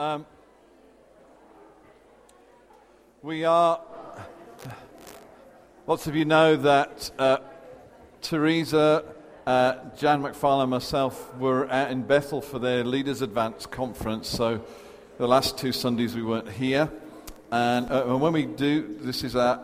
Um, 0.00 0.24
we 3.20 3.44
are. 3.44 3.82
Lots 5.86 6.06
of 6.06 6.16
you 6.16 6.24
know 6.24 6.56
that 6.56 7.10
uh, 7.18 7.36
Theresa, 8.22 9.04
uh, 9.46 9.74
Jan 9.98 10.22
McFarlane, 10.22 10.62
and 10.62 10.70
myself 10.70 11.36
were 11.36 11.70
out 11.70 11.90
in 11.90 12.04
Bethel 12.04 12.40
for 12.40 12.58
their 12.58 12.82
Leaders 12.82 13.20
Advance 13.20 13.66
conference. 13.66 14.26
So 14.26 14.64
the 15.18 15.28
last 15.28 15.58
two 15.58 15.70
Sundays 15.70 16.14
we 16.14 16.22
weren't 16.22 16.50
here. 16.50 16.90
And, 17.52 17.92
uh, 17.92 18.06
and 18.06 18.22
when 18.22 18.32
we 18.32 18.46
do, 18.46 18.96
this 19.02 19.22
is 19.22 19.36
our, 19.36 19.60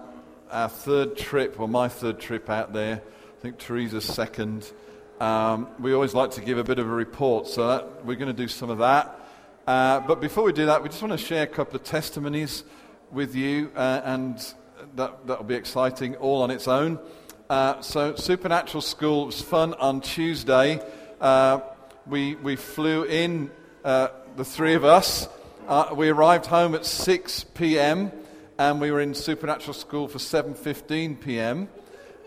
our 0.51 0.69
third 0.69 1.17
trip, 1.17 1.59
or 1.59 1.67
my 1.67 1.89
third 1.89 2.21
trip 2.21 2.51
out 2.51 2.75
there. 2.75 2.97
I 3.39 3.41
think 3.41 3.57
Theresa's 3.57 4.05
second. 4.05 4.71
Um, 5.19 5.69
we 5.81 5.95
always 5.95 6.13
like 6.13 6.33
to 6.33 6.43
give 6.43 6.59
a 6.59 6.65
bit 6.65 6.79
of 6.79 6.87
a 6.87 6.95
report, 6.95 7.47
so 7.47 7.69
that, 7.69 8.05
we're 8.05 8.17
going 8.17 8.29
to 8.29 8.35
do 8.35 8.49
some 8.49 8.69
of 8.69 8.77
that. 8.79 9.16
Uh, 9.67 9.99
but 9.99 10.21
before 10.21 10.45
we 10.45 10.53
do 10.53 10.67
that, 10.67 10.81
we 10.81 10.89
just 10.89 11.03
want 11.03 11.11
to 11.11 11.19
share 11.19 11.43
a 11.43 11.47
couple 11.47 11.75
of 11.75 11.83
testimonies 11.83 12.63
with 13.11 13.35
you, 13.35 13.73
uh, 13.75 14.01
and 14.05 14.55
that, 14.95 15.27
that'll 15.27 15.43
be 15.43 15.57
exciting 15.57 16.15
all 16.17 16.43
on 16.43 16.53
its 16.53 16.69
own. 16.69 17.01
Uh, 17.51 17.81
so, 17.81 18.15
Supernatural 18.15 18.81
School 18.81 19.27
was 19.27 19.43
fun 19.43 19.75
on 19.75 20.03
Tuesday. 20.03 20.81
Uh, 21.21 21.59
we, 22.07 22.37
we 22.37 22.55
flew 22.55 23.03
in, 23.05 23.51
uh, 23.85 24.09
the 24.37 24.45
three 24.45 24.75
of 24.75 24.85
us. 24.85 25.29
We 25.97 26.11
arrived 26.11 26.47
home 26.47 26.77
at 26.77 26.87
6 26.87 27.45
p.m. 27.55 28.13
and 28.59 28.81
we 28.81 28.93
were 28.93 29.01
in 29.01 29.15
Supernatural 29.15 29.75
School 29.75 30.07
for 30.07 30.19
7:15 30.19 31.21
p.m. 31.21 31.69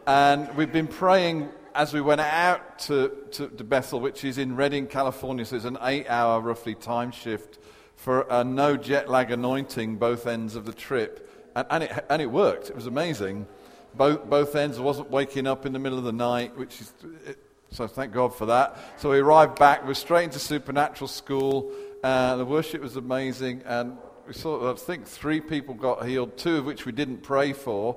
And 0.06 0.54
we've 0.58 0.74
been 0.74 0.88
praying 0.88 1.50
as 1.80 1.94
we 1.94 2.02
went 2.02 2.20
out 2.20 2.78
to, 2.78 3.10
to, 3.32 3.48
to 3.48 3.64
Bethel, 3.64 4.02
which 4.02 4.26
is 4.26 4.38
in 4.38 4.58
Redding, 4.58 4.86
California. 4.86 5.46
So 5.46 5.56
it's 5.56 5.64
an 5.64 5.78
eight-hour 5.82 6.42
roughly 6.42 6.76
time 6.76 7.10
shift 7.10 7.58
for 7.96 8.28
a 8.30 8.44
no 8.44 8.76
jet 8.76 9.10
lag 9.10 9.32
anointing 9.32 9.96
both 9.96 10.28
ends 10.28 10.58
of 10.58 10.66
the 10.66 10.74
trip. 10.74 11.50
And, 11.56 11.68
and, 11.70 11.84
it, 11.86 12.06
and 12.10 12.22
it 12.22 12.26
worked. 12.26 12.70
It 12.70 12.76
was 12.76 12.86
amazing. 12.86 13.48
Both, 13.96 14.30
both 14.30 14.58
ends. 14.58 14.78
I 14.78 14.82
wasn't 14.82 15.10
waking 15.10 15.48
up 15.48 15.66
in 15.66 15.72
the 15.72 15.80
middle 15.80 15.98
of 15.98 16.04
the 16.04 16.12
night, 16.12 16.58
which 16.58 16.82
is. 16.82 16.94
It, 17.26 17.40
so 17.72 17.88
thank 17.88 18.12
God 18.12 18.36
for 18.36 18.48
that. 18.48 18.78
So 18.98 19.12
we 19.12 19.20
arrived 19.20 19.58
back. 19.58 19.88
We're 19.88 19.94
straight 19.94 20.26
into 20.26 20.40
supernatural 20.40 21.08
school. 21.08 21.72
Uh, 22.04 22.36
the 22.36 22.46
worship 22.46 22.82
was 22.82 22.98
amazing. 22.98 23.64
And 23.66 23.96
we 24.28 24.34
saw, 24.34 24.74
I 24.74 24.76
think, 24.76 25.08
three 25.08 25.40
people 25.40 25.76
got 25.76 26.06
healed, 26.06 26.36
two 26.36 26.58
of 26.58 26.66
which 26.66 26.86
we 26.86 26.92
didn't 26.92 27.24
pray 27.24 27.54
for. 27.54 27.96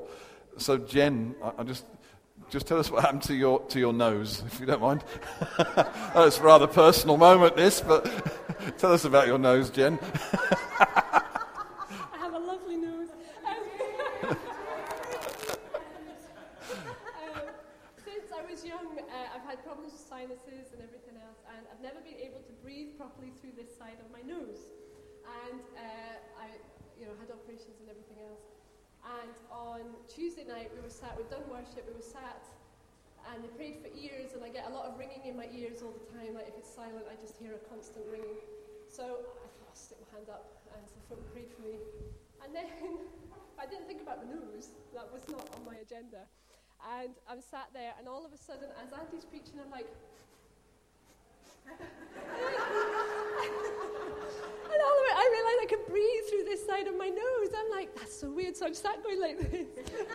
So, 0.56 0.78
Jan, 0.78 1.34
I, 1.42 1.52
I 1.58 1.64
just 1.64 1.84
just 2.52 2.66
tell 2.66 2.78
us 2.78 2.90
what 2.90 3.00
happened 3.00 3.22
to 3.22 3.34
your, 3.34 3.60
to 3.72 3.80
your 3.80 3.94
nose, 3.94 4.44
if 4.46 4.60
you 4.60 4.66
don't 4.66 4.82
mind. 4.82 5.02
That's 6.12 6.36
a 6.36 6.42
rather 6.42 6.66
personal 6.66 7.16
moment, 7.16 7.56
this, 7.56 7.80
but 7.80 8.04
tell 8.78 8.92
us 8.92 9.06
about 9.06 9.26
your 9.26 9.38
nose, 9.38 9.70
Jan. 9.70 9.98
I 10.78 12.18
have 12.20 12.34
a 12.34 12.38
lovely 12.38 12.76
nose. 12.76 13.08
Um, 13.48 13.64
since 18.04 18.28
I 18.36 18.44
was 18.44 18.62
young, 18.62 18.84
uh, 19.00 19.34
I've 19.34 19.48
had 19.48 19.64
problems 19.64 19.92
with 19.92 20.02
sinuses 20.02 20.76
and 20.76 20.82
everything 20.84 21.16
else, 21.24 21.40
and 21.56 21.64
I've 21.72 21.80
never 21.80 22.04
been 22.04 22.20
able 22.20 22.40
to 22.44 22.52
breathe 22.62 22.98
properly 22.98 23.32
through 23.40 23.52
this 23.56 23.74
side 23.78 23.96
of 24.04 24.12
my 24.12 24.20
nose. 24.28 24.60
And 25.48 25.60
uh, 25.80 26.42
I, 26.44 26.48
you 27.00 27.06
know, 27.06 27.16
had 27.18 27.30
operations 27.32 27.80
and 27.80 27.88
everything 27.88 28.20
else. 28.28 28.44
And 29.02 29.34
on 29.50 29.82
Tuesday 30.06 30.46
night, 30.46 30.70
we 30.70 30.80
were 30.80 30.92
sat, 30.92 31.18
we'd 31.18 31.30
done 31.30 31.42
worship, 31.50 31.82
we 31.90 31.94
were 31.94 32.06
sat, 32.06 32.42
and 33.30 33.42
they 33.42 33.50
prayed 33.54 33.82
for 33.82 33.90
ears, 33.94 34.34
and 34.34 34.42
I 34.42 34.50
get 34.50 34.70
a 34.70 34.72
lot 34.74 34.86
of 34.86 34.98
ringing 34.98 35.26
in 35.26 35.34
my 35.36 35.50
ears 35.50 35.82
all 35.82 35.94
the 35.94 36.06
time. 36.14 36.34
Like 36.38 36.50
if 36.50 36.56
it's 36.58 36.70
silent, 36.70 37.06
I 37.10 37.18
just 37.18 37.38
hear 37.38 37.54
a 37.54 37.62
constant 37.66 38.06
ringing. 38.10 38.38
So 38.86 39.02
I 39.02 39.46
thought 39.58 39.68
I'll 39.70 39.78
stick 39.78 39.98
my 40.02 40.10
hand 40.18 40.30
up, 40.30 40.62
and 40.74 40.82
so 40.86 40.96
folk 41.10 41.22
prayed 41.34 41.50
for 41.50 41.62
me. 41.66 41.78
And 42.42 42.54
then 42.54 42.66
I 43.62 43.66
didn't 43.66 43.86
think 43.86 44.02
about 44.02 44.22
the 44.22 44.30
news, 44.30 44.74
that 44.94 45.06
was 45.10 45.22
not 45.30 45.46
on 45.54 45.62
my 45.66 45.78
agenda. 45.82 46.26
And 46.82 47.14
I'm 47.30 47.42
sat 47.42 47.70
there, 47.70 47.94
and 47.98 48.10
all 48.10 48.26
of 48.26 48.34
a 48.34 48.38
sudden, 48.38 48.70
as 48.78 48.90
Andy's 48.90 49.26
preaching, 49.26 49.62
I'm 49.62 49.70
like, 49.70 49.86
and 51.68 51.78
all 54.80 54.98
of 54.98 55.04
it, 55.10 55.16
I 55.16 55.28
realized 55.32 55.58
I 55.62 55.66
could 55.68 55.86
breathe 55.86 56.24
through 56.30 56.44
this 56.44 56.64
side 56.66 56.86
of 56.86 56.96
my 56.96 57.08
nose. 57.08 57.48
I'm 57.56 57.70
like, 57.70 57.94
that's 57.96 58.18
so 58.20 58.30
weird. 58.30 58.56
So 58.56 58.66
I'm 58.66 58.74
sat 58.74 59.02
going 59.02 59.20
like 59.20 59.38
this. 59.50 59.66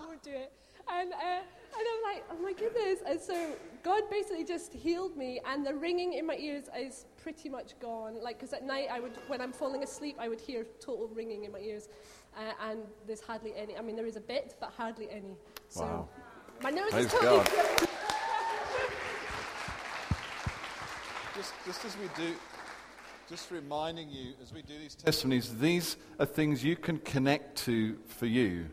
I 0.00 0.06
won't 0.06 0.22
do 0.22 0.30
it. 0.30 0.52
And, 0.90 1.12
uh, 1.12 1.16
and 1.16 1.86
I'm 1.92 2.14
like, 2.14 2.24
oh 2.30 2.38
my 2.42 2.52
goodness. 2.52 3.00
And 3.06 3.20
so 3.20 3.52
God 3.82 4.02
basically 4.10 4.44
just 4.44 4.72
healed 4.72 5.16
me, 5.16 5.40
and 5.44 5.66
the 5.66 5.74
ringing 5.74 6.14
in 6.14 6.26
my 6.26 6.36
ears 6.36 6.64
is 6.78 7.06
pretty 7.22 7.48
much 7.48 7.78
gone. 7.80 8.22
Like, 8.22 8.38
because 8.38 8.52
at 8.52 8.64
night, 8.64 8.88
I 8.90 9.00
would, 9.00 9.12
when 9.26 9.40
I'm 9.40 9.52
falling 9.52 9.82
asleep, 9.82 10.16
I 10.18 10.28
would 10.28 10.40
hear 10.40 10.64
total 10.80 11.08
ringing 11.08 11.44
in 11.44 11.52
my 11.52 11.58
ears. 11.58 11.88
Uh, 12.36 12.52
and 12.70 12.80
there's 13.06 13.20
hardly 13.20 13.52
any. 13.56 13.76
I 13.76 13.82
mean, 13.82 13.96
there 13.96 14.06
is 14.06 14.16
a 14.16 14.20
bit, 14.20 14.54
but 14.60 14.70
hardly 14.76 15.08
any. 15.10 15.36
So 15.68 15.80
Wow. 15.82 16.08
my 16.62 16.70
nose 16.70 16.90
Praise 16.92 17.06
is 17.06 17.12
totally 17.20 17.36
God. 17.38 17.46
clear. 17.46 17.88
Just, 21.36 21.52
just 21.66 21.84
as 21.84 21.96
we 21.98 22.08
do, 22.16 22.32
just 23.28 23.50
reminding 23.50 24.08
you 24.08 24.32
as 24.42 24.54
we 24.54 24.62
do 24.62 24.78
these 24.78 24.94
testimonies, 24.94 25.58
these 25.58 25.98
are 26.18 26.24
things 26.24 26.64
you 26.64 26.76
can 26.76 26.96
connect 26.98 27.58
to 27.64 27.98
for 28.06 28.24
you. 28.24 28.66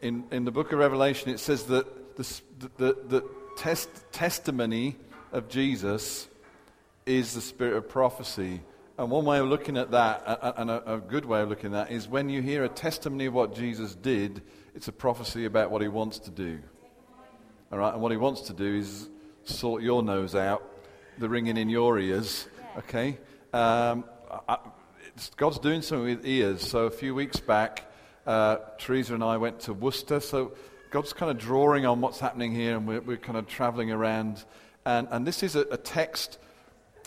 In, 0.00 0.24
in 0.30 0.46
the 0.46 0.50
book 0.50 0.72
of 0.72 0.78
Revelation, 0.78 1.30
it 1.30 1.38
says 1.38 1.64
that 1.64 2.16
the, 2.16 2.40
the, 2.78 2.96
the, 3.08 3.24
test, 3.56 3.90
testimony 4.12 4.96
of 5.32 5.48
Jesus 5.48 6.28
is 7.04 7.34
the 7.34 7.42
spirit 7.42 7.76
of 7.76 7.88
prophecy. 7.88 8.62
And 8.98 9.10
one 9.10 9.26
way 9.26 9.38
of 9.38 9.48
looking 9.48 9.76
at 9.76 9.90
that, 9.90 10.54
and 10.56 10.70
a, 10.70 10.94
a 10.94 10.98
good 10.98 11.26
way 11.26 11.42
of 11.42 11.50
looking 11.50 11.74
at 11.74 11.88
that, 11.88 11.94
is 11.94 12.08
when 12.08 12.30
you 12.30 12.40
hear 12.40 12.64
a 12.64 12.70
testimony 12.70 13.26
of 13.26 13.34
what 13.34 13.54
Jesus 13.54 13.94
did, 13.94 14.40
it's 14.74 14.88
a 14.88 14.92
prophecy 14.92 15.44
about 15.44 15.70
what 15.70 15.82
he 15.82 15.88
wants 15.88 16.18
to 16.20 16.30
do. 16.30 16.58
All 17.70 17.78
right, 17.78 17.92
and 17.92 18.00
what 18.00 18.12
he 18.12 18.18
wants 18.18 18.42
to 18.42 18.54
do 18.54 18.76
is 18.76 19.10
sort 19.44 19.82
your 19.82 20.02
nose 20.02 20.34
out, 20.34 20.62
the 21.18 21.28
ringing 21.28 21.56
in 21.56 21.68
your 21.68 21.98
ears. 21.98 22.46
Okay, 22.78 23.18
um, 23.52 24.04
I, 24.48 24.58
God's 25.36 25.58
doing 25.58 25.82
something 25.82 26.06
with 26.06 26.26
ears. 26.26 26.66
So 26.66 26.86
a 26.86 26.90
few 26.90 27.14
weeks 27.14 27.40
back, 27.40 27.90
uh, 28.26 28.56
Theresa 28.78 29.14
and 29.14 29.24
I 29.24 29.38
went 29.38 29.60
to 29.60 29.72
Worcester. 29.72 30.20
So 30.20 30.52
God's 30.90 31.12
kind 31.12 31.30
of 31.30 31.38
drawing 31.38 31.86
on 31.86 32.00
what's 32.00 32.20
happening 32.20 32.52
here, 32.52 32.76
and 32.76 32.86
we're, 32.86 33.00
we're 33.00 33.16
kind 33.16 33.38
of 33.38 33.46
traveling 33.46 33.90
around. 33.90 34.44
And, 34.84 35.08
and 35.10 35.26
this 35.26 35.42
is 35.42 35.56
a, 35.56 35.62
a 35.70 35.76
text 35.76 36.38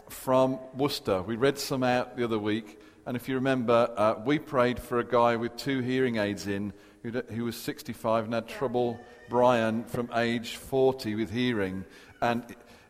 from 0.10 0.60
Worcester. 0.76 1.22
We 1.22 1.36
read 1.36 1.60
some 1.60 1.84
out 1.84 2.18
the 2.18 2.24
other 2.24 2.40
week, 2.40 2.80
and 3.06 3.16
if 3.16 3.30
you 3.30 3.36
remember, 3.36 3.92
uh, 3.96 4.16
we 4.26 4.40
prayed 4.40 4.80
for 4.80 5.00
a 5.00 5.06
guy 5.06 5.36
with 5.36 5.56
two 5.56 5.80
hearing 5.80 6.18
aids 6.18 6.48
in 6.48 6.74
who, 7.04 7.12
who 7.12 7.46
was 7.46 7.56
65 7.56 8.26
and 8.26 8.34
had 8.34 8.48
trouble, 8.48 9.00
Brian, 9.30 9.84
from 9.86 10.10
age 10.16 10.58
40 10.58 11.16
with 11.16 11.32
hearing. 11.32 11.86
And 12.22 12.44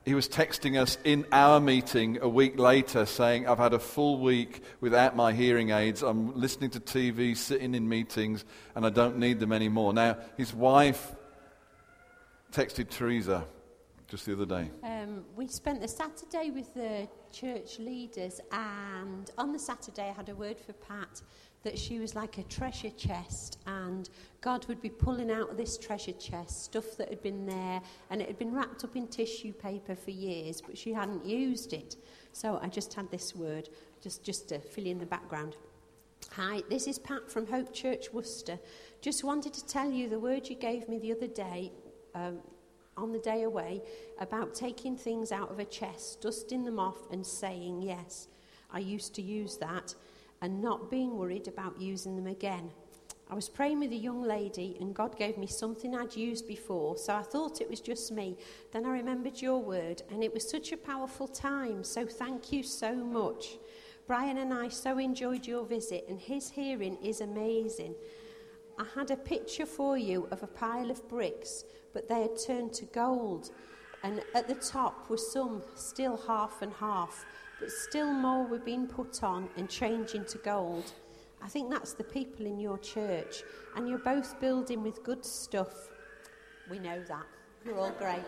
he 0.05 0.15
was 0.15 0.27
texting 0.27 0.79
us 0.79 0.97
in 1.03 1.25
our 1.31 1.59
meeting 1.59 2.19
a 2.21 2.29
week 2.29 2.57
later 2.57 3.05
saying, 3.05 3.47
I've 3.47 3.57
had 3.57 3.73
a 3.73 3.79
full 3.79 4.19
week 4.19 4.63
without 4.79 5.15
my 5.15 5.33
hearing 5.33 5.71
aids. 5.71 6.01
I'm 6.01 6.35
listening 6.39 6.69
to 6.71 6.79
TV, 6.79 7.35
sitting 7.35 7.75
in 7.75 7.87
meetings, 7.87 8.45
and 8.75 8.85
I 8.85 8.89
don't 8.89 9.17
need 9.17 9.39
them 9.39 9.51
anymore. 9.51 9.93
Now, 9.93 10.17
his 10.37 10.53
wife 10.53 11.15
texted 12.51 12.89
Theresa 12.89 13.45
just 14.07 14.25
the 14.25 14.33
other 14.33 14.45
day. 14.45 14.71
Um, 14.83 15.23
we 15.35 15.47
spent 15.47 15.81
the 15.81 15.87
Saturday 15.87 16.49
with 16.49 16.73
the 16.73 17.07
church 17.31 17.77
leaders, 17.77 18.41
and 18.51 19.29
on 19.37 19.51
the 19.51 19.59
Saturday, 19.59 20.09
I 20.09 20.13
had 20.13 20.29
a 20.29 20.35
word 20.35 20.59
for 20.59 20.73
Pat 20.73 21.21
that 21.63 21.77
she 21.77 21.99
was 21.99 22.15
like 22.15 22.37
a 22.37 22.43
treasure 22.43 22.89
chest, 22.91 23.59
and 23.67 24.09
God 24.41 24.65
would 24.67 24.81
be 24.81 24.89
pulling 24.89 25.29
out 25.29 25.49
of 25.49 25.57
this 25.57 25.77
treasure 25.77 26.13
chest 26.13 26.63
stuff 26.63 26.95
that 26.97 27.09
had 27.09 27.21
been 27.21 27.45
there, 27.45 27.81
and 28.09 28.21
it 28.21 28.27
had 28.27 28.39
been 28.39 28.53
wrapped 28.53 28.83
up 28.83 28.95
in 28.95 29.07
tissue 29.07 29.51
paper 29.53 29.95
for 29.95 30.11
years, 30.11 30.61
but 30.61 30.77
she 30.77 30.93
hadn't 30.93 31.25
used 31.25 31.73
it. 31.73 31.97
So 32.31 32.59
I 32.61 32.67
just 32.67 32.93
had 32.93 33.11
this 33.11 33.35
word, 33.35 33.69
just, 34.01 34.23
just 34.23 34.49
to 34.49 34.59
fill 34.59 34.85
in 34.85 34.99
the 34.99 35.05
background. 35.05 35.57
Hi, 36.31 36.63
this 36.69 36.87
is 36.87 36.99
Pat 36.99 37.29
from 37.29 37.47
Hope 37.47 37.73
Church 37.73 38.13
Worcester. 38.13 38.59
Just 39.01 39.23
wanted 39.23 39.53
to 39.53 39.65
tell 39.65 39.91
you 39.91 40.07
the 40.07 40.19
word 40.19 40.49
you 40.49 40.55
gave 40.55 40.87
me 40.87 40.99
the 40.99 41.11
other 41.11 41.27
day. 41.27 41.71
Um, 42.15 42.39
on 42.99 43.11
the 43.11 43.19
day 43.19 43.43
away 43.43 43.81
about 44.19 44.53
taking 44.53 44.97
things 44.97 45.31
out 45.31 45.49
of 45.49 45.59
a 45.59 45.65
chest, 45.65 46.21
dusting 46.21 46.65
them 46.65 46.79
off, 46.79 47.09
and 47.11 47.25
saying, 47.25 47.81
Yes, 47.81 48.27
I 48.71 48.79
used 48.79 49.15
to 49.15 49.21
use 49.21 49.57
that, 49.57 49.95
and 50.41 50.61
not 50.61 50.89
being 50.89 51.17
worried 51.17 51.47
about 51.47 51.79
using 51.79 52.15
them 52.15 52.27
again. 52.27 52.71
I 53.31 53.35
was 53.35 53.47
praying 53.47 53.79
with 53.79 53.91
a 53.91 53.95
young 53.95 54.23
lady, 54.23 54.75
and 54.79 54.95
God 54.95 55.15
gave 55.15 55.37
me 55.37 55.45
something 55.45 55.93
I'd 55.95 56.15
used 56.15 56.47
before, 56.47 56.97
so 56.97 57.15
I 57.15 57.21
thought 57.21 57.61
it 57.61 57.69
was 57.69 57.79
just 57.79 58.11
me. 58.11 58.37
Then 58.71 58.85
I 58.85 58.89
remembered 58.89 59.39
your 59.39 59.59
word, 59.59 60.01
and 60.09 60.23
it 60.23 60.33
was 60.33 60.49
such 60.49 60.71
a 60.71 60.77
powerful 60.77 61.27
time, 61.27 61.83
so 61.83 62.07
thank 62.07 62.51
you 62.51 62.63
so 62.63 62.95
much. 62.95 63.59
Brian 64.07 64.39
and 64.39 64.51
I 64.51 64.69
so 64.69 64.97
enjoyed 64.97 65.45
your 65.45 65.63
visit, 65.63 66.05
and 66.09 66.19
his 66.19 66.49
hearing 66.49 66.97
is 67.03 67.21
amazing. 67.21 67.93
I 68.79 68.85
had 68.95 69.11
a 69.11 69.17
picture 69.17 69.67
for 69.67 69.95
you 69.95 70.27
of 70.31 70.41
a 70.41 70.47
pile 70.47 70.89
of 70.89 71.07
bricks, 71.07 71.65
but 71.93 72.09
they 72.09 72.23
had 72.23 72.39
turned 72.39 72.73
to 72.73 72.85
gold. 72.85 73.51
And 74.01 74.23
at 74.33 74.47
the 74.47 74.55
top 74.55 75.07
were 75.07 75.17
some 75.17 75.61
still 75.75 76.17
half 76.25 76.63
and 76.63 76.73
half, 76.73 77.25
but 77.59 77.71
still 77.71 78.11
more 78.11 78.45
were 78.45 78.59
being 78.59 78.87
put 78.87 79.23
on 79.23 79.49
and 79.57 79.69
changed 79.69 80.15
into 80.15 80.37
gold. 80.39 80.91
I 81.41 81.47
think 81.47 81.71
that's 81.71 81.93
the 81.93 82.03
people 82.03 82.45
in 82.45 82.59
your 82.59 82.77
church. 82.77 83.43
And 83.75 83.87
you're 83.87 83.99
both 83.99 84.39
building 84.39 84.83
with 84.83 85.03
good 85.03 85.25
stuff. 85.25 85.89
We 86.69 86.79
know 86.79 87.01
that. 87.07 87.25
You're 87.65 87.77
all 87.77 87.91
great. 87.91 88.23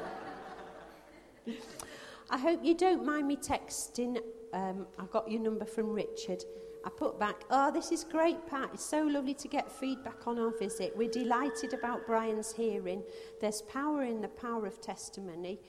I 2.29 2.37
hope 2.37 2.63
you 2.63 2.75
don't 2.75 3.05
mind 3.05 3.27
me 3.27 3.35
texting. 3.35 4.19
Um, 4.53 4.87
I've 4.97 5.11
got 5.11 5.29
your 5.29 5.41
number 5.41 5.65
from 5.65 5.91
Richard. 5.91 6.43
I 6.83 6.89
put 6.89 7.19
back, 7.19 7.43
oh, 7.51 7.71
this 7.71 7.91
is 7.91 8.03
great, 8.03 8.47
Pat. 8.47 8.71
It's 8.73 8.83
so 8.83 9.03
lovely 9.03 9.35
to 9.35 9.47
get 9.47 9.71
feedback 9.71 10.27
on 10.27 10.39
our 10.39 10.51
visit. 10.57 10.93
We're 10.97 11.09
delighted 11.09 11.73
about 11.73 12.07
Brian's 12.07 12.53
hearing. 12.53 13.03
There's 13.39 13.61
power 13.63 14.03
in 14.03 14.21
the 14.21 14.29
power 14.29 14.65
of 14.65 14.81
testimony, 14.81 15.59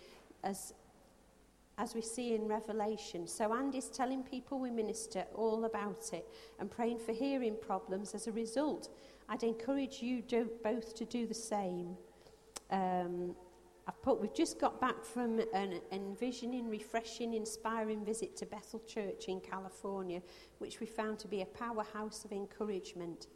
as, 0.42 0.72
as 1.78 1.94
we 1.94 2.02
see 2.02 2.34
in 2.34 2.46
Revelation. 2.46 3.26
So 3.26 3.54
Andy's 3.54 3.88
telling 3.88 4.22
people 4.22 4.58
we 4.58 4.70
minister 4.70 5.24
all 5.34 5.64
about 5.64 6.10
it 6.12 6.28
and 6.58 6.70
praying 6.70 6.98
for 6.98 7.12
hearing 7.12 7.56
problems 7.60 8.14
as 8.14 8.26
a 8.26 8.32
result. 8.32 8.90
I'd 9.28 9.42
encourage 9.42 10.02
you 10.02 10.22
do, 10.22 10.50
both 10.62 10.94
to 10.96 11.04
do 11.04 11.26
the 11.26 11.34
same. 11.34 11.96
Um, 12.70 13.34
I've 13.88 14.00
put, 14.02 14.20
we've 14.20 14.34
just 14.34 14.60
got 14.60 14.80
back 14.80 15.04
from 15.04 15.40
an 15.52 15.80
envisioning, 15.90 16.68
refreshing, 16.68 17.34
inspiring 17.34 18.04
visit 18.04 18.36
to 18.36 18.46
Bethel 18.46 18.80
Church 18.86 19.26
in 19.26 19.40
California, 19.40 20.22
which 20.58 20.78
we 20.78 20.86
found 20.86 21.18
to 21.20 21.28
be 21.28 21.42
a 21.42 21.46
powerhouse 21.46 22.24
of 22.24 22.32
encouragement. 22.32 23.26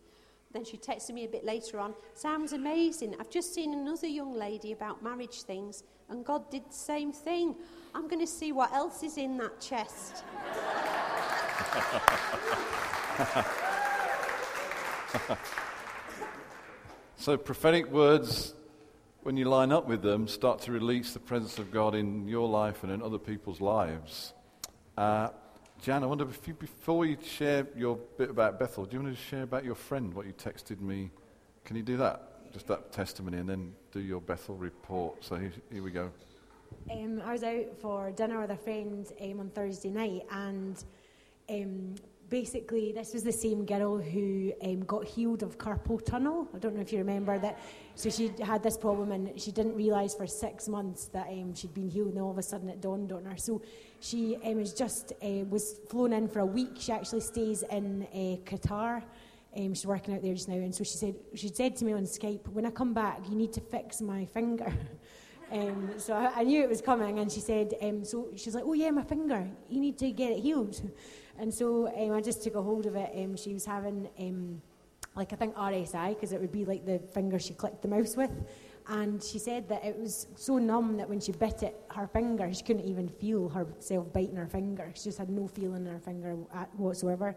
Then 0.53 0.65
she 0.65 0.77
texted 0.77 1.15
me 1.15 1.25
a 1.25 1.29
bit 1.29 1.45
later 1.45 1.81
on, 1.81 1.95
sounds 2.15 2.53
amazing. 2.53 3.17
I've 3.19 3.31
just 3.31 3.53
seen 3.53 3.75
another 3.75 4.07
young 4.07 4.33
lady 4.35 4.71
about 4.73 5.03
marriage 5.03 5.43
things, 5.43 5.83
and 6.09 6.25
God 6.25 6.49
did 6.51 6.65
the 6.71 6.75
same 6.75 7.13
thing. 7.13 7.57
I'm 7.97 8.09
going 8.09 8.21
to 8.21 8.27
see 8.27 8.53
what 8.53 8.75
else 8.75 9.03
is 9.03 9.17
in 9.17 9.39
that 9.39 9.59
chest. 9.59 10.23
so, 17.17 17.39
prophetic 17.39 17.91
words 17.91 18.53
when 19.23 19.39
you 19.39 19.47
line 19.47 19.73
up 19.73 19.89
with 19.89 20.03
them, 20.03 20.29
start 20.29 20.61
to 20.61 20.73
release 20.73 21.15
the 21.15 21.21
presence 21.21 21.59
of 21.59 21.71
God 21.71 21.95
in 21.95 22.29
your 22.29 22.47
life 22.47 22.83
and 22.83 22.93
in 22.93 23.01
other 23.01 23.17
people's 23.17 23.63
lives. 23.63 24.35
Uh, 24.99 25.31
Jan, 25.81 26.03
I 26.03 26.07
wonder 26.07 26.29
if 26.29 26.47
you, 26.47 26.53
before 26.53 27.07
you 27.07 27.17
share 27.25 27.67
your 27.75 27.97
bit 28.19 28.29
about 28.29 28.59
Bethel, 28.59 28.85
do 28.85 28.99
you 28.99 29.03
want 29.03 29.17
to 29.17 29.23
share 29.23 29.45
about 29.45 29.65
your 29.65 29.75
friend, 29.75 30.13
what 30.13 30.27
you 30.27 30.35
texted 30.35 30.83
me? 30.83 31.11
Can 31.65 31.77
you 31.77 31.83
do 31.83 31.97
that? 31.97 32.53
Just 32.53 32.67
that 32.67 32.93
testimony 32.93 33.39
and 33.39 33.49
then 33.49 33.73
do 33.91 34.01
your 34.01 34.21
Bethel 34.21 34.55
report. 34.55 35.25
So 35.25 35.37
here, 35.37 35.55
here 35.73 35.83
we 35.83 35.93
go. 35.93 36.13
Um, 36.91 37.23
I 37.25 37.33
was 37.33 37.43
out 37.43 37.77
for 37.81 38.11
dinner 38.13 38.41
with 38.41 38.51
a 38.51 38.57
friend 38.57 39.07
um, 39.21 39.41
on 39.41 39.51
Thursday 39.51 39.91
night 39.91 40.23
and 40.31 40.83
um, 41.49 41.95
basically, 42.29 42.93
this 42.93 43.13
was 43.13 43.23
the 43.23 43.33
same 43.33 43.65
girl 43.65 43.99
who 43.99 44.53
um, 44.63 44.81
got 44.81 45.05
healed 45.05 45.43
of 45.43 45.59
carpal 45.59 46.05
tunnel. 46.05 46.49
I 46.55 46.59
don't 46.59 46.75
know 46.75 46.81
if 46.81 46.93
you 46.93 46.99
remember 46.99 47.39
that. 47.39 47.59
So 47.95 48.11
she 48.11 48.31
had 48.43 48.63
this 48.63 48.77
problem 48.77 49.13
and 49.13 49.41
she 49.41 49.53
didn't 49.53 49.75
realise 49.75 50.15
for 50.15 50.27
six 50.27 50.69
months 50.69 51.07
that 51.07 51.29
um, 51.29 51.55
she'd 51.55 51.75
been 51.75 51.89
healed, 51.89 52.09
and 52.09 52.19
all 52.19 52.31
of 52.31 52.39
a 52.39 52.43
sudden 52.43 52.69
it 52.69 52.81
dawned 52.81 53.13
on 53.13 53.25
her. 53.25 53.37
So 53.37 53.63
she 54.01 54.37
um, 54.45 54.57
was 54.57 54.73
just 54.73 55.13
uh, 55.23 55.45
was 55.49 55.81
flown 55.89 56.13
in 56.13 56.29
for 56.29 56.41
a 56.41 56.47
week. 56.47 56.77
She 56.79 56.93
actually 56.93 57.21
stays 57.21 57.63
in 57.71 58.07
uh, 58.13 58.51
Qatar. 58.51 59.03
Um, 59.57 59.73
she's 59.73 59.87
working 59.87 60.15
out 60.15 60.23
there 60.23 60.35
just 60.35 60.49
now, 60.49 60.57
and 60.57 60.75
so 60.75 60.85
she 60.85 60.99
said 60.99 61.15
she 61.35 61.49
said 61.49 61.77
to 61.77 61.85
me 61.85 61.93
on 61.93 62.03
Skype, 62.03 62.47
"When 62.49 62.67
I 62.67 62.71
come 62.71 62.93
back, 62.93 63.21
you 63.29 63.37
need 63.37 63.53
to 63.55 63.61
fix 63.61 64.01
my 64.01 64.27
finger." 64.27 64.73
Um, 65.53 65.91
so 65.97 66.15
I, 66.15 66.43
knew 66.43 66.63
it 66.63 66.69
was 66.69 66.81
coming, 66.81 67.21
and 67.21 67.31
she 67.31 67.41
said, 67.41 67.75
um, 67.81 68.05
so 68.05 68.29
she's 68.35 68.55
like, 68.55 68.65
oh 68.67 68.73
yeah, 68.73 68.91
my 68.91 69.05
finger, 69.05 69.49
you 69.69 69.81
need 69.81 69.97
to 69.99 70.11
get 70.11 70.33
it 70.33 70.41
healed. 70.41 70.81
And 71.39 71.53
so 71.53 71.89
um, 71.97 72.13
I 72.13 72.21
just 72.21 72.43
took 72.43 72.55
a 72.55 72.63
hold 72.63 72.87
of 72.87 72.97
it. 72.97 73.13
Um, 73.15 73.37
she 73.37 73.53
was 73.53 73.65
having, 73.65 74.09
um, 74.19 74.61
like, 75.15 75.33
I 75.33 75.37
think 75.37 75.55
RSI, 75.55 76.15
because 76.15 76.33
it 76.33 76.41
would 76.41 76.51
be 76.51 76.65
like 76.65 76.85
the 76.85 76.99
finger 76.99 77.39
she 77.39 77.55
clicked 77.55 77.83
the 77.83 77.89
mouse 77.89 78.17
with. 78.17 78.31
And 78.89 79.23
she 79.23 79.39
said 79.39 79.69
that 79.69 79.85
it 79.85 79.99
was 79.99 80.29
so 80.37 80.59
numb 80.59 80.97
that 80.97 81.09
when 81.09 81.21
she 81.21 81.33
bit 81.33 81.63
it, 81.63 81.77
her 81.91 82.07
finger, 82.07 82.53
she 82.55 82.63
couldn't 82.63 82.87
even 82.87 83.09
feel 83.09 83.49
herself 83.49 84.13
biting 84.13 84.37
her 84.37 84.47
finger. 84.47 84.93
She 84.95 85.05
just 85.05 85.19
had 85.19 85.29
no 85.29 85.47
feeling 85.47 85.87
in 85.87 85.93
her 85.93 85.99
finger 85.99 86.35
whatsoever. 86.77 87.37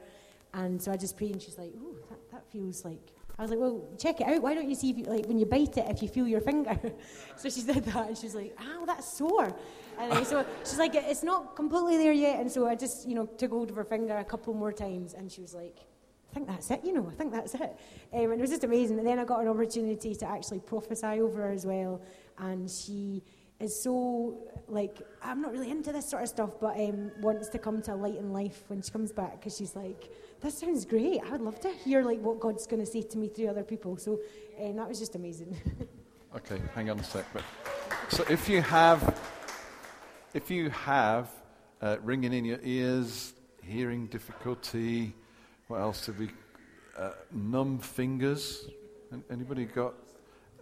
And 0.53 0.81
so 0.81 0.91
I 0.91 0.97
just 0.97 1.17
prayed, 1.17 1.33
and 1.33 1.41
she's 1.41 1.57
like, 1.57 1.73
oh, 1.79 1.95
that, 2.09 2.31
that 2.31 2.51
feels 2.51 2.85
like 2.85 3.11
I 3.39 3.43
was 3.43 3.51
like, 3.51 3.59
well, 3.59 3.87
check 3.97 4.19
it 4.19 4.27
out. 4.27 4.41
Why 4.41 4.53
don't 4.53 4.67
you 4.67 4.75
see 4.75 4.89
if 4.89 4.97
you, 4.97 5.05
like 5.05 5.25
when 5.25 5.39
you 5.39 5.45
bite 5.45 5.77
it, 5.77 5.85
if 5.89 6.03
you 6.03 6.09
feel 6.09 6.27
your 6.27 6.41
finger? 6.41 6.77
so 7.37 7.49
she 7.49 7.61
said 7.61 7.85
that, 7.85 8.09
and 8.09 8.17
she's 8.17 8.35
like, 8.35 8.53
ow, 8.59 8.83
that's 8.85 9.17
sore. 9.17 9.55
And 9.97 10.27
so 10.27 10.45
she's 10.65 10.77
like, 10.77 10.93
it's 10.93 11.23
not 11.23 11.55
completely 11.55 11.95
there 11.95 12.11
yet. 12.11 12.41
And 12.41 12.51
so 12.51 12.67
I 12.67 12.75
just, 12.75 13.07
you 13.07 13.15
know, 13.15 13.25
took 13.25 13.51
hold 13.51 13.69
of 13.69 13.77
her 13.77 13.85
finger 13.85 14.17
a 14.17 14.25
couple 14.25 14.53
more 14.53 14.73
times, 14.73 15.13
and 15.13 15.31
she 15.31 15.39
was 15.39 15.53
like, 15.53 15.77
I 16.29 16.33
think 16.33 16.47
that's 16.47 16.69
it, 16.69 16.81
you 16.83 16.93
know, 16.93 17.07
I 17.09 17.15
think 17.15 17.31
that's 17.31 17.55
it. 17.55 17.77
Um, 18.13 18.31
and 18.31 18.33
it 18.33 18.41
was 18.41 18.49
just 18.49 18.65
amazing. 18.65 18.99
And 18.99 19.07
then 19.07 19.19
I 19.19 19.23
got 19.23 19.41
an 19.41 19.47
opportunity 19.47 20.13
to 20.15 20.25
actually 20.27 20.59
prophesy 20.59 21.21
over 21.21 21.43
her 21.43 21.51
as 21.51 21.65
well. 21.65 22.01
And 22.37 22.69
she 22.69 23.23
is 23.59 23.81
so, 23.81 24.37
like, 24.67 24.99
I'm 25.23 25.41
not 25.41 25.53
really 25.53 25.71
into 25.71 25.91
this 25.91 26.09
sort 26.09 26.23
of 26.23 26.29
stuff, 26.29 26.59
but 26.59 26.75
um, 26.75 27.11
wants 27.21 27.47
to 27.49 27.57
come 27.57 27.81
to 27.83 27.93
a 27.93 27.95
light 27.95 28.15
in 28.15 28.31
life 28.31 28.63
when 28.67 28.81
she 28.81 28.91
comes 28.91 29.11
back 29.11 29.39
because 29.39 29.57
she's 29.57 29.75
like, 29.75 30.11
that 30.41 30.53
sounds 30.53 30.85
great. 30.85 31.21
I 31.25 31.31
would 31.31 31.41
love 31.41 31.59
to 31.61 31.69
hear 31.69 32.01
like 32.01 32.19
what 32.21 32.39
God's 32.39 32.65
going 32.65 32.79
to 32.79 32.85
say 32.85 33.01
to 33.01 33.17
me 33.17 33.27
through 33.27 33.47
other 33.47 33.63
people. 33.63 33.97
So 33.97 34.19
um, 34.61 34.75
that 34.77 34.87
was 34.87 34.99
just 34.99 35.15
amazing. 35.15 35.55
okay, 36.35 36.61
hang 36.73 36.89
on 36.89 36.99
a 36.99 37.03
sec. 37.03 37.25
But 37.33 37.43
so 38.09 38.23
if 38.29 38.47
you 38.47 38.61
have, 38.61 39.19
if 40.33 40.49
you 40.49 40.69
have 40.69 41.29
uh, 41.81 41.97
ringing 42.03 42.33
in 42.33 42.45
your 42.45 42.59
ears, 42.63 43.33
hearing 43.63 44.07
difficulty, 44.07 45.13
what 45.67 45.81
else 45.81 46.05
have 46.05 46.17
we? 46.19 46.29
Uh, 46.97 47.11
numb 47.31 47.79
fingers. 47.79 48.69
Anybody 49.29 49.65
got 49.65 49.93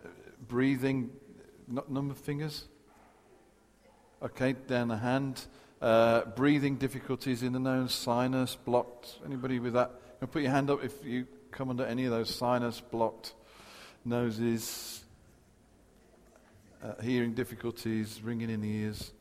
uh, 0.03 0.09
breathing? 0.47 1.09
Not 1.67 1.91
numb 1.91 2.13
fingers. 2.13 2.65
Okay, 4.23 4.53
down 4.53 4.87
the 4.87 4.97
hand. 4.97 5.45
Uh, 5.81 6.25
breathing 6.35 6.77
difficulties 6.77 7.43
in 7.43 7.53
the 7.53 7.59
nose, 7.59 7.93
sinus 7.93 8.55
blocked. 8.55 9.19
Anybody 9.25 9.59
with 9.59 9.73
that? 9.73 9.91
You 10.21 10.27
put 10.27 10.41
your 10.41 10.51
hand 10.51 10.69
up 10.69 10.83
if 10.83 11.05
you 11.05 11.27
come 11.51 11.69
under 11.69 11.85
any 11.85 12.05
of 12.05 12.11
those 12.11 12.33
sinus 12.33 12.81
blocked 12.81 13.33
noses, 14.03 15.03
uh, 16.83 17.01
hearing 17.01 17.33
difficulties, 17.33 18.21
ringing 18.23 18.49
in 18.49 18.61
the 18.61 18.69
ears. 18.69 19.11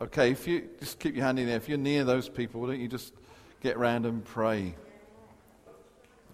Okay, 0.00 0.30
if 0.30 0.46
you 0.46 0.68
just 0.78 0.98
keep 0.98 1.16
your 1.16 1.24
hand 1.24 1.38
in 1.38 1.46
there. 1.46 1.56
If 1.56 1.68
you're 1.68 1.78
near 1.78 2.04
those 2.04 2.28
people, 2.28 2.60
why 2.60 2.68
don't 2.68 2.80
you 2.80 2.88
just 2.88 3.14
get 3.60 3.76
around 3.76 4.06
and 4.06 4.24
pray? 4.24 4.74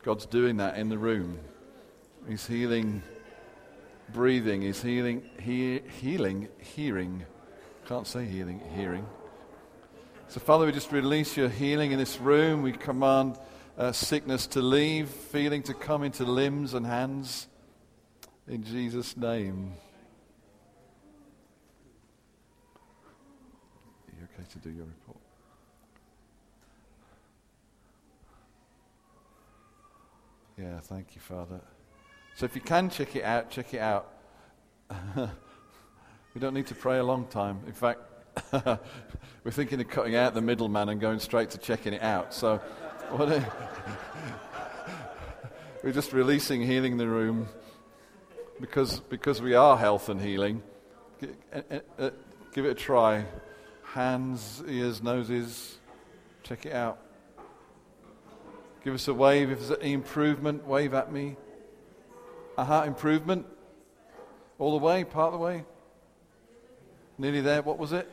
God's 0.02 0.26
doing 0.26 0.58
that 0.58 0.76
in 0.76 0.88
the 0.88 0.98
room. 0.98 1.38
He's 2.28 2.46
healing 2.46 3.02
breathing. 4.12 4.62
He's 4.62 4.82
healing, 4.82 5.22
he, 5.40 5.80
healing, 6.00 6.48
hearing. 6.58 7.24
Can't 7.86 8.06
say 8.06 8.24
healing, 8.24 8.60
hearing. 8.74 9.06
So, 10.28 10.40
Father, 10.40 10.66
we 10.66 10.72
just 10.72 10.90
release 10.90 11.36
your 11.36 11.48
healing 11.48 11.92
in 11.92 11.98
this 11.98 12.18
room. 12.18 12.62
We 12.62 12.72
command 12.72 13.38
uh, 13.76 13.92
sickness 13.92 14.46
to 14.48 14.62
leave, 14.62 15.08
feeling 15.08 15.62
to 15.64 15.74
come 15.74 16.02
into 16.02 16.24
limbs 16.24 16.74
and 16.74 16.86
hands. 16.86 17.46
In 18.48 18.64
Jesus' 18.64 19.16
name. 19.16 19.74
Are 24.08 24.16
you 24.18 24.26
okay 24.34 24.48
to 24.50 24.58
do 24.58 24.70
your 24.70 24.86
report? 24.86 25.18
Yeah, 30.58 30.80
thank 30.80 31.14
you, 31.14 31.20
Father. 31.20 31.60
So 32.34 32.46
if 32.46 32.54
you 32.54 32.60
can 32.62 32.90
check 32.90 33.14
it 33.14 33.24
out, 33.24 33.50
check 33.50 33.74
it 33.74 33.80
out. 33.80 34.12
we 35.16 36.40
don't 36.40 36.54
need 36.54 36.66
to 36.68 36.74
pray 36.74 36.98
a 36.98 37.04
long 37.04 37.26
time. 37.26 37.60
In 37.66 37.72
fact, 37.72 38.00
we're 39.44 39.50
thinking 39.50 39.80
of 39.80 39.88
cutting 39.88 40.16
out 40.16 40.34
the 40.34 40.42
middleman 40.42 40.88
and 40.88 41.00
going 41.00 41.18
straight 41.18 41.50
to 41.50 41.58
checking 41.58 41.92
it 41.92 42.02
out. 42.02 42.34
So 42.34 42.60
we're 45.82 45.92
just 45.92 46.12
releasing 46.12 46.62
healing 46.62 46.92
in 46.92 46.98
the 46.98 47.08
room 47.08 47.48
because, 48.60 49.00
because 49.00 49.42
we 49.42 49.54
are 49.54 49.76
health 49.76 50.08
and 50.08 50.20
healing. 50.20 50.62
Uh, 51.22 51.60
uh, 51.70 51.78
uh, 51.98 52.10
give 52.52 52.64
it 52.64 52.70
a 52.70 52.74
try. 52.74 53.24
Hands, 53.82 54.62
ears, 54.66 55.02
noses, 55.02 55.78
check 56.42 56.66
it 56.66 56.72
out. 56.72 56.98
Give 58.82 58.94
us 58.94 59.08
a 59.08 59.14
wave. 59.14 59.50
If 59.50 59.60
there's 59.60 59.78
any 59.80 59.92
improvement, 59.92 60.66
wave 60.66 60.92
at 60.94 61.12
me. 61.12 61.36
Aha, 62.58 62.82
improvement. 62.82 63.46
All 64.58 64.78
the 64.78 64.84
way, 64.84 65.04
part 65.04 65.32
of 65.32 65.32
the 65.32 65.38
way. 65.38 65.64
Nearly 67.16 67.40
there. 67.40 67.62
What 67.62 67.78
was 67.78 67.92
it? 67.92 68.10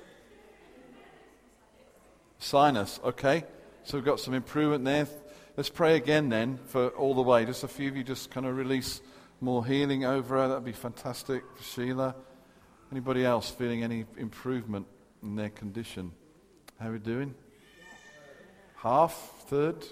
Sinus, 2.42 3.00
okay. 3.04 3.46
So 3.84 3.98
we've 3.98 4.06
got 4.06 4.20
some 4.20 4.34
improvement 4.34 4.84
there. 4.84 5.08
Let's 5.56 5.70
pray 5.70 5.96
again 5.96 6.30
then 6.30 6.58
for 6.66 6.88
all 6.90 7.14
the 7.14 7.22
way. 7.22 7.46
Just 7.46 7.64
a 7.64 7.68
few 7.68 7.88
of 7.88 7.96
you 7.96 8.04
just 8.04 8.32
kind 8.32 8.48
of 8.48 8.58
release 8.58 9.00
more 9.42 9.64
healing 9.64 10.06
over 10.06 10.38
her. 10.38 10.48
That'd 10.48 10.66
be 10.66 10.72
fantastic 10.72 11.44
for 11.56 11.64
Sheila. 11.64 12.16
Anybody 12.92 13.24
else 13.24 13.52
feeling 13.52 13.84
any 13.84 14.06
improvement 14.18 14.88
in 15.22 15.36
their 15.36 15.52
condition? 15.52 16.12
How 16.80 16.90
are 16.90 16.94
we 16.94 17.00
doing? 17.00 17.36
Half? 18.78 19.14
Third? 19.46 19.86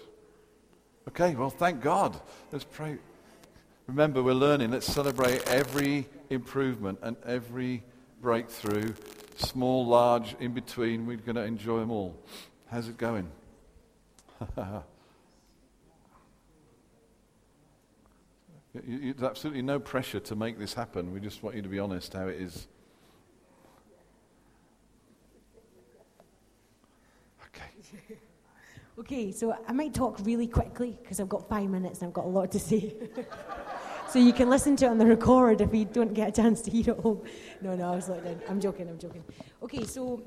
Okay, 1.08 1.36
well, 1.36 1.52
thank 1.52 1.82
God. 1.82 2.20
Let's 2.52 2.66
pray. 2.66 2.98
Remember, 3.86 4.24
we're 4.24 4.34
learning. 4.34 4.72
Let's 4.72 4.92
celebrate 4.92 5.48
every 5.48 6.08
improvement 6.32 6.98
and 7.04 7.16
every 7.28 7.84
breakthrough, 8.22 8.94
small, 9.40 9.86
large, 9.86 10.36
in 10.40 10.54
between. 10.54 11.06
We're 11.06 11.18
going 11.18 11.36
to 11.36 11.44
enjoy 11.44 11.80
them 11.80 11.92
all. 11.92 12.16
How's 12.70 12.88
it 12.88 12.98
going? 12.98 13.30
There's 18.74 19.24
absolutely 19.24 19.64
no 19.64 19.80
pressure 19.80 20.20
to 20.20 20.36
make 20.36 20.60
this 20.60 20.74
happen. 20.74 21.12
We 21.12 21.20
just 21.20 21.42
want 21.42 21.56
you 21.56 21.62
to 21.62 21.70
be 21.70 21.80
honest 21.80 22.14
how 22.14 22.28
it 22.28 22.40
is. 22.40 22.68
Okay. 27.48 28.18
Okay, 29.00 29.32
so 29.32 29.56
I 29.66 29.72
might 29.72 29.94
talk 29.94 30.20
really 30.24 30.46
quickly 30.46 31.00
because 31.02 31.22
I've 31.22 31.30
got 31.30 31.48
five 31.48 31.70
minutes 31.70 32.02
and 32.02 32.10
I've 32.10 32.14
got 32.14 32.26
a 32.26 32.28
lot 32.28 32.52
to 32.52 32.60
say. 32.60 32.94
so 34.12 34.20
you 34.20 34.34
can 34.34 34.50
listen 34.50 34.76
to 34.78 34.86
it 34.86 34.90
on 34.90 34.98
the 34.98 35.06
record 35.06 35.62
if 35.62 35.74
you 35.74 35.86
don't 35.86 36.14
get 36.14 36.30
a 36.30 36.32
chance 36.32 36.62
to 36.62 36.72
hear 36.72 36.94
it 36.94 37.00
all. 37.04 37.24
No, 37.62 37.76
no, 37.76 37.92
I 37.92 37.96
was 37.96 38.10
like, 38.10 38.24
I'm 38.50 38.60
joking, 38.60 38.90
I'm 38.90 38.98
joking. 38.98 39.24
Okay, 39.62 39.84
so 39.84 40.24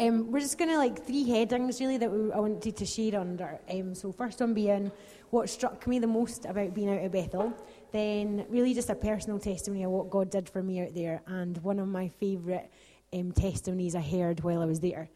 um, 0.00 0.30
we're 0.30 0.40
just 0.40 0.58
going 0.58 0.70
to 0.70 0.78
like 0.78 1.04
three 1.06 1.28
headings 1.28 1.80
really 1.80 1.98
that 1.98 2.10
we, 2.10 2.32
I 2.32 2.38
wanted 2.38 2.76
to 2.76 2.86
share 2.86 3.20
under. 3.20 3.60
Um, 3.70 3.94
so 3.94 4.10
first 4.10 4.40
one 4.40 4.54
being 4.54 4.90
what 5.30 5.48
struck 5.50 5.86
me 5.86 5.98
the 5.98 6.06
most 6.06 6.46
about 6.46 6.74
being 6.74 6.90
out 6.90 7.04
of 7.04 7.12
Bethel. 7.12 7.52
Then 7.92 8.46
really 8.48 8.74
just 8.74 8.90
a 8.90 8.94
personal 8.94 9.38
testimony 9.38 9.84
of 9.84 9.90
what 9.90 10.10
God 10.10 10.30
did 10.30 10.48
for 10.48 10.62
me 10.62 10.80
out 10.80 10.94
there, 10.94 11.22
and 11.26 11.58
one 11.58 11.78
of 11.78 11.88
my 11.88 12.08
favourite 12.08 12.70
um, 13.12 13.32
testimonies 13.32 13.94
I 13.94 14.00
heard 14.00 14.42
while 14.42 14.62
I 14.62 14.64
was 14.64 14.80
there. 14.80 15.10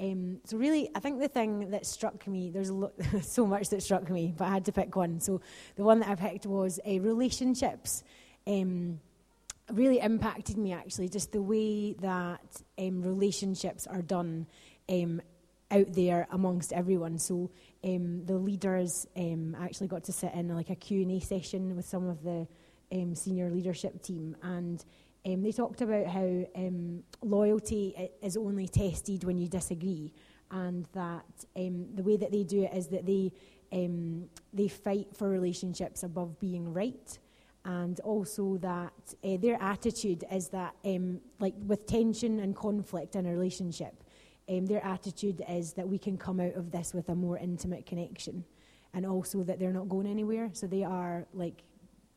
Um, 0.00 0.40
so 0.44 0.56
really, 0.56 0.90
I 0.94 1.00
think 1.00 1.20
the 1.20 1.28
thing 1.28 1.70
that 1.70 1.86
struck 1.86 2.26
me, 2.26 2.50
there's 2.50 2.70
lo- 2.70 2.92
so 3.22 3.46
much 3.46 3.68
that 3.68 3.82
struck 3.82 4.10
me, 4.10 4.34
but 4.36 4.46
I 4.46 4.50
had 4.50 4.64
to 4.66 4.72
pick 4.72 4.96
one. 4.96 5.20
So 5.20 5.40
the 5.76 5.84
one 5.84 6.00
that 6.00 6.08
I 6.08 6.14
picked 6.14 6.46
was 6.46 6.80
uh, 6.86 7.00
relationships. 7.00 8.02
Um, 8.46 9.00
really 9.72 9.98
impacted 9.98 10.58
me 10.58 10.72
actually, 10.72 11.08
just 11.08 11.32
the 11.32 11.40
way 11.40 11.94
that 11.94 12.62
um, 12.78 13.02
relationships 13.02 13.86
are 13.86 14.02
done 14.02 14.46
um, 14.90 15.22
out 15.70 15.92
there 15.94 16.26
amongst 16.30 16.72
everyone. 16.72 17.18
So 17.18 17.50
um, 17.82 18.26
the 18.26 18.36
leaders 18.36 19.06
um, 19.16 19.56
actually 19.58 19.88
got 19.88 20.04
to 20.04 20.12
sit 20.12 20.34
in 20.34 20.48
like 20.48 20.70
a 20.70 20.74
Q&A 20.74 21.20
session 21.20 21.76
with 21.76 21.86
some 21.86 22.08
of 22.08 22.22
the 22.22 22.46
senior 23.14 23.50
leadership 23.50 24.02
team 24.02 24.36
and 24.42 24.84
um, 25.26 25.42
they 25.42 25.52
talked 25.52 25.80
about 25.80 26.06
how 26.06 26.46
um, 26.54 27.02
loyalty 27.22 28.10
is 28.22 28.36
only 28.36 28.68
tested 28.68 29.24
when 29.24 29.38
you 29.38 29.48
disagree, 29.48 30.12
and 30.50 30.86
that 30.92 31.24
um, 31.56 31.86
the 31.94 32.02
way 32.02 32.16
that 32.16 32.30
they 32.30 32.44
do 32.44 32.64
it 32.64 32.74
is 32.74 32.88
that 32.88 33.06
they 33.06 33.32
um, 33.72 34.28
they 34.52 34.68
fight 34.68 35.08
for 35.16 35.28
relationships 35.28 36.02
above 36.02 36.38
being 36.38 36.72
right, 36.72 37.18
and 37.64 38.00
also 38.00 38.58
that 38.58 38.92
uh, 39.24 39.36
their 39.38 39.60
attitude 39.62 40.24
is 40.30 40.48
that 40.50 40.74
um, 40.84 41.20
like 41.40 41.54
with 41.66 41.86
tension 41.86 42.40
and 42.40 42.54
conflict 42.54 43.16
in 43.16 43.26
a 43.26 43.32
relationship, 43.32 44.04
um, 44.48 44.66
their 44.66 44.84
attitude 44.84 45.42
is 45.48 45.72
that 45.72 45.88
we 45.88 45.98
can 45.98 46.18
come 46.18 46.38
out 46.38 46.54
of 46.54 46.70
this 46.70 46.92
with 46.92 47.08
a 47.08 47.14
more 47.14 47.38
intimate 47.38 47.86
connection, 47.86 48.44
and 48.92 49.06
also 49.06 49.42
that 49.42 49.58
they're 49.58 49.72
not 49.72 49.88
going 49.88 50.06
anywhere. 50.06 50.50
So 50.52 50.66
they 50.66 50.84
are 50.84 51.26
like 51.32 51.64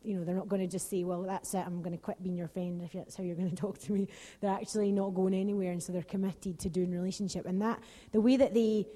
you 0.08 0.16
know, 0.16 0.24
they're 0.24 0.34
not 0.34 0.48
going 0.48 0.62
to 0.62 0.66
just 0.66 0.88
say, 0.88 1.04
well, 1.04 1.22
that's 1.22 1.52
it, 1.52 1.62
I'm 1.66 1.82
going 1.82 1.94
to 1.94 2.02
quit 2.02 2.22
being 2.22 2.34
your 2.34 2.48
friend 2.48 2.80
if 2.82 2.92
that's 2.92 3.14
how 3.14 3.22
you're 3.22 3.36
going 3.36 3.50
to 3.54 3.56
talk 3.56 3.78
to 3.80 3.92
me. 3.92 4.08
They're 4.40 4.50
actually 4.50 4.90
not 4.90 5.10
going 5.10 5.34
anywhere, 5.34 5.70
and 5.70 5.82
so 5.82 5.92
they're 5.92 6.02
committed 6.02 6.58
to 6.60 6.70
doing 6.70 6.90
relationship. 6.90 7.44
And 7.44 7.60
that, 7.60 7.78
the 8.12 8.20
way 8.20 8.38
that 8.38 8.54
they, 8.54 8.86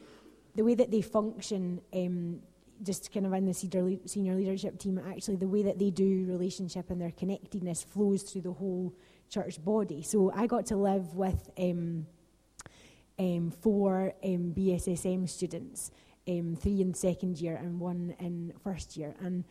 the 0.56 0.64
way 0.64 0.74
that 0.74 0.90
they 0.90 1.02
function, 1.02 1.82
um, 1.94 2.40
just 2.82 3.12
kind 3.12 3.26
of 3.26 3.32
in 3.34 3.44
the 3.44 3.52
senior 3.52 4.34
leadership 4.34 4.78
team, 4.78 4.98
actually, 5.06 5.36
the 5.36 5.46
way 5.46 5.62
that 5.62 5.78
they 5.78 5.90
do 5.90 6.24
relationship 6.26 6.90
and 6.90 6.98
their 6.98 7.12
connectedness 7.12 7.82
flows 7.82 8.22
through 8.22 8.40
the 8.40 8.52
whole 8.52 8.94
church 9.28 9.62
body. 9.62 10.02
So 10.02 10.32
I 10.34 10.46
got 10.46 10.64
to 10.66 10.76
live 10.76 11.14
with 11.14 11.50
um, 11.58 12.06
um, 13.18 13.50
four 13.50 14.14
um, 14.24 14.54
BSSM 14.56 15.28
students, 15.28 15.90
um, 16.26 16.56
three 16.58 16.80
in 16.80 16.94
second 16.94 17.38
year 17.38 17.56
and 17.56 17.78
one 17.78 18.14
in 18.18 18.54
first 18.64 18.96
year, 18.96 19.14
and 19.20 19.44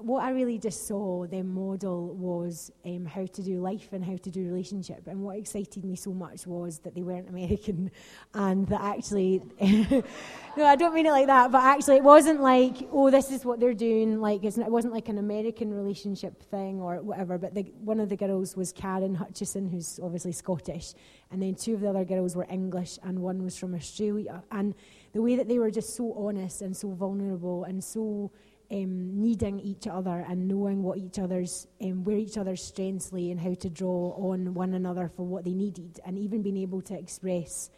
what 0.00 0.24
I 0.24 0.30
really 0.30 0.58
just 0.58 0.86
saw 0.86 1.26
them 1.26 1.52
model 1.52 2.14
was 2.14 2.72
um, 2.86 3.04
how 3.04 3.26
to 3.26 3.42
do 3.42 3.60
life 3.60 3.88
and 3.92 4.02
how 4.02 4.16
to 4.16 4.30
do 4.30 4.42
relationship. 4.46 5.06
And 5.06 5.20
what 5.22 5.36
excited 5.36 5.84
me 5.84 5.96
so 5.96 6.14
much 6.14 6.46
was 6.46 6.78
that 6.78 6.94
they 6.94 7.02
weren't 7.02 7.28
American 7.28 7.90
and 8.34 8.66
that 8.68 8.80
actually, 8.80 9.42
no, 9.60 10.64
I 10.64 10.76
don't 10.76 10.94
mean 10.94 11.04
it 11.04 11.10
like 11.10 11.26
that, 11.26 11.52
but 11.52 11.62
actually 11.62 11.96
it 11.96 12.04
wasn't 12.04 12.40
like, 12.40 12.88
oh, 12.90 13.10
this 13.10 13.30
is 13.30 13.44
what 13.44 13.60
they're 13.60 13.74
doing. 13.74 14.18
Like, 14.18 14.42
it 14.44 14.56
wasn't 14.56 14.94
like 14.94 15.10
an 15.10 15.18
American 15.18 15.74
relationship 15.74 16.42
thing 16.44 16.80
or 16.80 17.02
whatever. 17.02 17.36
But 17.36 17.54
the, 17.54 17.64
one 17.84 18.00
of 18.00 18.08
the 18.08 18.16
girls 18.16 18.56
was 18.56 18.72
Karen 18.72 19.14
Hutchison, 19.14 19.68
who's 19.68 20.00
obviously 20.02 20.32
Scottish. 20.32 20.94
And 21.30 21.42
then 21.42 21.54
two 21.54 21.74
of 21.74 21.82
the 21.82 21.90
other 21.90 22.06
girls 22.06 22.34
were 22.34 22.46
English 22.48 22.98
and 23.02 23.18
one 23.18 23.44
was 23.44 23.58
from 23.58 23.74
Australia. 23.74 24.42
And 24.50 24.74
the 25.12 25.20
way 25.20 25.36
that 25.36 25.48
they 25.48 25.58
were 25.58 25.70
just 25.70 25.94
so 25.94 26.14
honest 26.14 26.62
and 26.62 26.74
so 26.74 26.92
vulnerable 26.92 27.64
and 27.64 27.84
so 27.84 28.30
um, 28.72 29.20
needing 29.20 29.60
each 29.60 29.86
other 29.86 30.24
and 30.28 30.48
knowing 30.48 30.82
what 30.82 30.96
each 30.98 31.18
other's 31.18 31.66
um, 31.82 32.04
where 32.04 32.16
each 32.16 32.38
other's 32.38 32.64
strengths 32.64 33.12
lay 33.12 33.30
and 33.30 33.38
how 33.38 33.54
to 33.54 33.68
draw 33.68 34.14
on 34.16 34.54
one 34.54 34.72
another 34.72 35.10
for 35.14 35.26
what 35.26 35.44
they 35.44 35.54
needed. 35.54 36.00
And 36.06 36.18
even 36.18 36.42
being 36.42 36.56
able 36.56 36.80
to 36.82 36.98
express 36.98 37.70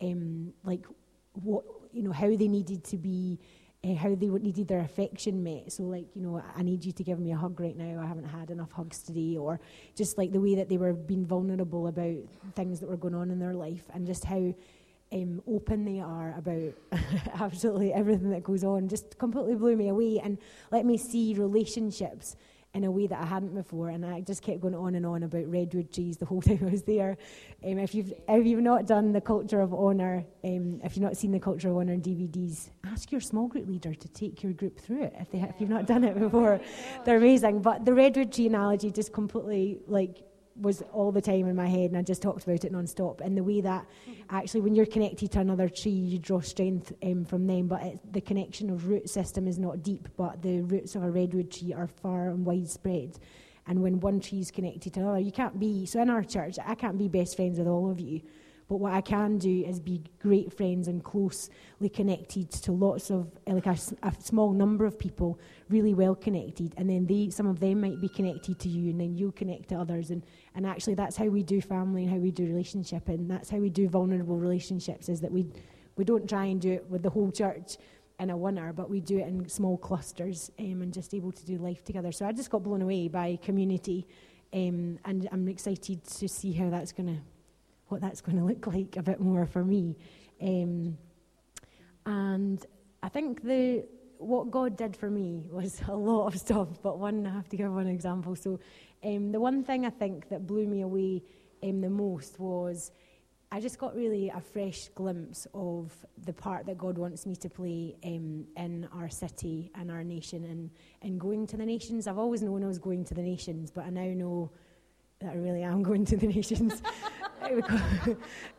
um, 0.00 0.52
like 0.64 0.86
what 1.34 1.64
you 1.92 2.02
know 2.02 2.12
how 2.12 2.28
they 2.28 2.48
needed 2.48 2.84
to 2.84 2.96
be 2.96 3.38
uh, 3.84 3.94
how 3.94 4.14
they 4.14 4.28
needed 4.28 4.68
their 4.68 4.80
affection 4.80 5.42
met. 5.42 5.72
So 5.72 5.82
like 5.82 6.06
you 6.14 6.22
know 6.22 6.42
i 6.56 6.62
need 6.62 6.84
you 6.84 6.92
to 6.92 7.04
give 7.04 7.18
me 7.18 7.32
a 7.32 7.36
hug 7.36 7.60
right 7.60 7.76
now. 7.76 8.00
I 8.02 8.06
haven't 8.06 8.24
had 8.24 8.50
enough 8.50 8.72
hugs 8.72 9.02
today. 9.02 9.36
Or 9.36 9.60
just 9.94 10.16
like 10.16 10.32
the 10.32 10.40
way 10.40 10.54
that 10.54 10.70
they 10.70 10.78
were 10.78 10.94
being 10.94 11.26
vulnerable 11.26 11.86
about 11.86 12.16
things 12.54 12.80
that 12.80 12.88
were 12.88 12.96
going 12.96 13.14
on 13.14 13.30
in 13.30 13.38
their 13.38 13.54
life 13.54 13.84
and 13.92 14.06
just 14.06 14.24
how 14.24 14.54
um, 15.12 15.42
open 15.46 15.84
they 15.84 16.00
are 16.00 16.34
about 16.38 17.02
absolutely 17.40 17.92
everything 17.92 18.30
that 18.30 18.44
goes 18.44 18.62
on 18.64 18.88
just 18.88 19.18
completely 19.18 19.54
blew 19.54 19.76
me 19.76 19.88
away 19.88 20.20
and 20.22 20.38
let 20.70 20.86
me 20.86 20.96
see 20.96 21.34
relationships 21.34 22.36
in 22.72 22.84
a 22.84 22.90
way 22.90 23.06
that 23.06 23.20
I 23.20 23.26
hadn't 23.26 23.54
before. 23.54 23.88
And 23.88 24.06
I 24.06 24.20
just 24.20 24.42
kept 24.42 24.60
going 24.60 24.74
on 24.74 24.94
and 24.94 25.04
on 25.04 25.24
about 25.24 25.50
redwood 25.50 25.92
trees 25.92 26.16
the 26.16 26.26
whole 26.26 26.40
time 26.42 26.60
I 26.62 26.70
was 26.70 26.82
there. 26.82 27.16
Um, 27.64 27.78
if, 27.78 27.94
you've, 27.94 28.12
if 28.28 28.46
you've 28.46 28.60
not 28.60 28.86
done 28.86 29.12
the 29.12 29.20
Culture 29.20 29.60
of 29.60 29.74
Honour, 29.74 30.24
um, 30.44 30.80
if 30.84 30.96
you've 30.96 31.02
not 31.02 31.16
seen 31.16 31.32
the 31.32 31.40
Culture 31.40 31.70
of 31.70 31.76
Honour 31.76 31.96
DVDs, 31.96 32.70
ask 32.86 33.10
your 33.10 33.20
small 33.20 33.48
group 33.48 33.68
leader 33.68 33.94
to 33.94 34.08
take 34.08 34.42
your 34.42 34.52
group 34.52 34.78
through 34.78 35.04
it 35.04 35.14
if, 35.18 35.30
they, 35.32 35.40
if 35.40 35.60
you've 35.60 35.70
not 35.70 35.86
done 35.86 36.04
it 36.04 36.18
before. 36.18 36.60
They're 37.04 37.16
amazing. 37.16 37.62
But 37.62 37.84
the 37.84 37.92
redwood 37.92 38.32
tree 38.32 38.46
analogy 38.46 38.90
just 38.90 39.12
completely 39.12 39.78
like 39.86 40.22
was 40.60 40.82
all 40.92 41.10
the 41.12 41.20
time 41.20 41.46
in 41.46 41.56
my 41.56 41.66
head, 41.66 41.90
and 41.90 41.96
I 41.96 42.02
just 42.02 42.22
talked 42.22 42.44
about 42.44 42.64
it 42.64 42.72
non-stop. 42.72 43.20
And 43.20 43.36
the 43.36 43.42
way 43.42 43.60
that 43.60 43.86
actually, 44.28 44.60
when 44.60 44.74
you're 44.74 44.86
connected 44.86 45.32
to 45.32 45.40
another 45.40 45.68
tree, 45.68 45.90
you 45.90 46.18
draw 46.18 46.40
strength 46.40 46.92
um, 47.02 47.24
from 47.24 47.46
them. 47.46 47.66
But 47.66 47.82
it, 47.82 48.12
the 48.12 48.20
connection 48.20 48.70
of 48.70 48.88
root 48.88 49.08
system 49.08 49.48
is 49.48 49.58
not 49.58 49.82
deep, 49.82 50.08
but 50.16 50.42
the 50.42 50.62
roots 50.62 50.94
of 50.94 51.02
a 51.02 51.10
redwood 51.10 51.50
tree 51.50 51.72
are 51.72 51.86
far 51.86 52.28
and 52.28 52.44
widespread. 52.44 53.18
And 53.66 53.82
when 53.82 54.00
one 54.00 54.20
tree 54.20 54.40
is 54.40 54.50
connected 54.50 54.94
to 54.94 55.00
another, 55.00 55.20
you 55.20 55.32
can't 55.32 55.58
be. 55.58 55.86
So 55.86 56.00
in 56.00 56.10
our 56.10 56.24
church, 56.24 56.56
I 56.64 56.74
can't 56.74 56.98
be 56.98 57.08
best 57.08 57.36
friends 57.36 57.58
with 57.58 57.68
all 57.68 57.90
of 57.90 58.00
you 58.00 58.22
but 58.70 58.76
what 58.76 58.92
I 58.92 59.00
can 59.00 59.36
do 59.36 59.64
is 59.66 59.80
be 59.80 60.00
great 60.20 60.56
friends 60.56 60.86
and 60.86 61.02
closely 61.02 61.88
connected 61.92 62.52
to 62.52 62.70
lots 62.70 63.10
of, 63.10 63.28
eh, 63.48 63.52
like 63.52 63.66
a, 63.66 63.76
a, 64.04 64.14
small 64.20 64.52
number 64.52 64.86
of 64.86 64.96
people, 64.96 65.40
really 65.68 65.92
well 65.92 66.14
connected. 66.14 66.72
And 66.76 66.88
then 66.88 67.04
they, 67.04 67.30
some 67.30 67.48
of 67.48 67.58
them 67.58 67.80
might 67.80 68.00
be 68.00 68.08
connected 68.08 68.60
to 68.60 68.68
you, 68.68 68.90
and 68.90 69.00
then 69.00 69.16
you'll 69.16 69.32
connect 69.32 69.70
to 69.70 69.74
others. 69.74 70.10
And, 70.10 70.24
and 70.54 70.64
actually, 70.64 70.94
that's 70.94 71.16
how 71.16 71.24
we 71.26 71.42
do 71.42 71.60
family 71.60 72.04
and 72.04 72.12
how 72.12 72.18
we 72.18 72.30
do 72.30 72.46
relationship. 72.46 73.08
And 73.08 73.28
that's 73.28 73.50
how 73.50 73.58
we 73.58 73.70
do 73.70 73.88
vulnerable 73.88 74.36
relationships, 74.36 75.08
is 75.08 75.20
that 75.22 75.32
we, 75.32 75.46
we 75.96 76.04
don't 76.04 76.28
try 76.28 76.44
and 76.44 76.60
do 76.60 76.70
it 76.70 76.88
with 76.88 77.02
the 77.02 77.10
whole 77.10 77.32
church 77.32 77.76
in 78.20 78.30
a 78.30 78.36
winner, 78.36 78.72
but 78.72 78.88
we 78.88 79.00
do 79.00 79.18
it 79.18 79.26
in 79.26 79.48
small 79.48 79.78
clusters 79.78 80.52
um, 80.60 80.80
and 80.80 80.94
just 80.94 81.12
able 81.12 81.32
to 81.32 81.44
do 81.44 81.58
life 81.58 81.82
together. 81.82 82.12
So 82.12 82.24
I 82.24 82.30
just 82.30 82.50
got 82.50 82.62
blown 82.62 82.82
away 82.82 83.08
by 83.08 83.36
community, 83.42 84.06
um, 84.52 85.00
and 85.04 85.28
I'm 85.32 85.48
excited 85.48 86.04
to 86.04 86.28
see 86.28 86.52
how 86.52 86.70
that's 86.70 86.92
going 86.92 87.08
to 87.08 87.20
what 87.90 88.00
that's 88.00 88.20
going 88.20 88.38
to 88.38 88.44
look 88.44 88.66
like 88.66 88.96
a 88.96 89.02
bit 89.02 89.20
more 89.20 89.46
for 89.46 89.64
me. 89.64 89.96
Um, 90.40 90.96
and 92.06 92.64
I 93.02 93.08
think 93.08 93.42
the 93.42 93.84
what 94.18 94.50
God 94.50 94.76
did 94.76 94.96
for 94.96 95.10
me 95.10 95.48
was 95.50 95.80
a 95.88 95.94
lot 95.94 96.34
of 96.34 96.40
stuff, 96.40 96.68
but 96.82 96.98
one 96.98 97.26
I 97.26 97.30
have 97.30 97.48
to 97.50 97.56
give 97.56 97.72
one 97.72 97.86
example. 97.86 98.36
So, 98.36 98.60
um, 99.02 99.32
the 99.32 99.40
one 99.40 99.64
thing 99.64 99.86
I 99.86 99.90
think 99.90 100.28
that 100.28 100.46
blew 100.46 100.66
me 100.66 100.82
away 100.82 101.22
um, 101.62 101.80
the 101.80 101.90
most 101.90 102.38
was 102.38 102.92
I 103.52 103.60
just 103.60 103.78
got 103.78 103.96
really 103.96 104.28
a 104.28 104.40
fresh 104.40 104.88
glimpse 104.94 105.46
of 105.54 105.92
the 106.24 106.32
part 106.32 106.66
that 106.66 106.78
God 106.78 106.96
wants 106.96 107.26
me 107.26 107.34
to 107.36 107.48
play 107.48 107.96
um, 108.04 108.46
in 108.56 108.88
our 108.94 109.08
city 109.08 109.72
and 109.74 109.90
our 109.90 110.04
nation 110.04 110.44
and, 110.44 110.70
and 111.02 111.18
going 111.18 111.48
to 111.48 111.56
the 111.56 111.66
nations. 111.66 112.06
I've 112.06 112.18
always 112.18 112.42
known 112.42 112.62
I 112.62 112.68
was 112.68 112.78
going 112.78 113.04
to 113.06 113.14
the 113.14 113.22
nations, 113.22 113.72
but 113.72 113.86
I 113.86 113.90
now 113.90 114.06
know 114.14 114.52
that 115.20 115.32
I 115.32 115.36
really 115.36 115.62
am 115.62 115.82
going 115.88 116.04
to 116.06 116.16
the 116.16 116.26
nations. 116.26 116.82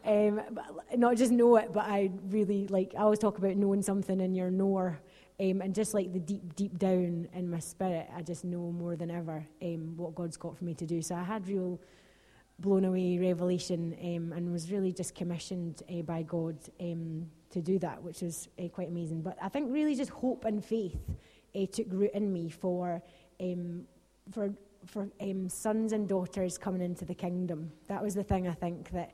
um, 0.06 0.41
not 0.96 1.18
just 1.18 1.32
know 1.32 1.56
it, 1.58 1.72
but 1.74 1.86
I 1.86 2.12
really 2.30 2.68
like. 2.68 2.94
I 2.98 3.01
always 3.01 3.20
talk 3.20 3.38
about 3.38 3.56
knowing 3.56 3.82
something 3.82 4.20
in 4.20 4.36
your 4.36 4.51
knower, 4.51 5.00
um, 5.39 5.62
and 5.62 5.74
just 5.74 5.94
like 5.94 6.13
the 6.13 6.20
deep, 6.20 6.56
deep 6.56 6.77
down 6.77 7.27
in 7.34 7.50
my 7.50 7.60
spirit, 7.60 8.10
I 8.15 8.22
just 8.22 8.44
know 8.44 8.72
more 8.72 8.96
than 8.96 9.10
ever 9.12 9.46
um, 9.62 9.98
what 9.98 10.15
God's 10.15 10.38
got 10.38 10.58
for 10.58 10.65
me 10.65 10.74
to 10.75 10.86
do. 10.86 11.01
So 11.01 11.15
I 11.15 11.24
had 11.24 11.48
real 11.48 11.80
blown 12.60 12.86
away 12.86 13.18
revelation, 13.18 13.96
um, 14.03 14.34
and 14.34 14.51
was 14.51 14.72
really 14.72 14.91
just 14.91 15.15
commissioned 15.15 15.82
uh, 15.89 16.01
by 16.03 16.22
God 16.22 16.58
um, 16.80 17.27
to 17.50 17.62
do 17.62 17.80
that, 17.80 18.01
which 18.01 18.22
was 18.22 18.50
uh, 18.60 18.68
quite 18.68 18.89
amazing. 18.89 19.22
But 19.22 19.38
I 19.41 19.50
think 19.50 19.72
really 19.72 19.96
just 19.96 20.12
hope 20.12 20.46
and 20.46 20.63
faith 20.63 21.00
uh, 21.56 21.65
took 21.72 21.88
root 21.89 22.12
in 22.13 22.32
me 22.32 22.50
for 22.50 23.01
um, 23.39 23.84
for 24.32 24.53
for 24.85 25.07
um, 25.21 25.50
sons 25.50 25.93
and 25.93 26.07
daughters 26.07 26.57
coming 26.57 26.81
into 26.81 27.05
the 27.05 27.15
kingdom. 27.15 27.71
That 27.88 28.03
was 28.03 28.15
the 28.15 28.23
thing 28.23 28.47
I 28.47 28.53
think 28.53 28.91
that 28.91 29.13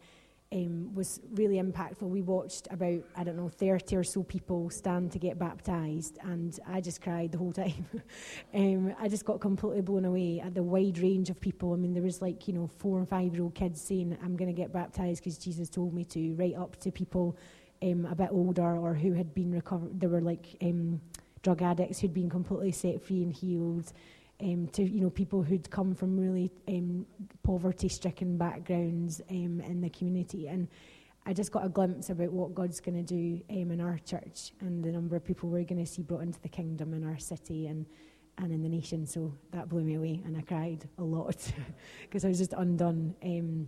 um, 0.53 0.93
was 0.93 1.19
really 1.33 1.61
impactful. 1.61 2.03
We 2.03 2.21
watched 2.21 2.67
about, 2.71 3.03
I 3.15 3.23
don't 3.23 3.35
know, 3.35 3.49
30 3.49 3.95
or 3.97 4.03
so 4.03 4.23
people 4.23 4.69
stand 4.69 5.11
to 5.11 5.19
get 5.19 5.37
baptized, 5.37 6.17
and 6.23 6.57
I 6.65 6.79
just 6.79 7.01
cried 7.01 7.33
the 7.33 7.37
whole 7.37 7.51
time. 7.63 7.85
um, 8.53 8.95
I 8.99 9.09
just 9.09 9.25
got 9.25 9.41
completely 9.41 9.81
blown 9.81 10.05
away 10.05 10.39
at 10.39 10.53
the 10.53 10.63
wide 10.63 10.99
range 10.99 11.29
of 11.29 11.39
people. 11.41 11.73
I 11.73 11.75
mean, 11.75 11.93
there 11.93 12.03
was 12.03 12.21
like, 12.21 12.47
you 12.47 12.53
know, 12.53 12.67
four 12.67 12.97
and 12.97 13.07
five 13.07 13.33
year 13.33 13.43
old 13.43 13.55
kids 13.55 13.81
saying, 13.81 14.17
I'm 14.23 14.37
going 14.37 14.53
to 14.53 14.59
get 14.59 14.71
baptized 14.71 15.23
because 15.23 15.37
Jesus 15.37 15.69
told 15.69 15.93
me 15.93 16.05
to, 16.05 16.33
right 16.35 16.55
up 16.55 16.77
to 16.81 16.91
people 16.91 17.37
um, 17.83 18.05
a 18.05 18.15
bit 18.15 18.29
older 18.31 18.77
or 18.77 18.93
who 18.93 19.13
had 19.13 19.33
been 19.33 19.51
recovered. 19.51 19.99
There 19.99 20.09
were 20.09 20.21
like 20.21 20.55
um, 20.61 21.01
drug 21.43 21.61
addicts 21.61 21.99
who'd 21.99 22.13
been 22.13 22.29
completely 22.29 22.71
set 22.71 23.01
free 23.01 23.21
and 23.21 23.33
healed 23.33 23.91
um, 24.41 24.67
to 24.67 24.83
you 24.83 25.01
know 25.01 25.09
people 25.09 25.41
who'd 25.41 25.69
come 25.69 25.95
from 25.95 26.17
really 26.19 26.51
um, 26.67 27.05
poverty-stricken 27.43 28.37
backgrounds 28.37 29.21
um, 29.31 29.61
in 29.61 29.81
the 29.81 29.89
community, 29.89 30.47
and 30.47 30.67
I 31.25 31.33
just 31.33 31.51
got 31.51 31.65
a 31.65 31.69
glimpse 31.69 32.09
about 32.09 32.31
what 32.31 32.53
God's 32.53 32.79
going 32.79 33.03
to 33.03 33.15
do 33.15 33.41
um, 33.49 33.71
in 33.71 33.81
our 33.81 33.97
church 33.99 34.53
and 34.61 34.83
the 34.83 34.91
number 34.91 35.15
of 35.15 35.25
people 35.25 35.49
we're 35.49 35.63
going 35.63 35.83
to 35.83 35.91
see 35.91 36.01
brought 36.01 36.21
into 36.21 36.39
the 36.41 36.49
kingdom 36.49 36.93
in 36.93 37.03
our 37.03 37.17
city 37.17 37.67
and 37.67 37.85
and 38.37 38.53
in 38.53 38.61
the 38.61 38.69
nation. 38.69 39.07
So 39.07 39.33
that 39.51 39.67
blew 39.67 39.83
me 39.83 39.95
away, 39.95 40.21
and 40.23 40.37
I 40.37 40.41
cried 40.41 40.87
a 40.99 41.03
lot 41.03 41.51
because 42.03 42.23
I 42.23 42.27
was 42.27 42.37
just 42.37 42.53
undone. 42.53 43.15
Um, 43.23 43.67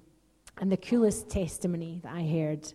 and 0.60 0.72
the 0.72 0.78
coolest 0.78 1.30
testimony 1.30 2.02
that 2.04 2.14
I 2.14 2.24
heard. 2.24 2.72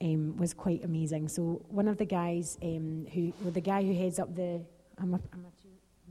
Um, 0.00 0.36
was 0.36 0.52
quite 0.52 0.82
amazing. 0.82 1.28
So 1.28 1.64
one 1.68 1.86
of 1.86 1.96
the 1.96 2.04
guys 2.04 2.58
who, 2.60 3.32
well, 3.40 3.52
the 3.52 3.60
guy 3.60 3.84
who 3.84 3.94
heads 3.94 4.18
up 4.18 4.34
the, 4.34 4.60
I'm 4.98 5.14
a, 5.14 5.20
I'm 5.32 5.44
a 5.44 5.61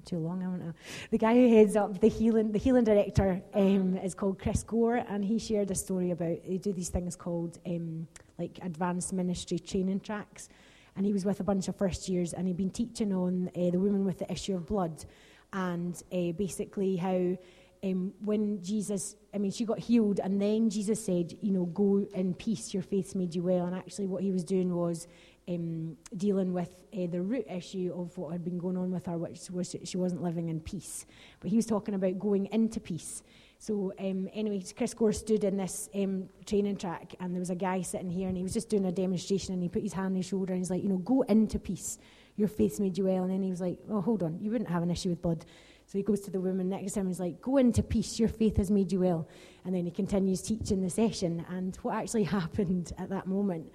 too 0.06 0.18
long, 0.18 0.42
I 0.42 0.46
don't 0.46 0.60
know. 0.60 0.74
The 1.10 1.18
guy 1.18 1.34
who 1.34 1.50
heads 1.50 1.76
up 1.76 2.00
the 2.00 2.08
healing, 2.08 2.52
the 2.52 2.60
healing 2.60 2.84
director 2.84 3.42
um, 3.54 3.98
is 3.98 4.14
called 4.14 4.40
Chris 4.40 4.64
Gore, 4.64 5.04
and 5.08 5.24
he 5.24 5.40
shared 5.40 5.72
a 5.72 5.76
story 5.76 6.12
about 6.12 6.38
they 6.48 6.58
do 6.58 6.74
these 6.74 6.90
things 6.90 7.16
called 7.16 7.60
um, 7.66 8.08
like 8.38 8.60
advanced 8.62 9.14
ministry 9.14 9.60
training 9.60 10.02
tracks, 10.02 10.50
and 10.96 11.06
he 11.06 11.14
was 11.14 11.26
with 11.26 11.40
a 11.40 11.44
bunch 11.44 11.68
of 11.68 11.76
first 11.76 12.10
years, 12.10 12.34
and 12.34 12.48
he'd 12.48 12.58
been 12.58 12.72
teaching 12.72 13.14
on 13.14 13.50
uh, 13.56 13.70
the 13.70 13.80
woman 13.80 14.06
with 14.06 14.20
the 14.20 14.32
issue 14.32 14.56
of 14.56 14.66
blood, 14.66 15.06
and 15.54 16.02
uh, 16.12 16.32
basically 16.34 16.96
how. 16.98 17.38
Um, 17.84 18.14
when 18.24 18.62
Jesus, 18.62 19.16
I 19.34 19.40
mean, 19.40 19.50
she 19.50 19.66
got 19.66 19.80
healed, 19.80 20.20
and 20.20 20.40
then 20.40 20.70
Jesus 20.70 21.04
said, 21.04 21.36
You 21.42 21.52
know, 21.52 21.66
go 21.66 22.06
in 22.14 22.36
peace, 22.36 22.76
your 22.76 22.84
faith's 22.84 23.16
made 23.16 23.34
you 23.34 23.42
well. 23.42 23.66
And 23.66 23.76
actually, 23.76 24.06
what 24.06 24.22
he 24.22 24.32
was 24.32 24.44
doing 24.44 24.76
was 24.76 25.08
um, 25.48 25.98
dealing 26.16 26.54
with 26.54 26.84
uh, 26.94 27.08
the 27.08 27.22
root 27.22 27.46
issue 27.50 27.94
of 27.96 28.18
what 28.18 28.32
had 28.32 28.44
been 28.44 28.58
going 28.58 28.78
on 28.78 28.92
with 28.92 29.06
her, 29.06 29.18
which 29.18 29.50
was 29.50 29.76
she 29.84 29.98
wasn't 29.98 30.22
living 30.22 30.50
in 30.50 30.60
peace. 30.60 31.06
But 31.40 31.50
he 31.50 31.56
was 31.56 31.66
talking 31.66 31.96
about 31.96 32.20
going 32.20 32.48
into 32.48 32.80
peace. 32.80 33.24
So, 33.58 33.94
um, 34.00 34.28
anyway, 34.34 34.64
Chris 34.76 34.94
Gore 34.96 35.14
stood 35.14 35.44
in 35.44 35.58
this 35.58 35.88
um, 35.94 36.30
training 36.48 36.78
track, 36.78 37.14
and 37.20 37.34
there 37.34 37.40
was 37.40 37.52
a 37.52 37.56
guy 37.56 37.82
sitting 37.82 38.10
here, 38.10 38.28
and 38.28 38.36
he 38.36 38.42
was 38.42 38.54
just 38.54 38.70
doing 38.70 38.86
a 38.86 38.92
demonstration, 38.92 39.54
and 39.54 39.62
he 39.62 39.70
put 39.70 39.84
his 39.84 39.94
hand 39.94 40.08
on 40.08 40.16
his 40.16 40.26
shoulder, 40.26 40.54
and 40.54 40.62
he's 40.62 40.72
like, 40.72 40.84
You 40.84 40.90
know, 40.90 40.98
go 40.98 41.22
into 41.24 41.60
peace. 41.60 42.00
Your 42.38 42.48
faith 42.48 42.80
made 42.80 42.98
you 42.98 43.06
well. 43.06 43.24
And 43.24 43.32
then 43.32 43.44
he 43.44 43.50
was 43.50 43.62
like, 43.62 43.78
Oh, 43.90 44.02
hold 44.02 44.24
on, 44.24 44.40
you 44.42 44.52
wouldn't 44.52 44.70
have 44.70 44.84
an 44.84 44.90
issue 44.90 45.10
with 45.10 45.22
blood. 45.22 45.46
So 45.86 45.98
he 45.98 46.04
goes 46.04 46.22
to 46.22 46.32
the 46.32 46.40
woman 46.40 46.70
next 46.70 46.94
to 46.94 47.02
him 47.02 47.08
and 47.08 47.14
he's 47.14 47.20
like, 47.20 47.42
Go 47.42 47.58
into 47.58 47.84
peace, 47.84 48.20
your 48.20 48.30
faith 48.30 48.58
has 48.58 48.72
made 48.72 48.92
you 48.92 49.02
well. 49.02 49.28
And 49.66 49.76
then 49.76 49.86
he 49.86 49.92
continues 49.92 50.42
teaching 50.42 50.82
the 50.82 50.90
session. 50.90 51.46
And 51.50 51.76
what 51.78 51.96
actually 51.96 52.24
happened 52.40 52.94
at 52.98 53.10
that 53.10 53.28
moment 53.28 53.72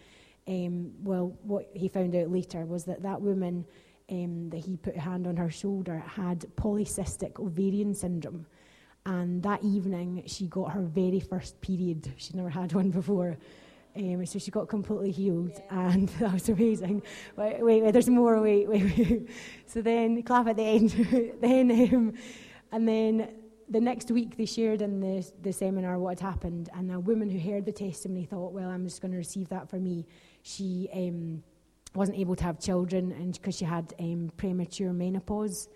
um, 0.48 0.92
well, 1.02 1.36
what 1.42 1.68
he 1.74 1.88
found 1.88 2.14
out 2.14 2.30
later 2.30 2.64
was 2.64 2.84
that 2.84 3.02
that 3.02 3.20
woman 3.20 3.64
um, 4.10 4.48
that 4.50 4.58
he 4.58 4.76
put 4.76 4.96
a 4.96 5.00
hand 5.00 5.26
on 5.26 5.36
her 5.36 5.50
shoulder 5.50 5.98
had 6.06 6.40
polycystic 6.56 7.40
ovarian 7.40 7.94
syndrome. 7.94 8.46
And 9.04 9.42
that 9.42 9.62
evening, 9.62 10.24
she 10.26 10.46
got 10.46 10.72
her 10.72 10.82
very 10.82 11.20
first 11.20 11.60
period. 11.60 12.12
She'd 12.16 12.36
never 12.36 12.48
had 12.48 12.72
one 12.72 12.90
before. 12.90 13.38
Um, 13.96 14.26
so 14.26 14.38
she 14.38 14.50
got 14.50 14.68
completely 14.68 15.10
healed, 15.10 15.52
yeah. 15.54 15.90
and 15.90 16.08
that 16.20 16.34
was 16.34 16.48
amazing. 16.48 17.02
Wait, 17.36 17.60
wait, 17.60 17.82
wait, 17.82 17.92
there's 17.92 18.10
more. 18.10 18.40
Wait, 18.40 18.68
wait, 18.68 18.84
wait. 18.98 19.30
So 19.66 19.80
then, 19.80 20.22
clap 20.22 20.48
at 20.48 20.56
the 20.56 20.62
end. 20.62 20.90
then, 21.40 21.70
um, 21.70 22.12
and 22.72 22.86
then 22.86 23.30
the 23.68 23.80
next 23.80 24.10
week, 24.10 24.36
they 24.36 24.44
shared 24.44 24.82
in 24.82 25.00
the, 25.00 25.28
the 25.42 25.52
seminar 25.52 25.98
what 25.98 26.20
had 26.20 26.28
happened, 26.28 26.68
and 26.74 26.92
a 26.92 27.00
woman 27.00 27.30
who 27.30 27.38
heard 27.38 27.64
the 27.64 27.72
testimony 27.72 28.26
thought, 28.26 28.52
"Well, 28.52 28.68
I'm 28.68 28.84
just 28.84 29.00
going 29.00 29.12
to 29.12 29.18
receive 29.18 29.48
that 29.48 29.70
for 29.70 29.76
me." 29.76 30.06
She 30.46 30.88
um, 30.94 31.42
wasn't 31.94 32.18
able 32.18 32.36
to 32.36 32.44
have 32.44 32.60
children 32.60 33.10
and 33.12 33.32
because 33.32 33.56
she 33.56 33.64
had 33.64 33.92
um, 33.98 34.30
premature 34.36 34.92
menopause. 34.92 35.68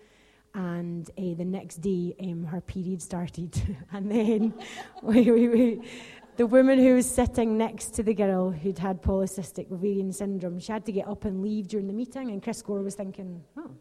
And 0.53 1.09
uh, 1.17 1.33
the 1.35 1.45
next 1.45 1.77
day, 1.77 2.15
um, 2.21 2.45
her 2.45 2.61
period 2.61 3.01
started. 3.01 3.53
and 3.91 4.09
then 4.09 4.53
the 5.03 6.45
woman 6.45 6.79
who 6.79 6.95
was 6.95 7.09
sitting 7.09 7.57
next 7.57 7.95
to 7.95 8.03
the 8.03 8.13
girl 8.13 8.51
who'd 8.51 8.79
had 8.79 9.01
polycystic 9.01 9.71
ovarian 9.71 10.13
syndrome, 10.13 10.59
she 10.59 10.71
had 10.71 10.85
to 10.85 10.91
get 10.93 11.07
up 11.07 11.25
and 11.25 11.41
leave 11.41 11.67
during 11.67 11.87
the 11.87 11.93
meeting. 11.93 12.31
And 12.31 12.41
Chris 12.41 12.61
Gore 12.61 12.81
was 12.81 12.95
thinking, 12.95 13.43
oh, 13.57 13.71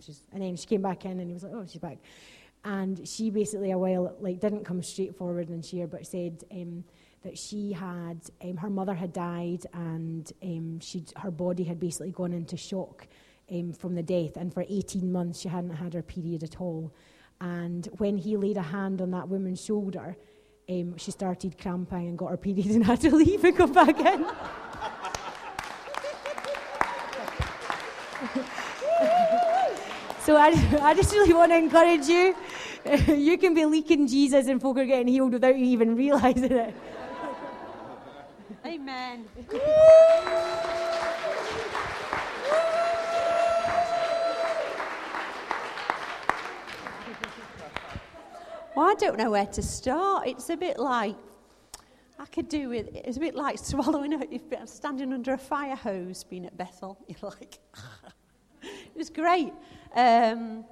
she's, 0.00 0.22
and 0.32 0.42
then 0.42 0.56
she 0.56 0.66
came 0.66 0.82
back 0.82 1.06
in 1.06 1.18
and 1.18 1.28
he 1.28 1.34
was 1.34 1.44
like, 1.44 1.52
oh, 1.54 1.64
she's 1.66 1.80
back. 1.80 1.98
And 2.64 3.06
she 3.08 3.30
basically, 3.30 3.70
a 3.70 3.78
while, 3.78 4.14
like, 4.20 4.40
didn't 4.40 4.64
come 4.64 4.82
straight 4.82 5.16
forward 5.16 5.48
and 5.48 5.64
share, 5.64 5.86
but 5.86 6.06
said, 6.06 6.44
um, 6.50 6.84
that 7.22 7.36
she 7.36 7.72
had, 7.72 8.20
um, 8.42 8.56
her 8.56 8.70
mother 8.70 8.94
had 8.94 9.12
died 9.12 9.66
and 9.72 10.32
um, 10.42 10.80
her 11.16 11.30
body 11.30 11.64
had 11.64 11.80
basically 11.80 12.12
gone 12.12 12.32
into 12.32 12.56
shock 12.56 13.06
um, 13.50 13.72
from 13.72 13.94
the 13.94 14.02
death. 14.02 14.36
And 14.36 14.52
for 14.52 14.64
18 14.68 15.10
months, 15.10 15.40
she 15.40 15.48
hadn't 15.48 15.74
had 15.74 15.94
her 15.94 16.02
period 16.02 16.42
at 16.42 16.60
all. 16.60 16.92
And 17.40 17.86
when 17.98 18.16
he 18.16 18.36
laid 18.36 18.56
a 18.56 18.62
hand 18.62 19.00
on 19.00 19.10
that 19.10 19.28
woman's 19.28 19.62
shoulder, 19.62 20.16
um, 20.68 20.96
she 20.96 21.10
started 21.10 21.58
cramping 21.58 22.08
and 22.08 22.18
got 22.18 22.30
her 22.30 22.36
period 22.36 22.66
and 22.70 22.84
had 22.84 23.00
to 23.02 23.14
leave 23.14 23.44
and 23.44 23.56
come 23.56 23.72
back 23.72 23.98
in. 23.98 24.26
so 30.20 30.36
I, 30.36 30.48
I 30.82 30.94
just 30.94 31.12
really 31.12 31.34
want 31.34 31.52
to 31.52 31.56
encourage 31.56 32.06
you. 32.06 32.34
you 33.14 33.36
can 33.36 33.54
be 33.54 33.64
leaking 33.64 34.06
Jesus 34.06 34.46
and 34.46 34.60
folk 34.60 34.78
are 34.78 34.84
getting 34.84 35.08
healed 35.08 35.32
without 35.32 35.56
you 35.56 35.64
even 35.66 35.96
realizing 35.96 36.52
it. 36.52 36.74
Amen. 38.76 39.24
well, 48.74 48.86
I 48.86 48.94
don't 48.98 49.16
know 49.16 49.30
where 49.30 49.46
to 49.46 49.62
start. 49.62 50.28
It's 50.28 50.50
a 50.50 50.58
bit 50.58 50.78
like 50.78 51.16
I 52.18 52.26
could 52.26 52.50
do 52.50 52.68
with 52.68 52.88
it's 52.92 53.16
a 53.16 53.20
bit 53.20 53.34
like 53.34 53.56
swallowing 53.58 54.12
a, 54.12 54.20
if 54.30 54.42
standing 54.68 55.14
under 55.14 55.32
a 55.32 55.38
fire 55.38 55.74
hose 55.74 56.22
being 56.24 56.44
at 56.44 56.54
Bethel. 56.58 56.98
You're 57.08 57.30
like, 57.30 57.58
it 58.62 58.94
was 58.94 59.08
great. 59.08 59.54
Um, 59.94 60.66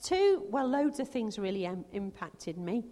two, 0.00 0.44
well, 0.48 0.68
loads 0.68 1.00
of 1.00 1.08
things 1.08 1.40
really 1.40 1.68
impacted 1.92 2.56
me. 2.56 2.84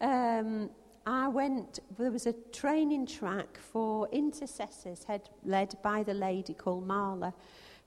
Um, 0.00 0.70
I 1.06 1.28
went, 1.28 1.78
there 1.96 2.10
was 2.10 2.26
a 2.26 2.32
training 2.52 3.06
track 3.06 3.58
for 3.58 4.08
intercessors 4.10 5.04
head, 5.04 5.30
led 5.44 5.76
by 5.80 6.02
the 6.02 6.14
lady 6.14 6.52
called 6.52 6.86
Marla, 6.86 7.32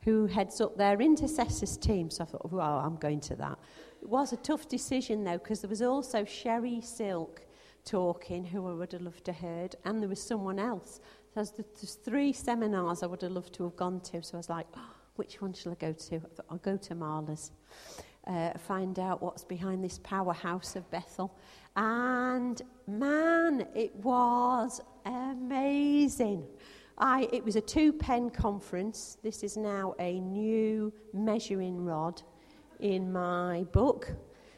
who 0.04 0.26
heads 0.26 0.62
up 0.62 0.78
their 0.78 1.02
intercessors 1.02 1.76
team. 1.76 2.10
So 2.10 2.24
I 2.24 2.28
thought, 2.28 2.50
well, 2.50 2.80
I'm 2.80 2.96
going 2.96 3.20
to 3.22 3.36
that. 3.36 3.60
It 4.02 4.08
was 4.08 4.32
a 4.32 4.38
tough 4.38 4.70
decision, 4.70 5.26
though, 5.26 5.38
because 5.38 5.60
there 5.60 5.70
was 5.70 5.82
also 5.82 6.24
Sheri 6.24 6.82
Silk 6.82 7.42
talking, 7.84 8.46
who 8.46 8.66
I 8.70 8.74
would 8.74 8.94
have 8.94 9.02
loved 9.02 9.26
to 9.26 9.34
heard, 9.34 9.76
and 9.84 10.02
there 10.02 10.08
was 10.08 10.24
someone 10.24 10.58
else. 10.58 11.02
So 11.34 11.44
there's 11.44 11.96
three 11.96 12.32
seminars 12.32 13.04
I 13.04 13.08
would 13.08 13.22
have 13.22 13.34
loved 13.34 13.54
to 13.56 13.64
have 13.64 13.76
gone 13.76 14.00
to. 14.00 14.24
So 14.24 14.36
I 14.36 14.38
was 14.38 14.50
like, 14.50 14.68
oh, 14.78 14.96
which 15.18 15.42
one 15.42 15.52
shall 15.52 15.74
I 15.74 15.76
go 15.76 15.92
to? 15.92 16.16
I 16.16 16.20
thought, 16.20 16.46
I'll 16.50 16.58
go 16.58 16.78
to 16.78 16.96
Marla's. 16.96 17.52
Uh, 18.28 18.56
find 18.58 19.00
out 19.00 19.22
what's 19.22 19.44
behind 19.44 19.84
this 19.84 20.00
powerhouse 20.04 20.76
of 20.76 20.90
Bethel. 20.92 21.36
And 21.80 22.62
man, 22.88 23.66
it 23.74 23.96
was 23.96 24.82
amazing. 25.06 26.46
I, 26.98 27.30
it 27.32 27.46
was 27.46 27.56
a 27.56 27.62
two 27.62 27.94
pen 27.94 28.32
conference. 28.32 29.18
This 29.24 29.44
is 29.44 29.56
now 29.56 29.96
a 29.98 30.20
new 30.20 30.92
measuring 31.14 31.86
rod 31.86 32.22
in 32.82 33.14
my 33.14 33.66
book. 33.72 34.12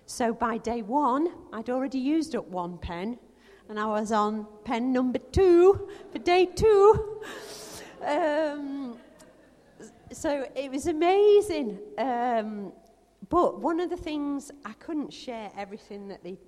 So 0.07 0.33
by 0.33 0.57
day 0.57 0.81
one, 0.81 1.31
I'd 1.53 1.69
already 1.69 1.99
used 1.99 2.35
up 2.35 2.47
one 2.47 2.79
pen, 2.79 3.19
and 3.69 3.79
I 3.79 3.85
was 3.85 4.11
on 4.11 4.47
pen 4.63 4.91
number 4.91 5.19
two 5.19 5.89
for 6.11 6.17
day 6.17 6.47
two. 6.47 7.21
Um, 8.03 8.97
so 10.11 10.47
it 10.55 10.71
was 10.71 10.87
amazing. 10.87 11.77
Um, 11.99 12.73
but 13.29 13.61
one 13.61 13.79
of 13.79 13.91
the 13.91 13.95
things, 13.95 14.49
I 14.65 14.73
couldn't 14.73 15.13
share 15.13 15.51
everything 15.55 16.07
that 16.07 16.23
they 16.23 16.39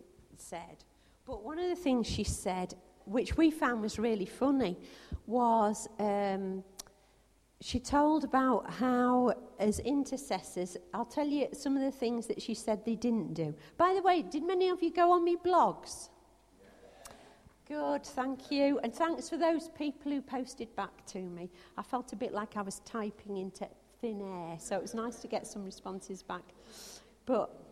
said, 0.43 0.83
but 1.25 1.43
one 1.43 1.57
of 1.57 1.69
the 1.69 1.75
things 1.75 2.07
she 2.07 2.23
said, 2.23 2.75
which 3.05 3.37
we 3.37 3.49
found 3.49 3.81
was 3.81 3.97
really 3.97 4.25
funny, 4.25 4.77
was 5.25 5.87
um, 5.99 6.63
she 7.61 7.79
told 7.79 8.25
about 8.25 8.69
how, 8.69 9.33
as 9.57 9.79
intercessors, 9.79 10.75
I'll 10.93 11.05
tell 11.05 11.27
you 11.27 11.47
some 11.53 11.77
of 11.77 11.83
the 11.83 11.97
things 11.97 12.27
that 12.27 12.41
she 12.41 12.53
said 12.53 12.83
they 12.83 12.95
didn't 12.95 13.33
do. 13.33 13.55
By 13.77 13.93
the 13.93 14.01
way, 14.01 14.21
did 14.21 14.43
many 14.43 14.67
of 14.69 14.83
you 14.83 14.91
go 14.91 15.13
on 15.13 15.23
me 15.23 15.37
blogs? 15.37 16.09
Good, 17.65 18.05
thank 18.05 18.51
you. 18.51 18.79
And 18.83 18.93
thanks 18.93 19.29
for 19.29 19.37
those 19.37 19.69
people 19.69 20.11
who 20.11 20.21
posted 20.21 20.75
back 20.75 21.05
to 21.07 21.19
me. 21.19 21.49
I 21.77 21.83
felt 21.83 22.11
a 22.11 22.17
bit 22.17 22.33
like 22.33 22.57
I 22.57 22.61
was 22.61 22.79
typing 22.79 23.37
into 23.37 23.65
thin 24.01 24.21
air, 24.21 24.57
so 24.59 24.75
it 24.75 24.81
was 24.81 24.93
nice 24.93 25.21
to 25.21 25.27
get 25.27 25.47
some 25.47 25.63
responses 25.63 26.21
back. 26.21 26.43
But 27.25 27.62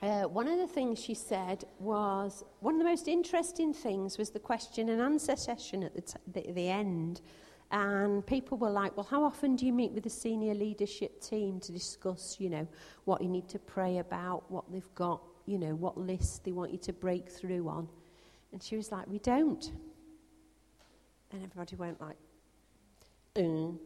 uh, 0.00 0.22
one 0.22 0.46
of 0.46 0.58
the 0.58 0.66
things 0.66 1.02
she 1.02 1.14
said 1.14 1.64
was 1.80 2.44
one 2.60 2.74
of 2.74 2.78
the 2.78 2.84
most 2.84 3.08
interesting 3.08 3.74
things 3.74 4.16
was 4.16 4.30
the 4.30 4.38
question 4.38 4.90
and 4.90 5.00
answer 5.00 5.34
session 5.34 5.82
at 5.82 5.94
the, 5.94 6.02
t- 6.02 6.18
the, 6.32 6.52
the 6.52 6.68
end. 6.68 7.20
And 7.70 8.24
people 8.24 8.56
were 8.56 8.70
like, 8.70 8.96
well, 8.96 9.06
how 9.10 9.24
often 9.24 9.56
do 9.56 9.66
you 9.66 9.72
meet 9.72 9.92
with 9.92 10.04
the 10.04 10.10
senior 10.10 10.54
leadership 10.54 11.20
team 11.20 11.60
to 11.60 11.72
discuss, 11.72 12.36
you 12.38 12.48
know, 12.48 12.66
what 13.04 13.20
you 13.20 13.28
need 13.28 13.48
to 13.48 13.58
pray 13.58 13.98
about, 13.98 14.50
what 14.50 14.64
they've 14.70 14.94
got, 14.94 15.20
you 15.46 15.58
know, 15.58 15.74
what 15.74 15.98
list 15.98 16.44
they 16.44 16.52
want 16.52 16.70
you 16.70 16.78
to 16.78 16.92
break 16.92 17.28
through 17.28 17.68
on? 17.68 17.88
And 18.52 18.62
she 18.62 18.76
was 18.76 18.90
like, 18.90 19.06
we 19.08 19.18
don't. 19.18 19.70
And 21.32 21.42
everybody 21.42 21.76
went 21.76 22.00
like, 22.00 22.16
mm. 23.34 23.76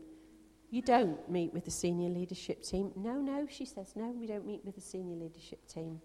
You 0.72 0.80
don't 0.80 1.30
meet 1.30 1.52
with 1.52 1.66
the 1.66 1.70
senior 1.70 2.08
leadership 2.08 2.62
team. 2.62 2.92
No, 2.96 3.20
no, 3.20 3.46
she 3.46 3.66
says, 3.66 3.92
no, 3.94 4.10
we 4.18 4.26
don't 4.26 4.46
meet 4.46 4.64
with 4.64 4.74
the 4.74 4.80
senior 4.80 5.16
leadership 5.16 5.68
team. 5.68 6.00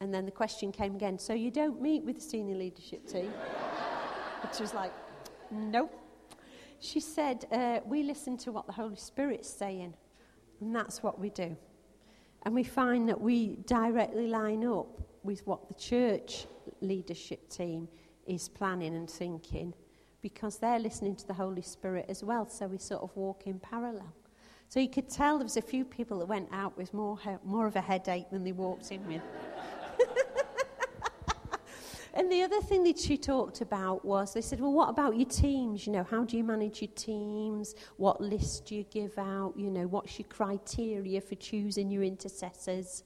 And 0.00 0.12
then 0.12 0.24
the 0.24 0.32
question 0.32 0.72
came 0.72 0.96
again, 0.96 1.16
so 1.16 1.32
you 1.32 1.52
don't 1.52 1.80
meet 1.80 2.02
with 2.02 2.16
the 2.16 2.20
senior 2.20 2.56
leadership 2.56 3.06
team? 3.06 3.30
Which 4.42 4.58
was 4.58 4.74
like, 4.74 4.92
nope. 5.52 5.96
She 6.80 6.98
said, 6.98 7.46
uh, 7.52 7.78
we 7.86 8.02
listen 8.02 8.36
to 8.38 8.50
what 8.50 8.66
the 8.66 8.72
Holy 8.72 8.96
Spirit's 8.96 9.48
saying, 9.48 9.94
and 10.60 10.74
that's 10.74 11.00
what 11.00 11.20
we 11.20 11.30
do. 11.30 11.56
And 12.42 12.56
we 12.56 12.64
find 12.64 13.08
that 13.08 13.20
we 13.20 13.58
directly 13.66 14.26
line 14.26 14.66
up 14.66 15.00
with 15.22 15.46
what 15.46 15.68
the 15.68 15.74
church 15.74 16.46
leadership 16.80 17.48
team 17.50 17.86
is 18.26 18.48
planning 18.48 18.96
and 18.96 19.08
thinking 19.08 19.74
because 20.32 20.58
they're 20.58 20.80
listening 20.80 21.14
to 21.14 21.24
the 21.24 21.32
Holy 21.32 21.62
Spirit 21.62 22.04
as 22.08 22.24
well. 22.24 22.48
So 22.48 22.66
we 22.66 22.78
sort 22.78 23.00
of 23.00 23.14
walk 23.14 23.46
in 23.46 23.60
parallel. 23.60 24.12
So 24.68 24.80
you 24.80 24.88
could 24.88 25.08
tell 25.08 25.38
there 25.38 25.44
was 25.44 25.56
a 25.56 25.62
few 25.62 25.84
people 25.84 26.18
that 26.18 26.26
went 26.26 26.48
out 26.50 26.76
with 26.76 26.92
more, 26.92 27.16
he- 27.20 27.36
more 27.44 27.68
of 27.68 27.76
a 27.76 27.80
headache 27.80 28.28
than 28.32 28.42
they 28.42 28.50
walked 28.50 28.90
in 28.90 29.06
with. 29.06 29.22
and 32.14 32.32
the 32.32 32.42
other 32.42 32.60
thing 32.60 32.82
that 32.82 32.98
she 32.98 33.16
talked 33.16 33.60
about 33.60 34.04
was 34.04 34.34
they 34.34 34.40
said, 34.40 34.58
Well, 34.58 34.72
what 34.72 34.88
about 34.88 35.16
your 35.16 35.28
teams? 35.28 35.86
You 35.86 35.92
know, 35.92 36.02
how 36.02 36.24
do 36.24 36.36
you 36.36 36.42
manage 36.42 36.82
your 36.82 36.90
teams? 36.96 37.76
What 37.96 38.20
list 38.20 38.66
do 38.66 38.74
you 38.74 38.84
give 38.90 39.16
out? 39.18 39.54
You 39.56 39.70
know, 39.70 39.86
what's 39.86 40.18
your 40.18 40.26
criteria 40.28 41.20
for 41.20 41.36
choosing 41.36 41.88
your 41.88 42.02
intercessors? 42.02 43.04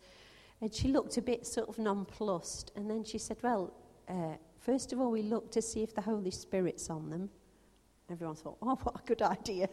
And 0.62 0.72
she 0.72 0.88
looked 0.88 1.18
a 1.18 1.22
bit 1.22 1.46
sort 1.46 1.68
of 1.68 1.78
nonplussed. 1.78 2.72
And 2.76 2.88
then 2.88 3.04
she 3.04 3.18
said, 3.18 3.37
Well, 3.42 3.74
uh, 4.09 4.37
First 4.70 4.92
of 4.92 5.00
all, 5.00 5.11
we 5.11 5.22
look 5.22 5.50
to 5.50 5.61
see 5.61 5.83
if 5.83 5.96
the 5.96 6.00
Holy 6.00 6.30
Spirit's 6.30 6.90
on 6.90 7.11
them. 7.11 7.28
Everyone 8.09 8.37
thought, 8.37 8.56
oh, 8.62 8.76
what 8.85 9.00
a 9.00 9.02
good 9.04 9.20
idea. 9.20 9.68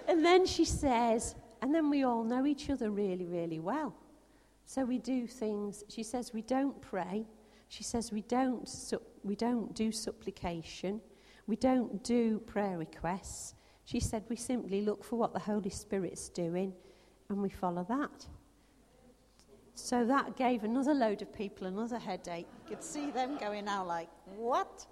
and 0.07 0.23
then 0.23 0.45
she 0.45 0.65
says, 0.65 1.33
and 1.63 1.73
then 1.73 1.89
we 1.89 2.03
all 2.03 2.23
know 2.23 2.45
each 2.45 2.69
other 2.69 2.91
really, 2.91 3.25
really 3.25 3.57
well. 3.57 3.95
So 4.65 4.85
we 4.85 4.99
do 4.99 5.25
things. 5.25 5.83
She 5.89 6.03
says 6.03 6.31
we 6.31 6.43
don't 6.43 6.79
pray. 6.79 7.25
She 7.69 7.83
says 7.83 8.11
we 8.11 8.21
don't, 8.21 8.69
su- 8.69 9.01
we 9.23 9.35
don't 9.35 9.73
do 9.73 9.91
supplication. 9.91 11.01
We 11.47 11.55
don't 11.55 12.03
do 12.03 12.37
prayer 12.37 12.77
requests. 12.77 13.55
She 13.85 13.99
said 13.99 14.25
we 14.29 14.35
simply 14.35 14.83
look 14.83 15.03
for 15.03 15.15
what 15.15 15.33
the 15.33 15.39
Holy 15.39 15.71
Spirit's 15.71 16.29
doing 16.29 16.71
and 17.29 17.41
we 17.41 17.49
follow 17.49 17.83
that. 17.89 18.27
So 19.75 20.05
that 20.05 20.35
gave 20.35 20.63
another 20.63 20.93
load 20.93 21.21
of 21.21 21.33
people 21.33 21.67
another 21.67 21.97
headache. 21.97 22.47
You 22.69 22.75
could 22.75 22.83
see 22.83 23.11
them 23.11 23.37
going 23.37 23.67
out 23.67 23.87
like, 23.87 24.09
what? 24.35 24.85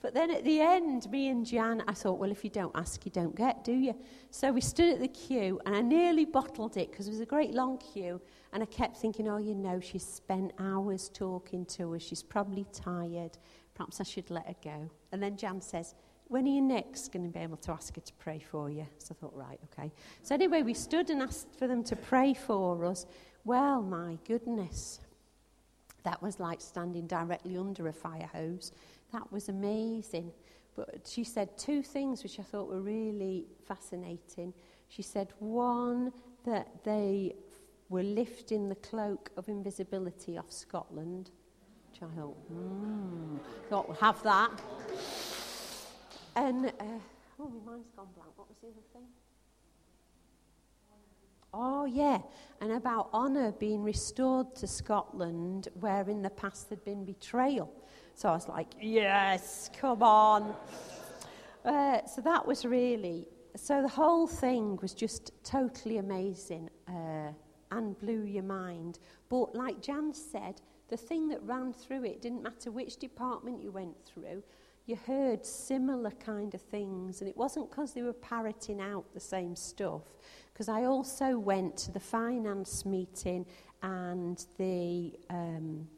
But 0.00 0.14
then 0.14 0.32
at 0.32 0.44
the 0.44 0.60
end, 0.60 1.08
me 1.12 1.28
and 1.28 1.46
Jan, 1.46 1.84
I 1.86 1.92
thought, 1.92 2.18
well, 2.18 2.32
if 2.32 2.42
you 2.42 2.50
don't 2.50 2.74
ask, 2.74 3.04
you 3.04 3.12
don't 3.12 3.36
get, 3.36 3.62
do 3.62 3.72
you? 3.72 3.94
So 4.30 4.50
we 4.50 4.60
stood 4.60 4.94
at 4.94 5.00
the 5.00 5.06
queue, 5.06 5.60
and 5.64 5.76
I 5.76 5.80
nearly 5.80 6.24
bottled 6.24 6.76
it 6.76 6.90
because 6.90 7.06
it 7.06 7.10
was 7.10 7.20
a 7.20 7.26
great 7.26 7.54
long 7.54 7.78
queue. 7.78 8.20
And 8.52 8.64
I 8.64 8.66
kept 8.66 8.96
thinking, 8.96 9.28
oh, 9.28 9.38
you 9.38 9.54
know, 9.54 9.78
she's 9.78 10.04
spent 10.04 10.52
hours 10.58 11.08
talking 11.08 11.64
to 11.66 11.94
us. 11.94 12.02
She's 12.02 12.22
probably 12.22 12.66
tired. 12.72 13.38
Perhaps 13.74 14.00
I 14.00 14.04
should 14.04 14.28
let 14.28 14.46
her 14.48 14.56
go. 14.62 14.90
And 15.12 15.22
then 15.22 15.36
Jan 15.36 15.60
says, 15.60 15.94
when 16.26 16.46
are 16.46 16.50
you 16.50 16.62
next 16.62 17.12
going 17.12 17.24
to 17.24 17.30
be 17.30 17.38
able 17.38 17.58
to 17.58 17.72
ask 17.72 17.94
her 17.94 18.00
to 18.00 18.12
pray 18.14 18.40
for 18.40 18.70
you? 18.70 18.86
So 18.98 19.14
I 19.16 19.20
thought, 19.20 19.36
right, 19.36 19.60
okay. 19.72 19.92
So 20.22 20.34
anyway, 20.34 20.62
we 20.62 20.74
stood 20.74 21.10
and 21.10 21.22
asked 21.22 21.54
for 21.58 21.68
them 21.68 21.84
to 21.84 21.94
pray 21.94 22.34
for 22.34 22.84
us. 22.86 23.06
Well, 23.44 23.82
my 23.82 24.18
goodness. 24.26 25.00
That 26.04 26.20
was 26.22 26.40
like 26.40 26.60
standing 26.60 27.06
directly 27.06 27.56
under 27.56 27.88
a 27.88 27.92
fire 27.92 28.28
hose. 28.32 28.72
That 29.12 29.30
was 29.32 29.48
amazing. 29.48 30.32
But 30.74 31.06
she 31.06 31.22
said 31.22 31.56
two 31.58 31.82
things 31.82 32.22
which 32.22 32.38
I 32.40 32.42
thought 32.42 32.68
were 32.68 32.80
really 32.80 33.46
fascinating. 33.66 34.54
She 34.88 35.02
said, 35.02 35.28
one, 35.38 36.12
that 36.44 36.84
they 36.84 37.34
were 37.88 38.02
lifting 38.02 38.68
the 38.68 38.74
cloak 38.76 39.30
of 39.36 39.48
invisibility 39.48 40.38
off 40.38 40.50
Scotland, 40.50 41.30
which 41.90 42.02
I 42.02 42.14
thought, 42.16 42.36
hmm, 42.48 43.36
thought 43.68 43.88
we'll 43.88 43.98
have 43.98 44.22
that. 44.22 44.50
And, 46.36 46.66
uh, 46.66 46.70
oh, 47.38 47.48
my 47.48 47.72
mind's 47.72 47.90
gone 47.94 48.08
blank. 48.16 48.30
What 48.36 48.48
was 48.48 48.56
the 48.62 48.68
other 48.68 48.76
thing? 48.92 49.02
Oh, 51.54 51.84
yeah. 51.84 52.18
And 52.60 52.72
about 52.72 53.10
honour 53.12 53.52
being 53.52 53.82
restored 53.82 54.54
to 54.56 54.66
Scotland, 54.66 55.68
where 55.80 56.08
in 56.08 56.22
the 56.22 56.30
past 56.30 56.70
there'd 56.70 56.84
been 56.84 57.04
betrayal. 57.04 57.70
So 58.14 58.28
I 58.28 58.32
was 58.32 58.48
like, 58.48 58.68
yes, 58.80 59.70
come 59.78 60.02
on. 60.02 60.54
Uh, 61.64 62.04
so 62.06 62.20
that 62.22 62.46
was 62.46 62.64
really, 62.64 63.26
so 63.56 63.82
the 63.82 63.88
whole 63.88 64.26
thing 64.26 64.78
was 64.80 64.94
just 64.94 65.32
totally 65.44 65.98
amazing 65.98 66.70
uh, 66.88 67.32
and 67.70 67.98
blew 67.98 68.24
your 68.24 68.42
mind. 68.42 68.98
But 69.28 69.54
like 69.54 69.82
Jan 69.82 70.12
said, 70.12 70.60
the 70.88 70.96
thing 70.96 71.28
that 71.28 71.42
ran 71.42 71.72
through 71.72 72.04
it 72.04 72.20
didn't 72.22 72.42
matter 72.42 72.70
which 72.70 72.96
department 72.96 73.62
you 73.62 73.70
went 73.70 73.96
through, 74.04 74.42
you 74.92 74.98
heard 75.06 75.46
similar 75.46 76.10
kind 76.10 76.54
of 76.54 76.60
things. 76.60 77.20
And 77.20 77.28
it 77.28 77.36
wasn't 77.36 77.70
because 77.70 77.94
they 77.94 78.02
were 78.02 78.12
parroting 78.12 78.80
out 78.80 79.04
the 79.14 79.20
same 79.20 79.56
stuff 79.56 80.02
because 80.52 80.68
I 80.68 80.84
also 80.84 81.38
went 81.38 81.78
to 81.78 81.92
the 81.92 82.00
finance 82.00 82.84
meeting 82.84 83.46
and 83.82 84.44
the 84.58 85.18
um, 85.30 85.88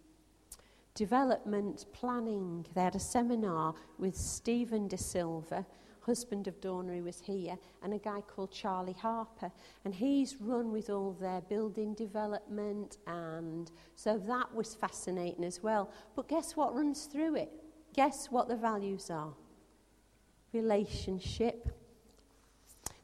development 0.94 1.87
planning. 1.92 2.64
They 2.72 2.83
had 2.83 2.94
a 2.94 3.00
seminar 3.00 3.74
with 3.98 4.16
Stephen 4.16 4.87
De 4.87 4.96
Silva, 4.96 5.66
husband 6.02 6.46
of 6.46 6.61
Dawna, 6.61 6.96
who 6.96 7.02
was 7.02 7.20
here, 7.20 7.59
and 7.83 7.94
a 7.94 7.98
guy 7.98 8.20
called 8.20 8.52
Charlie 8.52 8.92
Harper. 8.92 9.50
And 9.85 9.92
he's 9.92 10.37
run 10.40 10.70
with 10.70 10.88
all 10.88 11.16
their 11.20 11.40
building 11.40 11.94
development, 11.94 12.98
and 13.09 13.72
so 13.96 14.18
that 14.18 14.54
was 14.54 14.76
fascinating 14.76 15.44
as 15.44 15.64
well. 15.64 15.90
But 16.14 16.28
guess 16.28 16.54
what 16.57 16.76
runs 16.76 17.07
through 17.07 17.35
it? 17.35 17.63
Guess 17.94 18.26
what 18.30 18.48
the 18.48 18.57
values 18.57 19.11
are? 19.11 19.33
Relationship 20.52 21.68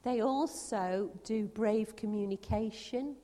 they 0.02 0.20
also 0.20 1.10
do 1.24 1.46
brave 1.46 1.94
communication 1.94 3.16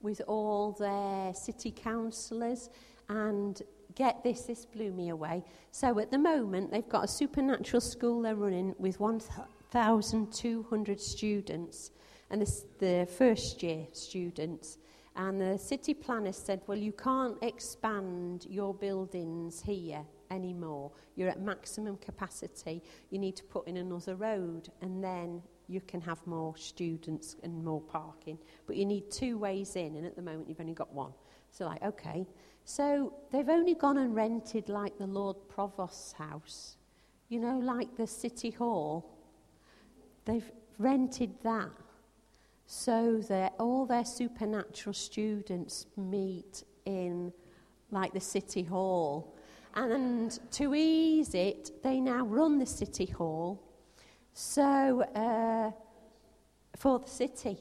with 0.00 0.22
all 0.28 0.70
their 0.72 1.34
city 1.34 1.72
councillors 1.72 2.70
and 3.08 3.60
get 3.96 4.22
this, 4.22 4.42
this 4.42 4.64
blew 4.64 4.92
me 4.92 5.08
away. 5.08 5.42
So 5.72 5.98
at 5.98 6.12
the 6.12 6.18
moment, 6.18 6.70
they've 6.70 6.88
got 6.88 7.02
a 7.04 7.08
supernatural 7.08 7.80
school 7.80 8.22
they're 8.22 8.36
running 8.36 8.76
with 8.78 9.00
1,200 9.00 11.00
students, 11.00 11.90
and 12.30 12.40
this, 12.40 12.64
the 12.78 13.08
first 13.18 13.64
year 13.64 13.88
students. 13.92 14.78
And 15.16 15.40
the 15.40 15.58
city 15.58 15.94
planner 15.94 16.32
said, 16.32 16.60
Well, 16.68 16.78
you 16.78 16.92
can't 16.92 17.36
expand 17.42 18.46
your 18.48 18.72
buildings 18.72 19.60
here 19.60 20.04
anymore. 20.30 20.92
You're 21.16 21.28
at 21.28 21.40
maximum 21.40 21.96
capacity. 21.98 22.82
You 23.10 23.18
need 23.18 23.36
to 23.36 23.44
put 23.44 23.66
in 23.66 23.76
another 23.78 24.14
road, 24.14 24.68
and 24.80 25.02
then 25.02 25.42
you 25.68 25.80
can 25.80 26.00
have 26.00 26.26
more 26.26 26.56
students 26.56 27.36
and 27.42 27.64
more 27.64 27.80
parking. 27.80 28.38
But 28.66 28.76
you 28.76 28.84
need 28.84 29.10
two 29.10 29.38
ways 29.38 29.76
in, 29.76 29.96
and 29.96 30.06
at 30.06 30.16
the 30.16 30.22
moment 30.22 30.48
you've 30.48 30.60
only 30.60 30.74
got 30.74 30.92
one. 30.92 31.12
So, 31.50 31.66
like, 31.66 31.82
okay. 31.82 32.26
So 32.64 33.14
they've 33.30 33.48
only 33.48 33.74
gone 33.74 33.98
and 33.98 34.14
rented 34.14 34.68
like 34.68 34.98
the 34.98 35.06
Lord 35.06 35.36
Provost's 35.48 36.12
house, 36.12 36.76
you 37.28 37.40
know, 37.40 37.58
like 37.58 37.96
the 37.96 38.06
City 38.06 38.50
Hall. 38.50 39.16
They've 40.24 40.50
rented 40.78 41.34
that 41.42 41.70
so 42.66 43.18
that 43.28 43.54
all 43.58 43.86
their 43.86 44.04
supernatural 44.04 44.94
students 44.94 45.86
meet 45.96 46.62
in 46.84 47.32
like 47.90 48.12
the 48.12 48.20
City 48.20 48.62
Hall. 48.62 49.34
And 49.74 50.38
to 50.52 50.74
ease 50.74 51.34
it, 51.34 51.82
they 51.82 52.00
now 52.00 52.24
run 52.24 52.58
the 52.58 52.66
City 52.66 53.06
Hall 53.06 53.62
so 54.32 55.02
uh, 55.02 55.70
for 56.76 56.98
the 56.98 57.08
city. 57.08 57.58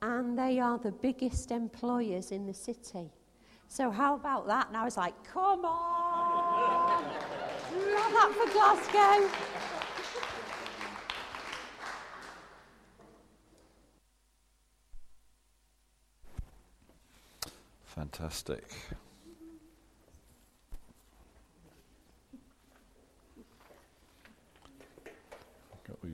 And 0.00 0.38
they 0.38 0.60
are 0.60 0.78
the 0.78 0.92
biggest 0.92 1.50
employers 1.50 2.30
in 2.30 2.46
the 2.46 2.54
city. 2.54 3.10
So, 3.66 3.90
how 3.90 4.14
about 4.14 4.46
that? 4.46 4.68
And 4.68 4.76
I 4.76 4.84
was 4.84 4.96
like, 4.96 5.14
come 5.24 5.64
on! 5.64 7.04
Love 7.04 8.12
that 8.12 8.32
for 8.34 8.52
Glasgow. 8.52 9.28
Fantastic. 17.84 18.64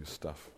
Stuff. 0.09 0.51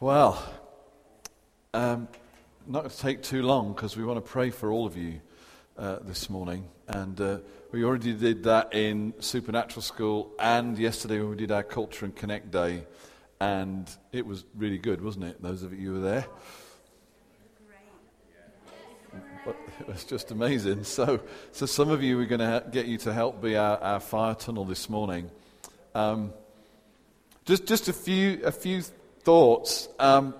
Well, 0.00 0.40
um, 1.74 2.06
not 2.68 2.82
going 2.82 2.90
to 2.90 2.98
take 2.98 3.20
too 3.20 3.42
long 3.42 3.72
because 3.72 3.96
we 3.96 4.04
want 4.04 4.24
to 4.24 4.30
pray 4.30 4.50
for 4.50 4.70
all 4.70 4.86
of 4.86 4.96
you 4.96 5.20
uh, 5.76 5.98
this 6.02 6.30
morning. 6.30 6.68
And 6.86 7.20
uh, 7.20 7.38
we 7.72 7.82
already 7.82 8.12
did 8.12 8.44
that 8.44 8.74
in 8.74 9.12
Supernatural 9.18 9.82
School 9.82 10.30
and 10.38 10.78
yesterday 10.78 11.18
when 11.18 11.30
we 11.30 11.36
did 11.36 11.50
our 11.50 11.64
Culture 11.64 12.04
and 12.04 12.14
Connect 12.14 12.50
Day. 12.52 12.84
And 13.40 13.88
it 14.12 14.26
was 14.26 14.44
really 14.56 14.78
good, 14.78 15.02
wasn't 15.02 15.26
it? 15.26 15.42
Those 15.42 15.62
of 15.62 15.72
you 15.72 15.88
who 15.88 16.00
were 16.00 16.06
there. 16.08 16.26
It 19.80 19.86
was 19.86 20.04
just 20.04 20.30
amazing. 20.30 20.84
So, 20.84 21.20
so 21.52 21.64
some 21.64 21.90
of 21.90 22.02
you, 22.02 22.18
we're 22.18 22.26
going 22.26 22.40
to 22.40 22.64
get 22.70 22.86
you 22.86 22.98
to 22.98 23.12
help 23.12 23.40
be 23.40 23.56
our, 23.56 23.78
our 23.78 24.00
fire 24.00 24.34
tunnel 24.34 24.64
this 24.64 24.90
morning. 24.90 25.30
Um, 25.94 26.32
just, 27.46 27.66
just 27.66 27.88
a 27.88 27.92
few, 27.92 28.40
a 28.44 28.52
few 28.52 28.82
thoughts. 29.22 29.88
Um, 29.98 30.34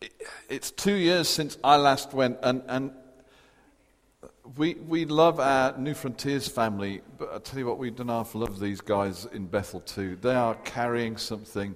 it, 0.00 0.12
it's 0.48 0.70
two 0.70 0.94
years 0.94 1.28
since 1.28 1.58
I 1.64 1.76
last 1.76 2.12
went, 2.12 2.38
and, 2.42 2.62
and 2.68 2.92
we, 4.56 4.74
we 4.74 5.04
love 5.04 5.40
our 5.40 5.76
New 5.76 5.94
Frontiers 5.94 6.46
family, 6.46 7.02
but 7.18 7.32
I 7.34 7.38
tell 7.38 7.58
you 7.58 7.66
what, 7.66 7.78
we 7.78 7.90
don't 7.90 8.08
half 8.08 8.34
love 8.34 8.60
these 8.60 8.80
guys 8.80 9.26
in 9.32 9.46
Bethel 9.46 9.80
too. 9.80 10.16
They 10.20 10.34
are 10.34 10.54
carrying 10.54 11.16
something. 11.16 11.74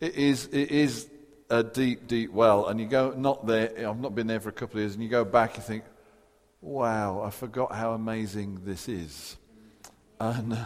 It 0.00 0.14
is, 0.14 0.46
it 0.46 0.70
is 0.70 1.08
a 1.50 1.62
deep, 1.62 2.06
deep 2.06 2.32
well, 2.32 2.66
and 2.68 2.80
you 2.80 2.86
go, 2.86 3.12
not 3.16 3.46
there, 3.46 3.88
I've 3.88 4.00
not 4.00 4.14
been 4.14 4.26
there 4.26 4.40
for 4.40 4.50
a 4.50 4.52
couple 4.52 4.76
of 4.76 4.82
years, 4.82 4.94
and 4.94 5.02
you 5.02 5.08
go 5.08 5.24
back, 5.24 5.56
you 5.56 5.62
think, 5.62 5.84
wow, 6.60 7.22
I 7.22 7.30
forgot 7.30 7.72
how 7.72 7.92
amazing 7.92 8.60
this 8.64 8.88
is. 8.88 9.36
And. 10.20 10.52
Uh, 10.52 10.64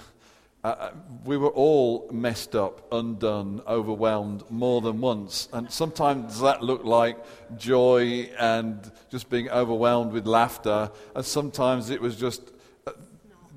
Uh, 0.63 0.67
uh, 0.69 0.91
we 1.25 1.39
were 1.39 1.49
all 1.49 2.07
messed 2.13 2.55
up, 2.55 2.87
undone, 2.93 3.63
overwhelmed 3.67 4.45
more 4.51 4.83
than 4.83 5.01
once. 5.01 5.49
And 5.55 5.71
sometimes 5.71 6.41
that 6.41 6.63
looked 6.63 6.85
like 6.85 7.17
joy 7.57 8.29
and 8.39 8.79
just 9.11 9.31
being 9.31 9.49
overwhelmed 9.49 10.13
with 10.13 10.27
laughter. 10.27 10.91
And 11.15 11.25
sometimes 11.25 11.89
it 11.89 11.99
was 11.99 12.15
just, 12.17 12.43
uh, 12.87 12.93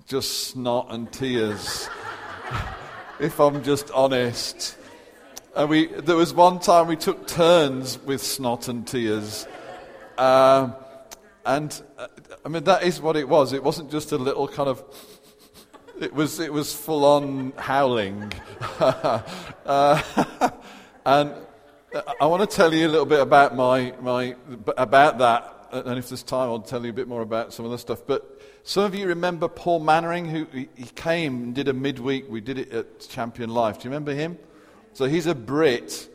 just 0.08 0.48
snot 0.48 0.88
and 0.92 1.12
tears, 1.12 1.90
if 3.20 3.38
I'm 3.38 3.62
just 3.64 3.92
honest. 3.92 4.78
And 5.58 5.70
we, 5.70 5.88
there 5.88 6.16
was 6.16 6.34
one 6.34 6.60
time 6.60 6.88
we 6.88 6.96
took 6.96 7.28
turns 7.28 8.00
with 8.00 8.22
snot 8.22 8.70
and 8.70 8.88
tears. 8.88 9.46
Uh, 10.18 10.72
and 11.46 11.82
I 12.46 12.48
mean, 12.48 12.64
that 12.64 12.84
is 12.84 13.02
what 13.02 13.18
it 13.18 13.28
was. 13.28 13.52
It 13.52 13.62
wasn't 13.62 13.92
just 13.92 14.14
a 14.14 14.18
little 14.18 14.48
kind 14.48 14.70
of 14.70 14.82
it 16.00 16.14
was, 16.14 16.40
it 16.40 16.52
was 16.52 16.74
full 16.74 17.06
on 17.06 17.54
howling. 17.58 18.32
uh, 18.80 20.02
and 21.06 21.34
I 22.20 22.26
want 22.26 22.50
to 22.50 22.56
tell 22.56 22.74
you 22.74 22.88
a 22.88 22.90
little 22.90 23.06
bit 23.06 23.20
about, 23.20 23.56
my, 23.56 23.94
my, 24.02 24.36
about 24.78 25.20
that. 25.20 25.50
And 25.72 25.98
if 25.98 26.10
there's 26.10 26.24
time, 26.24 26.50
I'll 26.50 26.60
tell 26.60 26.84
you 26.84 26.92
a 26.92 26.94
bit 26.94 27.08
more 27.08 27.22
about 27.22 27.54
some 27.54 27.66
of 27.66 27.72
the 27.72 27.78
stuff. 27.78 28.04
But 28.06 28.42
some 28.64 28.84
of 28.84 28.96
you 28.96 29.08
remember 29.08 29.48
Paul 29.48 29.82
Manwaring, 29.82 30.30
who 30.30 30.48
he 30.52 30.86
came 30.96 31.44
and 31.44 31.56
did 31.56 31.68
a 31.68 31.74
midweek. 31.74 32.30
We 32.30 32.42
did 32.42 32.58
it 32.58 32.72
at 32.72 33.00
Champion 33.02 33.50
Life. 33.50 33.80
Do 33.80 33.86
you 33.86 33.90
remember 33.92 34.14
him? 34.14 34.38
So 34.94 35.06
he's 35.06 35.26
a 35.26 35.36
Brit 35.36 36.10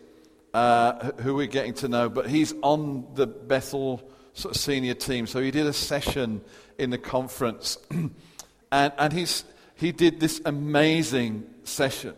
uh, 0.54 1.12
who 1.20 1.34
we're 1.34 1.46
getting 1.46 1.74
to 1.74 1.88
know, 1.88 2.08
but 2.08 2.28
he's 2.28 2.54
on 2.62 3.06
the 3.14 3.26
Bethel 3.26 4.02
sort 4.34 4.54
of 4.54 4.60
senior 4.60 4.94
team. 4.94 5.26
So 5.26 5.40
he 5.40 5.50
did 5.50 5.66
a 5.66 5.72
session 5.72 6.40
in 6.78 6.90
the 6.90 6.98
conference. 6.98 7.78
and, 7.90 8.92
and 8.96 9.12
he's, 9.12 9.44
he 9.78 9.92
did 9.92 10.18
this 10.18 10.40
amazing 10.44 11.48
session. 11.62 12.14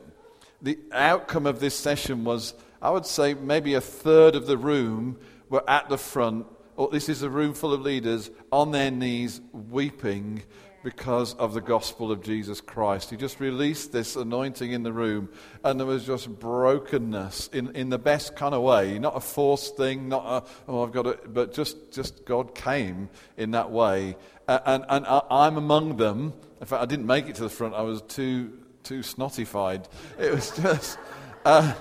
The 0.63 0.79
outcome 0.93 1.47
of 1.47 1.61
this 1.61 1.75
session 1.75 2.25
was, 2.25 2.55
I 2.81 2.91
would 2.91 3.05
say, 3.05 3.35
maybe 3.35 3.75
a 3.75 3.81
third 3.83 4.35
of 4.35 4.47
the 4.47 4.57
room 4.57 5.19
were 5.51 5.69
at 5.69 5.91
the 5.91 5.99
front, 5.99 6.47
or 6.77 6.89
this 6.89 7.11
is 7.11 7.23
a 7.23 7.29
room 7.29 7.53
full 7.53 7.75
of 7.75 7.83
leaders, 7.83 8.31
on 8.51 8.71
their 8.71 8.91
knees 8.91 9.43
weeping 9.53 10.43
because 10.83 11.35
of 11.35 11.53
the 11.53 11.61
gospel 11.61 12.11
of 12.11 12.23
Jesus 12.23 12.63
Christ. 12.63 13.11
He 13.11 13.19
just 13.19 13.41
released 13.41 13.93
this 13.93 14.17
anointing 14.17 14.73
in 14.73 14.83
the 14.83 14.93
room, 14.93 15.29
and 15.63 15.79
there 15.79 15.87
was 15.87 16.07
just 16.07 16.31
brokenness 16.39 17.49
in, 17.53 17.77
in 17.77 17.91
the 17.91 17.99
best 17.99 18.37
kind 18.37 18.55
of 18.55 18.63
way. 18.63 18.99
Not 18.99 19.17
a 19.17 19.21
forced 19.21 19.77
thing, 19.77 20.09
not 20.09 20.25
a, 20.25 20.49
oh, 20.67 20.83
I've 20.83 20.93
got 20.93 21.07
it, 21.07 21.35
but 21.35 21.53
just, 21.53 21.93
just 21.93 22.25
God 22.25 22.55
came 22.55 23.11
in 23.37 23.51
that 23.51 23.71
way. 23.71 24.17
And, 24.49 24.85
and 24.89 25.07
I, 25.07 25.47
am 25.47 25.59
among 25.59 25.99
them. 25.99 26.33
In 26.61 26.67
fact, 26.67 26.83
I 26.83 26.87
didn't 26.87 27.07
make 27.07 27.27
it 27.27 27.37
to 27.37 27.43
the 27.43 27.49
front. 27.49 27.75
I 27.75 27.83
was 27.83 28.03
too, 28.03 28.53
too 28.83 29.01
snottified. 29.01 29.87
It 30.19 30.33
was 30.33 30.51
just. 30.57 30.99
Uh, 31.45 31.73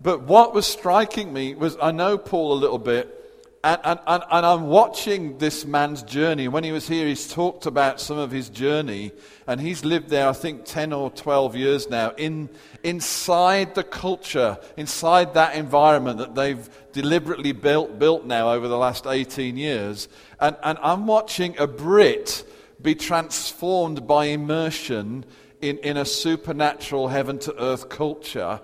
but 0.00 0.22
what 0.22 0.54
was 0.54 0.66
striking 0.66 1.32
me 1.32 1.54
was 1.54 1.76
I 1.82 1.90
know 1.90 2.16
Paul 2.16 2.52
a 2.52 2.60
little 2.60 2.78
bit, 2.78 3.24
and, 3.64 3.80
and, 3.82 3.98
and, 4.06 4.22
and, 4.30 4.46
I'm 4.46 4.66
watching 4.66 5.38
this 5.38 5.64
man's 5.64 6.02
journey. 6.02 6.48
When 6.48 6.62
he 6.62 6.70
was 6.70 6.86
here, 6.86 7.06
he's 7.06 7.32
talked 7.32 7.64
about 7.64 7.98
some 7.98 8.18
of 8.18 8.30
his 8.30 8.50
journey, 8.50 9.10
and 9.46 9.58
he's 9.58 9.86
lived 9.86 10.10
there, 10.10 10.28
I 10.28 10.34
think, 10.34 10.66
10 10.66 10.92
or 10.92 11.10
12 11.10 11.56
years 11.56 11.88
now, 11.88 12.10
in, 12.18 12.50
inside 12.82 13.74
the 13.74 13.82
culture, 13.82 14.58
inside 14.76 15.32
that 15.34 15.56
environment 15.56 16.18
that 16.18 16.34
they've 16.34 16.68
deliberately 16.92 17.52
built, 17.52 17.98
built 17.98 18.26
now 18.26 18.52
over 18.52 18.68
the 18.68 18.76
last 18.76 19.06
18 19.06 19.56
years. 19.56 20.08
And, 20.38 20.56
and 20.62 20.76
I'm 20.82 21.06
watching 21.06 21.56
a 21.58 21.66
Brit 21.66 22.44
be 22.84 22.94
transformed 22.94 24.06
by 24.06 24.26
immersion 24.26 25.24
in, 25.60 25.78
in 25.78 25.96
a 25.96 26.04
supernatural 26.04 27.08
heaven 27.08 27.38
to 27.40 27.60
earth 27.60 27.88
culture. 27.88 28.60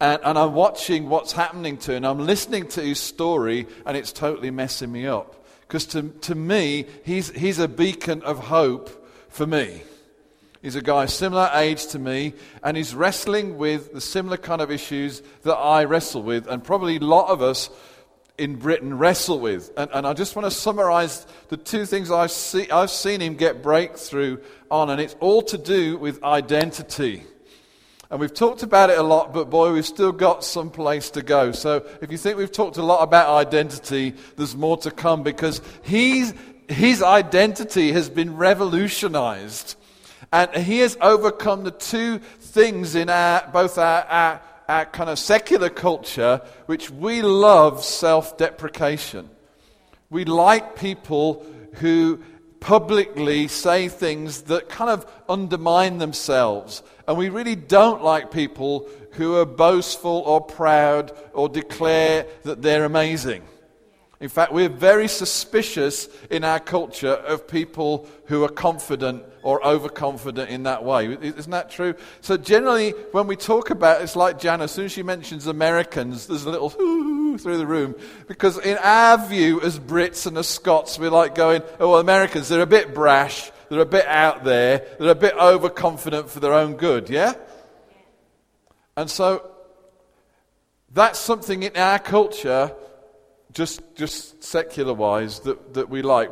And, 0.00 0.20
and, 0.24 0.36
I'm 0.36 0.54
watching 0.54 1.08
what's 1.08 1.32
happening 1.32 1.76
to 1.78 1.94
him. 1.94 2.04
I'm 2.04 2.18
listening 2.18 2.66
to 2.68 2.82
his 2.82 2.98
story, 2.98 3.66
and 3.86 3.96
it's 3.96 4.12
totally 4.12 4.50
messing 4.50 4.90
me 4.90 5.06
up. 5.06 5.46
Because 5.60 5.86
to, 5.86 6.08
to 6.22 6.34
me, 6.34 6.86
he's, 7.04 7.30
he's 7.30 7.58
a 7.58 7.68
beacon 7.68 8.22
of 8.22 8.38
hope 8.38 9.06
for 9.28 9.46
me. 9.46 9.82
He's 10.62 10.76
a 10.76 10.82
guy 10.82 11.06
similar 11.06 11.50
age 11.54 11.86
to 11.88 11.98
me, 11.98 12.34
and 12.62 12.76
he's 12.76 12.94
wrestling 12.94 13.56
with 13.56 13.94
the 13.94 14.00
similar 14.00 14.36
kind 14.36 14.60
of 14.60 14.70
issues 14.70 15.22
that 15.42 15.54
I 15.54 15.84
wrestle 15.84 16.22
with, 16.22 16.46
and 16.48 16.62
probably 16.62 16.96
a 16.96 17.00
lot 17.00 17.30
of 17.30 17.40
us 17.40 17.70
in 18.40 18.56
Britain 18.56 18.96
wrestle 18.96 19.38
with. 19.38 19.70
And, 19.76 19.90
and 19.92 20.06
I 20.06 20.14
just 20.14 20.34
want 20.34 20.46
to 20.46 20.50
summarize 20.50 21.26
the 21.48 21.58
two 21.58 21.84
things 21.84 22.10
I've, 22.10 22.30
see, 22.30 22.70
I've 22.70 22.90
seen 22.90 23.20
him 23.20 23.34
get 23.34 23.62
breakthrough 23.62 24.38
on, 24.70 24.88
and 24.88 24.98
it's 24.98 25.14
all 25.20 25.42
to 25.42 25.58
do 25.58 25.98
with 25.98 26.24
identity. 26.24 27.22
And 28.10 28.18
we've 28.18 28.32
talked 28.32 28.62
about 28.62 28.88
it 28.88 28.98
a 28.98 29.02
lot, 29.02 29.34
but 29.34 29.50
boy, 29.50 29.72
we've 29.74 29.86
still 29.86 30.10
got 30.10 30.42
some 30.42 30.70
place 30.70 31.10
to 31.10 31.22
go. 31.22 31.52
So 31.52 31.86
if 32.00 32.10
you 32.10 32.16
think 32.16 32.38
we've 32.38 32.50
talked 32.50 32.78
a 32.78 32.82
lot 32.82 33.02
about 33.02 33.28
identity, 33.28 34.14
there's 34.36 34.56
more 34.56 34.78
to 34.78 34.90
come 34.90 35.22
because 35.22 35.60
he's, 35.82 36.32
his 36.66 37.02
identity 37.02 37.92
has 37.92 38.08
been 38.08 38.36
revolutionized. 38.36 39.76
And 40.32 40.50
he 40.56 40.78
has 40.78 40.96
overcome 41.00 41.64
the 41.64 41.72
two 41.72 42.18
things 42.18 42.94
in 42.94 43.10
our, 43.10 43.48
both 43.52 43.76
our, 43.76 44.02
our 44.04 44.40
our 44.70 44.84
kind 44.86 45.10
of 45.10 45.18
secular 45.18 45.68
culture, 45.68 46.40
which 46.66 46.90
we 46.90 47.22
love 47.22 47.84
self 47.84 48.38
deprecation. 48.38 49.28
We 50.10 50.24
like 50.24 50.76
people 50.76 51.44
who 51.74 52.20
publicly 52.60 53.48
say 53.48 53.88
things 53.88 54.42
that 54.42 54.68
kind 54.68 54.90
of 54.90 55.10
undermine 55.28 55.98
themselves. 55.98 56.84
And 57.08 57.18
we 57.18 57.30
really 57.30 57.56
don't 57.56 58.04
like 58.04 58.30
people 58.30 58.88
who 59.12 59.36
are 59.38 59.44
boastful 59.46 60.22
or 60.24 60.40
proud 60.40 61.10
or 61.32 61.48
declare 61.48 62.26
that 62.44 62.62
they're 62.62 62.84
amazing. 62.84 63.42
In 64.20 64.28
fact, 64.28 64.52
we're 64.52 64.68
very 64.68 65.08
suspicious 65.08 66.06
in 66.28 66.44
our 66.44 66.60
culture 66.60 67.08
of 67.08 67.48
people 67.48 68.06
who 68.26 68.44
are 68.44 68.50
confident 68.50 69.24
or 69.42 69.66
overconfident 69.66 70.50
in 70.50 70.64
that 70.64 70.84
way. 70.84 71.14
Isn't 71.14 71.50
that 71.50 71.70
true? 71.70 71.94
So, 72.20 72.36
generally, 72.36 72.90
when 73.12 73.26
we 73.26 73.36
talk 73.36 73.70
about 73.70 74.02
it's 74.02 74.16
like 74.16 74.38
Jan, 74.38 74.60
as 74.60 74.72
soon 74.72 74.84
as 74.84 74.92
she 74.92 75.02
mentions 75.02 75.46
Americans, 75.46 76.26
there's 76.26 76.44
a 76.44 76.50
little 76.50 76.68
through 76.68 77.56
the 77.56 77.66
room. 77.66 77.94
Because, 78.28 78.58
in 78.58 78.76
our 78.82 79.26
view, 79.26 79.62
as 79.62 79.78
Brits 79.78 80.26
and 80.26 80.36
as 80.36 80.46
Scots, 80.46 80.98
we're 80.98 81.08
like 81.08 81.34
going, 81.34 81.62
oh, 81.78 81.92
well, 81.92 82.00
Americans, 82.00 82.50
they're 82.50 82.60
a 82.60 82.66
bit 82.66 82.92
brash, 82.92 83.50
they're 83.70 83.80
a 83.80 83.86
bit 83.86 84.06
out 84.06 84.44
there, 84.44 84.86
they're 84.98 85.12
a 85.12 85.14
bit 85.14 85.34
overconfident 85.34 86.28
for 86.28 86.40
their 86.40 86.52
own 86.52 86.74
good, 86.74 87.08
yeah? 87.08 87.32
And 88.98 89.08
so, 89.08 89.50
that's 90.92 91.18
something 91.18 91.62
in 91.62 91.74
our 91.78 91.98
culture 91.98 92.74
just, 93.52 93.96
just 93.96 94.42
secular 94.42 94.94
wise, 94.94 95.40
that, 95.40 95.74
that 95.74 95.88
we 95.88 96.02
like. 96.02 96.30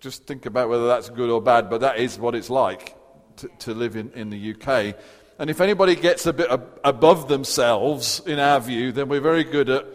Just 0.00 0.26
think 0.26 0.46
about 0.46 0.68
whether 0.68 0.86
that's 0.86 1.08
good 1.08 1.30
or 1.30 1.40
bad, 1.40 1.70
but 1.70 1.80
that 1.80 1.98
is 1.98 2.18
what 2.18 2.34
it's 2.34 2.50
like 2.50 2.94
to, 3.36 3.48
to 3.60 3.74
live 3.74 3.96
in, 3.96 4.10
in 4.12 4.30
the 4.30 4.54
UK. 4.54 4.96
And 5.38 5.50
if 5.50 5.60
anybody 5.60 5.96
gets 5.96 6.26
a 6.26 6.32
bit 6.32 6.50
ab- 6.50 6.80
above 6.84 7.28
themselves, 7.28 8.20
in 8.26 8.38
our 8.38 8.60
view, 8.60 8.92
then 8.92 9.08
we're 9.08 9.20
very 9.20 9.44
good 9.44 9.68
at 9.68 9.86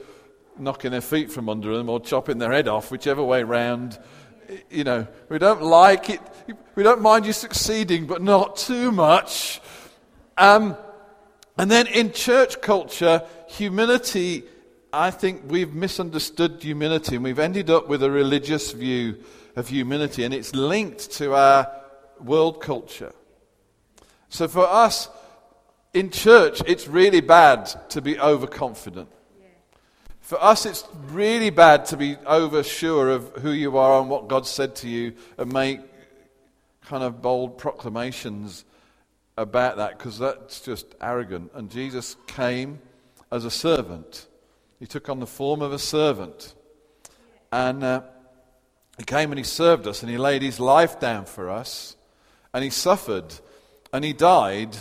knocking 0.57 0.91
their 0.91 1.01
feet 1.01 1.31
from 1.31 1.47
under 1.47 1.77
them 1.77 1.89
or 1.89 1.99
chopping 1.99 2.37
their 2.37 2.51
head 2.51 2.67
off, 2.67 2.91
whichever 2.91 3.23
way 3.23 3.43
round. 3.43 3.97
You 4.69 4.83
know, 4.83 5.07
we 5.29 5.37
don't 5.37 5.61
like 5.61 6.09
it. 6.09 6.21
We 6.75 6.83
don't 6.83 7.01
mind 7.01 7.25
you 7.25 7.33
succeeding, 7.33 8.07
but 8.07 8.21
not 8.21 8.57
too 8.57 8.91
much. 8.91 9.61
Um, 10.37 10.75
and 11.57 11.69
then 11.69 11.87
in 11.87 12.11
church 12.13 12.61
culture, 12.61 13.23
humility 13.47 14.43
I 14.91 15.11
think 15.11 15.43
we've 15.47 15.73
misunderstood 15.73 16.61
humility 16.61 17.15
and 17.15 17.23
we've 17.23 17.39
ended 17.39 17.69
up 17.69 17.87
with 17.87 18.01
a 18.01 18.09
religious 18.09 18.71
view 18.71 19.23
of 19.55 19.67
humility, 19.67 20.23
and 20.23 20.33
it's 20.33 20.55
linked 20.55 21.11
to 21.11 21.33
our 21.33 21.71
world 22.19 22.61
culture. 22.61 23.11
So 24.29 24.47
for 24.47 24.67
us 24.67 25.09
in 25.93 26.11
church, 26.11 26.61
it's 26.65 26.87
really 26.87 27.21
bad 27.21 27.65
to 27.89 28.01
be 28.01 28.19
overconfident. 28.19 29.09
For 30.21 30.41
us, 30.41 30.67
it's 30.67 30.87
really 31.07 31.49
bad 31.49 31.85
to 31.85 31.97
be 31.97 32.15
oversure 32.25 33.09
of 33.09 33.31
who 33.37 33.51
you 33.51 33.77
are 33.77 33.99
and 33.99 34.09
what 34.09 34.27
God 34.27 34.45
said 34.45 34.75
to 34.77 34.87
you 34.87 35.13
and 35.39 35.51
make 35.51 35.81
kind 36.83 37.03
of 37.03 37.21
bold 37.21 37.57
proclamations 37.57 38.63
about 39.37 39.77
that 39.77 39.97
because 39.97 40.19
that's 40.19 40.61
just 40.61 40.93
arrogant. 41.01 41.51
And 41.55 41.71
Jesus 41.71 42.15
came 42.27 42.79
as 43.31 43.43
a 43.43 43.51
servant. 43.51 44.27
He 44.79 44.87
took 44.87 45.09
on 45.09 45.19
the 45.19 45.27
form 45.27 45.61
of 45.61 45.73
a 45.73 45.79
servant. 45.79 46.55
And 47.51 47.83
uh, 47.83 48.01
he 48.97 49.03
came 49.03 49.31
and 49.31 49.37
he 49.37 49.43
served 49.43 49.87
us 49.87 50.01
and 50.01 50.11
he 50.11 50.17
laid 50.17 50.41
his 50.41 50.59
life 50.59 50.99
down 50.99 51.25
for 51.25 51.49
us. 51.49 51.95
And 52.53 52.63
he 52.63 52.69
suffered 52.69 53.33
and 53.91 54.03
he 54.05 54.13
died. 54.13 54.77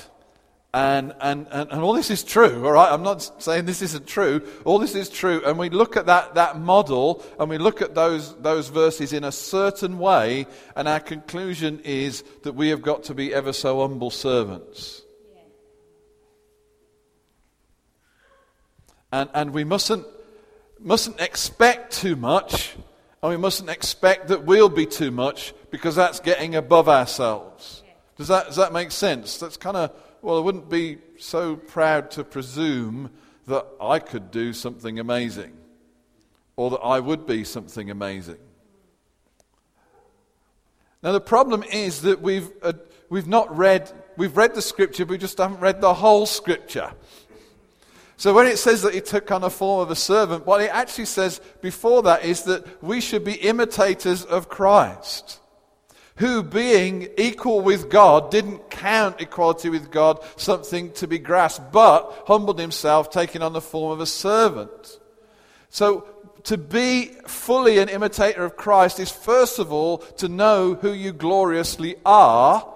And, 0.74 1.14
and, 1.20 1.46
and, 1.50 1.72
and 1.72 1.80
all 1.80 1.94
this 1.94 2.10
is 2.10 2.22
true, 2.22 2.64
all 2.64 2.72
right? 2.72 2.92
I'm 2.92 3.02
not 3.02 3.42
saying 3.42 3.64
this 3.64 3.80
isn't 3.80 4.06
true. 4.06 4.46
All 4.66 4.78
this 4.78 4.94
is 4.94 5.08
true. 5.08 5.42
And 5.44 5.58
we 5.58 5.70
look 5.70 5.96
at 5.96 6.06
that, 6.06 6.34
that 6.34 6.60
model 6.60 7.24
and 7.40 7.48
we 7.48 7.56
look 7.56 7.80
at 7.80 7.94
those, 7.94 8.36
those 8.36 8.68
verses 8.68 9.14
in 9.14 9.24
a 9.24 9.32
certain 9.32 9.98
way. 9.98 10.46
And 10.76 10.86
our 10.86 11.00
conclusion 11.00 11.80
is 11.84 12.22
that 12.42 12.54
we 12.54 12.68
have 12.68 12.82
got 12.82 13.04
to 13.04 13.14
be 13.14 13.32
ever 13.32 13.52
so 13.52 13.80
humble 13.80 14.10
servants. 14.10 15.02
And, 19.10 19.30
and 19.32 19.52
we 19.52 19.64
mustn't, 19.64 20.06
mustn't 20.78 21.20
expect 21.20 21.92
too 21.92 22.14
much, 22.14 22.76
and 23.22 23.30
we 23.30 23.36
mustn't 23.36 23.70
expect 23.70 24.28
that 24.28 24.44
we'll 24.44 24.68
be 24.68 24.86
too 24.86 25.10
much, 25.10 25.54
because 25.70 25.96
that's 25.96 26.20
getting 26.20 26.54
above 26.54 26.88
ourselves. 26.88 27.82
Does 28.16 28.28
that, 28.28 28.46
does 28.46 28.56
that 28.56 28.72
make 28.72 28.90
sense? 28.90 29.38
That's 29.38 29.56
kind 29.56 29.76
of, 29.76 29.92
well, 30.22 30.36
I 30.36 30.40
wouldn't 30.40 30.68
be 30.68 30.98
so 31.18 31.56
proud 31.56 32.10
to 32.12 32.24
presume 32.24 33.10
that 33.46 33.66
I 33.80 33.98
could 33.98 34.30
do 34.30 34.52
something 34.52 34.98
amazing, 34.98 35.56
or 36.56 36.70
that 36.70 36.80
I 36.80 37.00
would 37.00 37.26
be 37.26 37.44
something 37.44 37.90
amazing. 37.90 38.38
Now, 41.02 41.12
the 41.12 41.20
problem 41.20 41.62
is 41.62 42.02
that 42.02 42.20
we've, 42.20 42.50
uh, 42.62 42.72
we've 43.08 43.28
not 43.28 43.56
read, 43.56 43.90
we've 44.16 44.36
read 44.36 44.54
the 44.54 44.62
scripture, 44.62 45.06
but 45.06 45.12
we 45.12 45.18
just 45.18 45.38
haven't 45.38 45.60
read 45.60 45.80
the 45.80 45.94
whole 45.94 46.26
scripture. 46.26 46.92
So 48.18 48.34
when 48.34 48.48
it 48.48 48.58
says 48.58 48.82
that 48.82 48.94
he 48.94 49.00
took 49.00 49.30
on 49.30 49.44
a 49.44 49.48
form 49.48 49.80
of 49.80 49.92
a 49.92 49.96
servant, 49.96 50.44
what 50.44 50.60
it 50.60 50.70
actually 50.72 51.04
says 51.04 51.40
before 51.62 52.02
that 52.02 52.24
is 52.24 52.42
that 52.42 52.82
we 52.82 53.00
should 53.00 53.22
be 53.22 53.34
imitators 53.34 54.24
of 54.24 54.48
Christ, 54.48 55.38
who 56.16 56.42
being 56.42 57.10
equal 57.16 57.60
with 57.60 57.88
God 57.88 58.32
didn't 58.32 58.70
count 58.70 59.20
equality 59.20 59.68
with 59.68 59.92
God 59.92 60.18
something 60.34 60.90
to 60.94 61.06
be 61.06 61.20
grasped, 61.20 61.70
but 61.70 62.24
humbled 62.26 62.58
himself, 62.58 63.08
taking 63.08 63.40
on 63.40 63.52
the 63.52 63.60
form 63.60 63.92
of 63.92 64.00
a 64.00 64.06
servant. 64.06 64.98
So 65.70 66.08
to 66.42 66.58
be 66.58 67.12
fully 67.28 67.78
an 67.78 67.88
imitator 67.88 68.44
of 68.44 68.56
Christ 68.56 68.98
is 68.98 69.12
first 69.12 69.60
of 69.60 69.72
all 69.72 69.98
to 69.98 70.28
know 70.28 70.74
who 70.74 70.92
you 70.92 71.12
gloriously 71.12 71.94
are, 72.04 72.66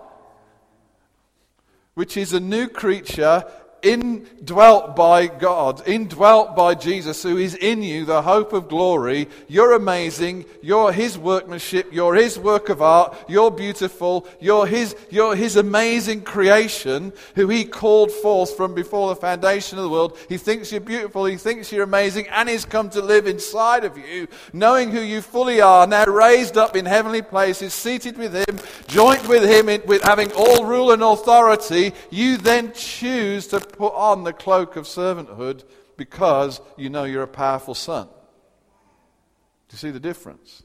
which 1.94 2.16
is 2.16 2.32
a 2.32 2.38
new 2.38 2.68
creature 2.68 3.44
indwelt 3.82 4.94
by 4.94 5.26
God, 5.26 5.86
indwelt 5.86 6.54
by 6.54 6.74
Jesus, 6.74 7.22
who 7.22 7.36
is 7.36 7.54
in 7.54 7.82
you, 7.82 8.04
the 8.04 8.22
hope 8.22 8.52
of 8.52 8.68
glory. 8.68 9.28
You're 9.48 9.72
amazing. 9.72 10.44
You're 10.62 10.92
His 10.92 11.18
workmanship. 11.18 11.92
You're 11.92 12.14
His 12.14 12.38
work 12.38 12.68
of 12.68 12.80
art. 12.80 13.16
You're 13.28 13.50
beautiful. 13.50 14.26
You're 14.40 14.66
His, 14.66 14.94
you're 15.10 15.34
His 15.34 15.56
amazing 15.56 16.22
creation, 16.22 17.12
who 17.34 17.48
He 17.48 17.64
called 17.64 18.10
forth 18.10 18.56
from 18.56 18.74
before 18.74 19.08
the 19.08 19.20
foundation 19.20 19.78
of 19.78 19.84
the 19.84 19.90
world. 19.90 20.16
He 20.28 20.38
thinks 20.38 20.70
you're 20.70 20.80
beautiful. 20.80 21.24
He 21.24 21.36
thinks 21.36 21.72
you're 21.72 21.84
amazing. 21.84 22.28
And 22.28 22.48
He's 22.48 22.64
come 22.64 22.90
to 22.90 23.02
live 23.02 23.26
inside 23.26 23.84
of 23.84 23.98
you, 23.98 24.28
knowing 24.52 24.90
who 24.90 25.00
you 25.00 25.20
fully 25.20 25.60
are, 25.60 25.86
now 25.86 26.04
raised 26.04 26.56
up 26.56 26.76
in 26.76 26.86
heavenly 26.86 27.22
places, 27.22 27.74
seated 27.74 28.16
with 28.16 28.34
Him, 28.34 28.58
joint 28.86 29.26
with 29.28 29.42
Him, 29.42 29.68
in, 29.68 29.82
with 29.86 30.02
having 30.02 30.30
all 30.32 30.64
rule 30.64 30.92
and 30.92 31.02
authority. 31.02 31.92
You 32.10 32.36
then 32.36 32.72
choose 32.72 33.46
to 33.48 33.60
put 33.72 33.94
on 33.94 34.24
the 34.24 34.32
cloak 34.32 34.76
of 34.76 34.84
servanthood 34.84 35.64
because 35.96 36.60
you 36.76 36.90
know 36.90 37.04
you're 37.04 37.22
a 37.22 37.28
powerful 37.28 37.74
son. 37.74 38.06
Do 39.68 39.74
you 39.74 39.78
see 39.78 39.90
the 39.90 40.00
difference? 40.00 40.62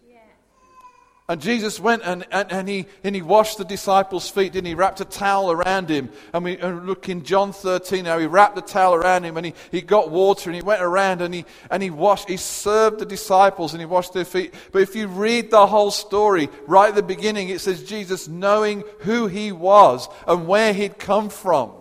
And 1.30 1.42
Jesus 1.42 1.78
went 1.78 2.04
and, 2.06 2.26
and, 2.32 2.50
and, 2.54 2.70
he, 2.70 2.86
and 3.04 3.14
he 3.14 3.22
washed 3.22 3.58
the 3.58 3.66
disciples' 3.66 4.30
feet, 4.30 4.56
and 4.56 4.66
he 4.66 4.76
wrapped 4.76 5.02
a 5.02 5.06
towel 5.06 5.52
around 5.52 5.90
him. 5.90 6.10
And 6.32 6.46
we 6.46 6.58
and 6.58 6.86
look 6.86 7.10
in 7.10 7.24
John 7.24 7.52
13 7.52 8.06
how 8.06 8.18
he 8.18 8.28
wrapped 8.28 8.56
the 8.56 8.62
towel 8.62 8.96
around 8.96 9.26
him 9.26 9.36
and 9.36 9.46
he, 9.46 9.54
he 9.70 9.82
got 9.82 10.10
water 10.10 10.50
and 10.50 10.56
he 10.56 10.62
went 10.62 10.82
around 10.82 11.22
and 11.22 11.34
he, 11.34 11.44
and 11.70 11.84
he 11.84 11.90
washed, 11.90 12.30
he 12.30 12.38
served 12.38 13.00
the 13.00 13.06
disciples 13.06 13.74
and 13.74 13.82
he 13.82 13.86
washed 13.86 14.14
their 14.14 14.24
feet. 14.24 14.54
But 14.72 14.84
if 14.84 14.96
you 14.96 15.08
read 15.08 15.52
the 15.52 15.68
whole 15.68 15.92
story, 15.92 16.48
right 16.66 16.90
at 16.90 16.96
the 16.96 17.04
beginning, 17.04 17.50
it 17.50 17.60
says 17.60 17.84
Jesus 17.84 18.30
knowing 18.30 18.86
who 19.00 19.28
he 19.28 19.52
was 19.52 20.08
and 20.28 20.48
where 20.48 20.74
he'd 20.74 20.98
come 20.98 21.28
from 21.28 21.74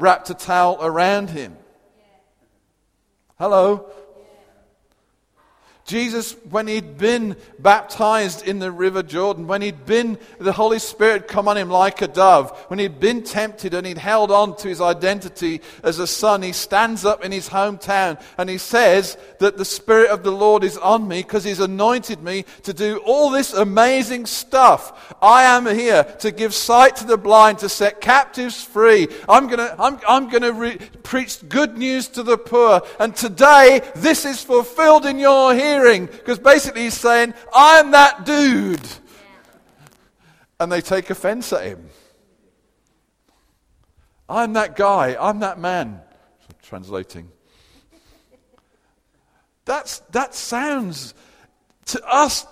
wrapped 0.00 0.30
a 0.30 0.34
towel 0.34 0.78
around 0.80 1.30
him. 1.30 1.56
Hello? 3.38 3.86
Jesus, 5.90 6.36
when 6.48 6.68
he'd 6.68 6.98
been 6.98 7.34
baptized 7.58 8.46
in 8.46 8.60
the 8.60 8.70
river 8.70 9.02
Jordan, 9.02 9.48
when 9.48 9.60
he'd 9.60 9.86
been, 9.86 10.18
the 10.38 10.52
Holy 10.52 10.78
Spirit 10.78 11.26
come 11.26 11.48
on 11.48 11.56
him 11.56 11.68
like 11.68 12.00
a 12.00 12.06
dove, 12.06 12.56
when 12.68 12.78
he'd 12.78 13.00
been 13.00 13.24
tempted 13.24 13.74
and 13.74 13.84
he'd 13.84 13.98
held 13.98 14.30
on 14.30 14.56
to 14.58 14.68
his 14.68 14.80
identity 14.80 15.60
as 15.82 15.98
a 15.98 16.06
son, 16.06 16.42
he 16.42 16.52
stands 16.52 17.04
up 17.04 17.24
in 17.24 17.32
his 17.32 17.48
hometown 17.48 18.22
and 18.38 18.48
he 18.48 18.56
says 18.56 19.18
that 19.40 19.56
the 19.56 19.64
Spirit 19.64 20.10
of 20.10 20.22
the 20.22 20.30
Lord 20.30 20.62
is 20.62 20.78
on 20.78 21.08
me 21.08 21.22
because 21.22 21.42
he's 21.42 21.58
anointed 21.58 22.22
me 22.22 22.44
to 22.62 22.72
do 22.72 22.98
all 22.98 23.28
this 23.28 23.52
amazing 23.52 24.26
stuff. 24.26 25.16
I 25.20 25.42
am 25.42 25.66
here 25.66 26.04
to 26.20 26.30
give 26.30 26.54
sight 26.54 26.94
to 26.96 27.04
the 27.04 27.18
blind, 27.18 27.58
to 27.58 27.68
set 27.68 28.00
captives 28.00 28.62
free. 28.62 29.08
I'm 29.28 29.48
gonna, 29.48 29.74
I'm, 29.76 29.98
I'm 30.06 30.28
gonna 30.28 30.52
re- 30.52 30.78
preach 31.02 31.40
good 31.48 31.76
news 31.76 32.06
to 32.10 32.22
the 32.22 32.38
poor. 32.38 32.80
And 33.00 33.16
today, 33.16 33.80
this 33.96 34.24
is 34.24 34.40
fulfilled 34.40 35.04
in 35.04 35.18
your 35.18 35.52
hearing 35.52 35.79
because 36.06 36.38
basically 36.38 36.82
he's 36.82 36.94
saying, 36.94 37.34
I'm 37.54 37.90
that 37.92 38.24
dude. 38.24 38.88
And 40.58 40.70
they 40.70 40.80
take 40.80 41.10
offense 41.10 41.52
at 41.52 41.64
him. 41.64 41.88
I'm 44.28 44.52
that 44.52 44.76
guy. 44.76 45.16
I'm 45.18 45.40
that 45.40 45.58
man. 45.58 46.00
Translating. 46.62 47.30
That's, 49.64 50.00
that 50.10 50.34
sounds 50.34 51.14
to 51.86 52.04
us 52.06 52.46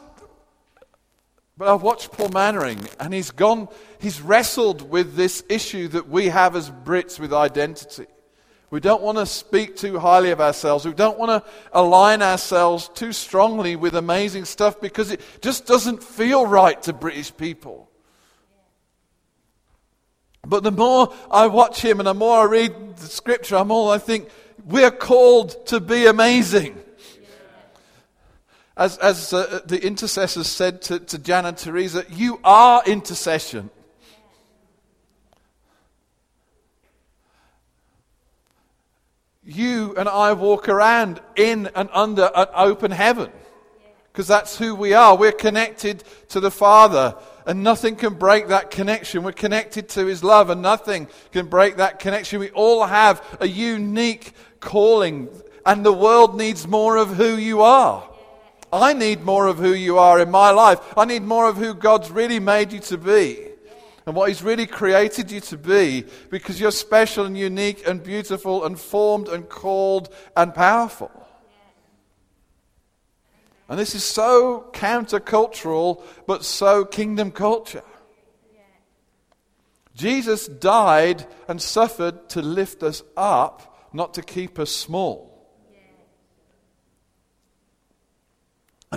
But 1.59 1.75
I've 1.75 1.83
watched 1.83 2.13
Paul 2.13 2.29
Manwaring, 2.29 2.89
and 3.01 3.13
he's 3.13 3.33
gone, 3.33 3.67
he's 4.01 4.23
wrestled 4.23 4.89
with 4.89 5.17
this 5.17 5.43
issue 5.49 5.89
that 5.89 6.09
we 6.09 6.27
have 6.29 6.55
as 6.55 6.71
Brits 6.71 7.19
with 7.19 7.35
identity. 7.35 8.07
We 8.71 8.81
don't 8.81 9.03
want 9.03 9.17
to 9.17 9.25
speak 9.25 9.77
too 9.77 9.99
highly 9.99 10.31
of 10.31 10.41
ourselves. 10.41 10.85
We 10.85 10.93
don't 10.93 11.19
want 11.19 11.31
to 11.31 11.51
align 11.73 12.21
ourselves 12.21 12.89
too 12.89 13.13
strongly 13.13 13.77
with 13.77 13.95
amazing 13.95 14.45
stuff 14.45 14.79
because 14.81 15.11
it 15.11 15.23
just 15.41 15.67
doesn't 15.67 16.03
feel 16.03 16.47
right 16.47 16.81
to 16.83 16.93
British 16.93 17.35
people. 17.35 17.91
But 20.47 20.65
the 20.65 20.71
more 20.71 21.15
I 21.31 21.47
watch 21.47 21.81
him 21.81 21.99
and 21.99 22.07
the 22.07 22.15
more 22.15 22.41
I 22.41 22.45
read 22.45 22.97
the 22.97 23.07
scripture, 23.07 23.57
the 23.57 23.65
more 23.65 23.93
I 23.93 23.99
think 23.99 24.29
we're 24.65 24.91
called 24.91 25.67
to 25.67 25.81
be 25.81 26.07
amazing. 26.07 26.79
As, 28.77 28.97
as 28.99 29.33
uh, 29.33 29.61
the 29.65 29.85
intercessors 29.85 30.47
said 30.47 30.83
to, 30.83 31.01
to 31.01 31.19
Jan 31.19 31.47
and 31.47 31.57
Theresa, 31.57 32.05
you 32.11 32.39
are 32.45 32.83
intercession. 32.87 33.71
You 39.51 39.95
and 39.97 40.11
I 40.11 40.35
walk 40.35 40.69
around 40.69 41.23
in 41.35 41.71
and 41.75 41.89
under 41.95 42.31
an 42.35 42.49
open 42.55 42.91
heaven 42.91 43.33
because 44.13 44.27
that's 44.27 44.59
who 44.59 44.75
we 44.75 44.93
are. 44.93 45.17
We're 45.17 45.33
connected 45.33 46.05
to 46.29 46.41
the 46.41 46.51
Father, 46.51 47.17
and 47.47 47.65
nothing 47.65 47.97
can 47.97 48.13
break 48.13 48.49
that 48.49 48.71
connection. 48.71 49.23
We're 49.23 49.33
connected 49.33 49.89
to 49.91 50.05
His 50.05 50.23
love, 50.23 50.51
and 50.51 50.61
nothing 50.61 51.09
can 51.33 51.47
break 51.47 51.79
that 51.79 51.99
connection. 51.99 52.41
We 52.41 52.51
all 52.51 52.85
have 52.85 53.25
a 53.41 53.49
unique 53.49 54.35
calling, 54.61 55.31
and 55.65 55.83
the 55.83 55.95
world 55.95 56.37
needs 56.37 56.69
more 56.69 56.99
of 56.99 57.17
who 57.17 57.37
you 57.37 57.63
are. 57.63 58.07
I 58.71 58.93
need 58.93 59.23
more 59.23 59.47
of 59.47 59.57
who 59.57 59.73
you 59.73 59.97
are 59.97 60.21
in 60.21 60.31
my 60.31 60.51
life. 60.51 60.79
I 60.95 61.07
need 61.07 61.23
more 61.23 61.49
of 61.49 61.57
who 61.57 61.73
God's 61.73 62.11
really 62.11 62.39
made 62.39 62.71
you 62.71 62.81
to 62.81 62.99
be 62.99 63.49
and 64.09 64.17
what 64.17 64.29
He's 64.29 64.43
really 64.43 64.65
created 64.65 65.31
you 65.31 65.41
to 65.41 65.59
be 65.59 66.07
because 66.31 66.59
you're 66.59 66.71
special 66.71 67.27
and 67.27 67.37
unique 67.37 67.87
and 67.87 68.03
beautiful 68.03 68.65
and 68.65 68.81
formed 68.81 69.29
and 69.29 69.47
called 69.51 70.09
and 70.35 70.55
powerful. 70.55 71.11
And 73.69 73.79
this 73.79 73.95
is 73.95 74.03
so 74.03 74.71
countercultural, 74.73 76.03
but 76.27 76.43
so 76.43 76.87
kingdom 76.87 77.31
culture. 77.31 77.83
Jesus 79.95 80.47
died 80.47 81.27
and 81.47 81.61
suffered 81.61 82.31
to 82.31 82.41
lift 82.41 82.83
us 82.83 83.03
up, 83.15 83.91
not 83.93 84.15
to 84.15 84.23
keep 84.23 84.59
us 84.59 84.71
small. 84.71 85.28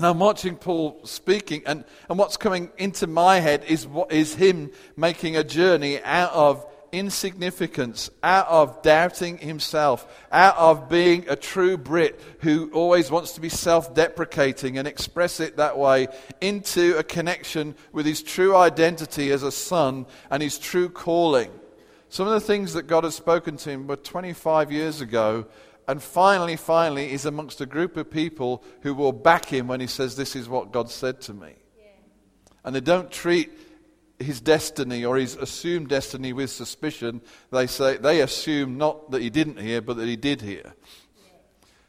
And 0.02 0.08
I'm 0.08 0.18
watching 0.18 0.56
Paul 0.56 1.00
speaking, 1.04 1.62
and, 1.68 1.86
and 2.10 2.18
what's 2.18 2.36
coming 2.36 2.72
into 2.80 3.06
my 3.06 3.40
head 3.40 3.64
is, 3.68 3.86
what, 3.86 4.12
is 4.12 4.34
him 4.34 4.72
making 4.98 5.38
a 5.38 5.44
journey 5.44 6.02
out 6.02 6.34
of 6.34 6.66
insignificance, 6.92 8.10
out 8.24 8.48
of 8.48 8.82
doubting 8.82 9.38
himself, 9.38 10.12
out 10.32 10.58
of 10.58 10.90
being 10.90 11.30
a 11.30 11.36
true 11.36 11.78
Brit 11.78 12.20
who 12.40 12.72
always 12.74 13.12
wants 13.12 13.34
to 13.34 13.42
be 13.42 13.50
self 13.50 13.94
deprecating 13.94 14.80
and 14.80 14.88
express 14.88 15.40
it 15.40 15.58
that 15.58 15.78
way, 15.78 16.08
into 16.42 16.98
a 16.98 17.04
connection 17.04 17.76
with 17.92 18.08
his 18.08 18.24
true 18.24 18.56
identity 18.56 19.30
as 19.30 19.44
a 19.44 19.52
son 19.52 20.08
and 20.32 20.42
his 20.42 20.58
true 20.58 20.90
calling. 20.90 21.52
Some 22.10 22.26
of 22.26 22.34
the 22.34 22.42
things 22.42 22.74
that 22.74 22.88
God 22.88 23.04
has 23.04 23.14
spoken 23.14 23.56
to 23.58 23.70
him 23.70 23.86
were 23.86 23.98
25 23.98 24.72
years 24.72 25.00
ago 25.00 25.46
and 25.92 26.02
finally, 26.02 26.56
finally, 26.56 27.10
he's 27.10 27.26
amongst 27.26 27.60
a 27.60 27.66
group 27.66 27.98
of 27.98 28.10
people 28.10 28.64
who 28.80 28.94
will 28.94 29.12
back 29.12 29.44
him 29.48 29.68
when 29.68 29.82
he 29.82 29.88
says, 29.88 30.16
This 30.16 30.38
is 30.38 30.48
what 30.48 30.72
God 30.72 30.90
said 30.90 31.20
to 31.24 31.34
me. 31.34 31.54
Yeah. 31.78 31.88
And 32.64 32.74
they 32.74 32.80
don't 32.80 33.12
treat 33.12 33.52
his 34.18 34.40
destiny 34.40 35.04
or 35.04 35.18
his 35.18 35.36
assumed 35.36 35.90
destiny 35.90 36.32
with 36.32 36.50
suspicion. 36.50 37.20
They 37.52 37.68
say 37.68 37.98
they 37.98 38.22
assume 38.22 38.78
not 38.78 39.12
that 39.12 39.22
he 39.22 39.30
didn't 39.30 39.60
hear, 39.60 39.82
but 39.82 39.98
that 39.98 40.08
he 40.08 40.16
did 40.16 40.42
hear. 40.42 40.62
Yeah. 40.64 41.34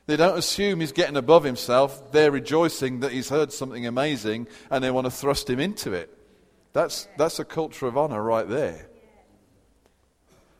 They 0.06 0.16
don't 0.16 0.36
assume 0.36 0.80
he's 0.80 0.90
getting 0.90 1.16
above 1.16 1.44
himself. 1.44 2.10
They're 2.10 2.32
rejoicing 2.32 3.00
that 3.00 3.12
he's 3.12 3.28
heard 3.28 3.52
something 3.52 3.86
amazing 3.86 4.48
and 4.68 4.82
they 4.82 4.90
want 4.90 5.04
to 5.04 5.12
thrust 5.12 5.48
him 5.48 5.60
into 5.60 5.92
it. 5.92 6.10
That's, 6.72 7.06
that's 7.16 7.38
a 7.38 7.44
culture 7.44 7.86
of 7.86 7.96
honor 7.96 8.20
right 8.20 8.48
there. 8.48 8.88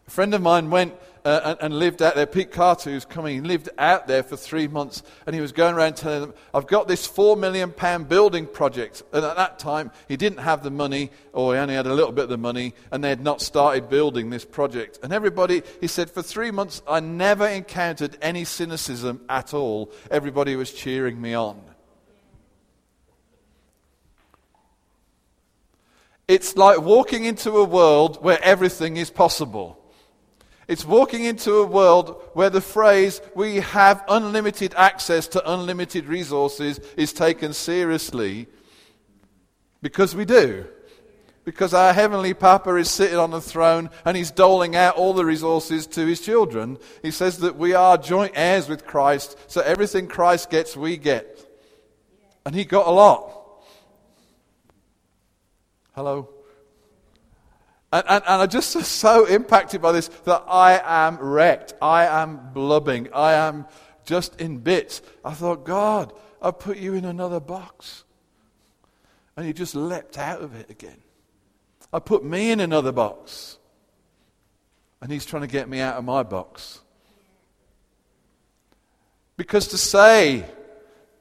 A 0.07 0.11
friend 0.13 0.33
of 0.33 0.43
mine 0.43 0.71
went 0.71 0.95
uh, 1.25 1.41
and, 1.45 1.59
and, 1.61 1.79
lived 1.79 2.03
out 2.03 2.15
there. 2.15 2.27
Pete 2.27 2.51
Carter, 2.51 2.91
who's 2.91 3.05
coming, 3.05 3.37
he 3.37 3.41
lived 3.41 3.69
out 3.79 4.07
there 4.07 4.23
for 4.23 4.37
three 4.37 4.67
months, 4.67 5.03
and 5.27 5.35
he 5.35 5.41
was 5.41 5.53
going 5.53 5.75
around 5.75 5.95
telling 5.95 6.21
them, 6.21 6.35
I've 6.53 6.67
got 6.67 6.89
this 6.89 7.07
four 7.07 7.37
million 7.37 7.71
pound 7.71 8.09
building 8.09 8.47
project. 8.47 9.03
And 9.13 9.25
at 9.25 9.37
that 9.37 9.59
time, 9.59 9.93
he 10.09 10.17
didn't 10.17 10.39
have 10.39 10.63
the 10.63 10.71
money, 10.71 11.11
or 11.33 11.55
he 11.55 11.61
only 11.61 11.75
had 11.75 11.87
a 11.87 11.95
little 11.95 12.13
bit 12.13 12.25
of 12.25 12.31
the 12.31 12.39
money, 12.39 12.75
and 12.91 13.05
they 13.05 13.09
had 13.09 13.23
not 13.23 13.41
started 13.41 13.89
building 13.89 14.31
this 14.31 14.45
project. 14.45 14.99
And 15.03 15.13
everybody, 15.13 15.63
he 15.81 15.87
said, 15.87 16.11
for 16.11 16.23
three 16.23 16.51
months, 16.51 16.83
I 16.89 17.01
never 17.01 17.47
encountered 17.47 18.19
any 18.21 18.45
cynicism 18.45 19.21
at 19.29 19.55
all. 19.55 19.93
Everybody 20.11 20.57
was 20.57 20.73
cheering 20.73 21.21
me 21.21 21.35
on. 21.35 21.61
It's 26.29 26.57
like 26.57 26.81
walking 26.81 27.25
into 27.25 27.51
a 27.59 27.65
world 27.65 28.23
where 28.23 28.39
everything 28.43 28.97
is 28.97 29.11
possible. 29.11 29.82
It's 30.73 30.87
walking 30.87 31.25
into 31.25 31.57
a 31.57 31.67
world 31.67 32.31
where 32.33 32.49
the 32.49 32.63
phrase, 32.63 33.21
we 33.35 33.57
have 33.57 34.03
unlimited 34.09 34.73
access 34.75 35.29
to 35.29 35.53
unlimited 35.53 36.07
resources, 36.07 36.81
is 36.97 37.13
taken 37.13 37.53
seriously 37.53 38.47
because 39.83 40.17
we 40.17 40.25
do. 40.25 40.65
Because 41.45 41.75
our 41.75 41.93
Heavenly 41.93 42.33
Papa 42.33 42.75
is 42.77 42.91
sitting 42.91 43.19
on 43.19 43.33
the 43.33 43.41
throne 43.43 43.91
and 44.07 44.17
He's 44.17 44.31
doling 44.31 44.75
out 44.75 44.97
all 44.97 45.13
the 45.13 45.27
resources 45.27 45.87
to 45.89 46.07
His 46.07 46.23
children. 46.23 46.79
He 47.03 47.11
says 47.11 47.37
that 47.41 47.59
we 47.59 47.75
are 47.75 47.99
joint 47.99 48.33
heirs 48.35 48.67
with 48.67 48.87
Christ, 48.87 49.37
so 49.49 49.61
everything 49.61 50.07
Christ 50.07 50.49
gets, 50.49 50.75
we 50.75 50.97
get. 50.97 51.39
And 52.47 52.55
He 52.55 52.65
got 52.65 52.87
a 52.87 52.93
lot. 52.93 53.31
Hello? 55.95 56.31
And, 57.93 58.05
and, 58.09 58.25
and, 58.27 58.43
I'm 58.43 58.49
just 58.49 58.71
so 58.85 59.27
impacted 59.27 59.83
by 59.83 59.93
this 59.93 60.09
that 60.25 60.45
I 60.49 60.81
am 60.83 61.19
wrecked. 61.19 61.75
I 61.83 62.07
am 62.07 62.53
blubbing. 62.53 63.13
I 63.13 63.35
am 63.35 63.67
just 64.05 64.41
in 64.41 64.59
bits. 64.59 65.03
I 65.25 65.35
thought, 65.35 65.65
God, 65.65 66.13
I 66.41 66.51
put 66.51 66.79
you 66.79 66.95
in 66.95 67.05
another 67.05 67.41
box. 67.41 68.05
And 69.37 69.47
you 69.47 69.53
just 69.53 69.75
leapt 69.75 70.19
out 70.19 70.41
of 70.41 70.55
it 70.55 70.71
again. 70.71 70.99
I 71.93 71.99
put 71.99 72.25
me 72.25 72.51
in 72.51 72.61
another 72.61 72.93
box. 72.93 73.59
And 75.01 75.11
he's 75.11 75.27
trying 75.27 75.43
to 75.43 75.49
get 75.49 75.69
me 75.69 75.81
out 75.81 75.97
of 75.97 76.05
my 76.05 76.23
box. 76.23 76.81
Because 79.37 79.69
to 79.69 79.79
say, 79.79 80.45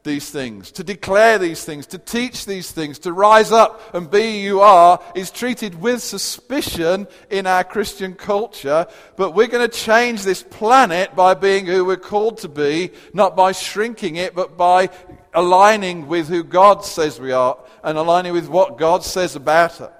these 0.04 0.30
things, 0.30 0.72
to 0.72 0.84
declare 0.84 1.38
these 1.38 1.64
things, 1.64 1.86
to 1.88 1.98
teach 1.98 2.46
these 2.46 2.72
things, 2.72 3.00
to 3.00 3.14
rise 3.14 3.52
up 3.52 3.94
and 3.94 4.10
be 4.10 4.42
you 4.42 4.62
are, 4.62 5.00
is 5.16 5.30
treated 5.30 5.80
with 5.80 6.02
suspicion 6.02 7.08
in 7.30 7.46
our 7.46 7.64
Christian 7.64 8.16
culture. 8.16 8.88
But 9.16 9.32
we're 9.32 9.48
going 9.48 9.70
to 9.70 9.78
change 9.78 10.24
this 10.24 10.42
planet 10.44 11.16
by 11.16 11.36
being 11.36 11.66
who 11.66 11.86
we're 11.86 11.98
called 11.98 12.40
to 12.40 12.50
be, 12.50 12.92
not 13.14 13.36
by 13.36 13.52
shrinking 13.52 14.16
it, 14.16 14.34
but 14.34 14.58
by 14.58 14.90
aligning 15.34 16.08
with 16.08 16.28
who 16.28 16.44
God 16.44 16.84
says 16.84 17.20
we 17.20 17.32
are 17.32 17.58
and 17.84 17.98
aligning 17.98 18.34
with 18.34 18.50
what 18.50 18.78
God 18.78 19.04
says 19.04 19.36
about 19.36 19.82
us. 19.82 19.92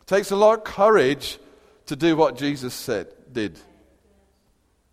It 0.00 0.06
takes 0.06 0.30
a 0.30 0.36
lot 0.36 0.58
of 0.58 0.64
courage 0.64 1.38
to 1.86 1.96
do 1.96 2.16
what 2.16 2.36
Jesus 2.36 2.74
said, 2.74 3.08
did. 3.32 3.58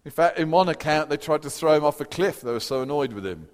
In 0.06 0.12
fact, 0.12 0.38
in 0.38 0.52
one 0.52 0.70
account, 0.70 1.10
they 1.10 1.18
tried 1.18 1.42
to 1.42 1.50
throw 1.50 1.74
him 1.76 1.84
off 1.84 2.00
a 2.00 2.06
cliff. 2.06 2.42
They 2.42 2.52
were 2.52 2.60
so 2.60 2.84
annoyed 2.84 3.12
with 3.12 3.26
him. 3.26 3.50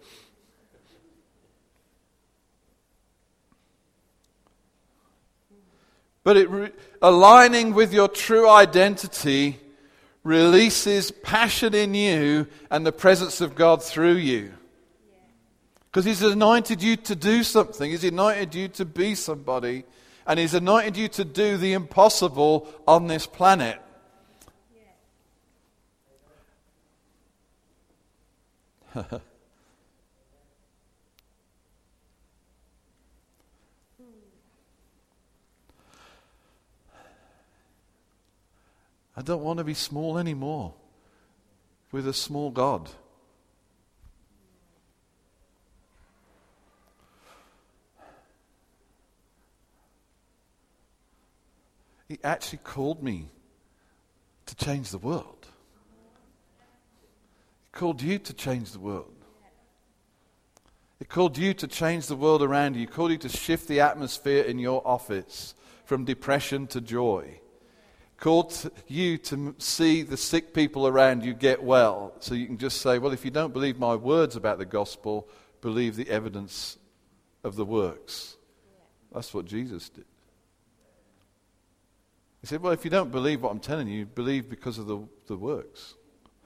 But 6.23 6.37
it 6.37 6.49
re- 6.49 6.71
aligning 7.01 7.73
with 7.73 7.93
your 7.93 8.07
true 8.07 8.49
identity 8.49 9.59
releases 10.23 11.09
passion 11.09 11.73
in 11.73 11.93
you 11.93 12.47
and 12.69 12.85
the 12.85 12.91
presence 12.91 13.41
of 13.41 13.55
God 13.55 13.81
through 13.81 14.15
you. 14.15 14.53
Because 15.85 16.05
He's 16.05 16.21
anointed 16.21 16.83
you 16.83 16.95
to 16.97 17.15
do 17.15 17.43
something, 17.43 17.89
He's 17.89 18.03
anointed 18.03 18.53
you 18.53 18.67
to 18.69 18.85
be 18.85 19.15
somebody, 19.15 19.83
and 20.27 20.39
He's 20.39 20.53
anointed 20.53 20.95
you 20.95 21.07
to 21.07 21.25
do 21.25 21.57
the 21.57 21.73
impossible 21.73 22.67
on 22.87 23.07
this 23.07 23.25
planet. 23.25 23.81
I 39.15 39.21
don't 39.23 39.43
want 39.43 39.59
to 39.59 39.63
be 39.63 39.73
small 39.73 40.17
anymore 40.17 40.73
with 41.91 42.07
a 42.07 42.13
small 42.13 42.51
God. 42.51 42.89
He 52.09 52.19
actually 52.25 52.59
called 52.59 53.01
me 53.01 53.29
to 54.47 54.55
change 54.55 54.89
the 54.91 54.97
world. 54.97 55.47
Called 57.71 58.01
you 58.01 58.19
to 58.19 58.33
change 58.33 58.71
the 58.71 58.79
world. 58.79 59.13
It 60.99 61.09
called 61.09 61.37
you 61.37 61.53
to 61.55 61.67
change 61.67 62.07
the 62.07 62.15
world 62.15 62.43
around 62.43 62.75
you. 62.75 62.81
He 62.81 62.85
called 62.85 63.11
you 63.11 63.17
to 63.19 63.29
shift 63.29 63.67
the 63.67 63.79
atmosphere 63.79 64.43
in 64.43 64.59
your 64.59 64.85
office 64.85 65.55
from 65.85 66.05
depression 66.05 66.67
to 66.67 66.81
joy. 66.81 67.23
He 67.25 68.17
called 68.19 68.71
you 68.87 69.17
to 69.17 69.55
see 69.57 70.03
the 70.03 70.17
sick 70.17 70.53
people 70.53 70.87
around 70.87 71.25
you 71.25 71.33
get 71.33 71.63
well. 71.63 72.13
So 72.19 72.35
you 72.35 72.45
can 72.45 72.59
just 72.59 72.81
say, 72.81 72.99
well, 72.99 73.13
if 73.13 73.25
you 73.25 73.31
don't 73.31 73.51
believe 73.51 73.79
my 73.79 73.95
words 73.95 74.35
about 74.35 74.59
the 74.59 74.65
gospel, 74.65 75.27
believe 75.61 75.95
the 75.95 76.09
evidence 76.09 76.77
of 77.43 77.55
the 77.55 77.65
works. 77.65 78.37
That's 79.11 79.33
what 79.33 79.45
Jesus 79.45 79.89
did. 79.89 80.05
He 82.41 82.47
said, 82.47 82.61
Well, 82.61 82.73
if 82.73 82.83
you 82.83 82.91
don't 82.91 83.11
believe 83.11 83.43
what 83.43 83.51
I'm 83.51 83.59
telling 83.59 83.87
you, 83.87 84.05
believe 84.05 84.49
because 84.49 84.77
of 84.77 84.87
the, 84.87 84.99
the 85.27 85.35
works. 85.37 85.95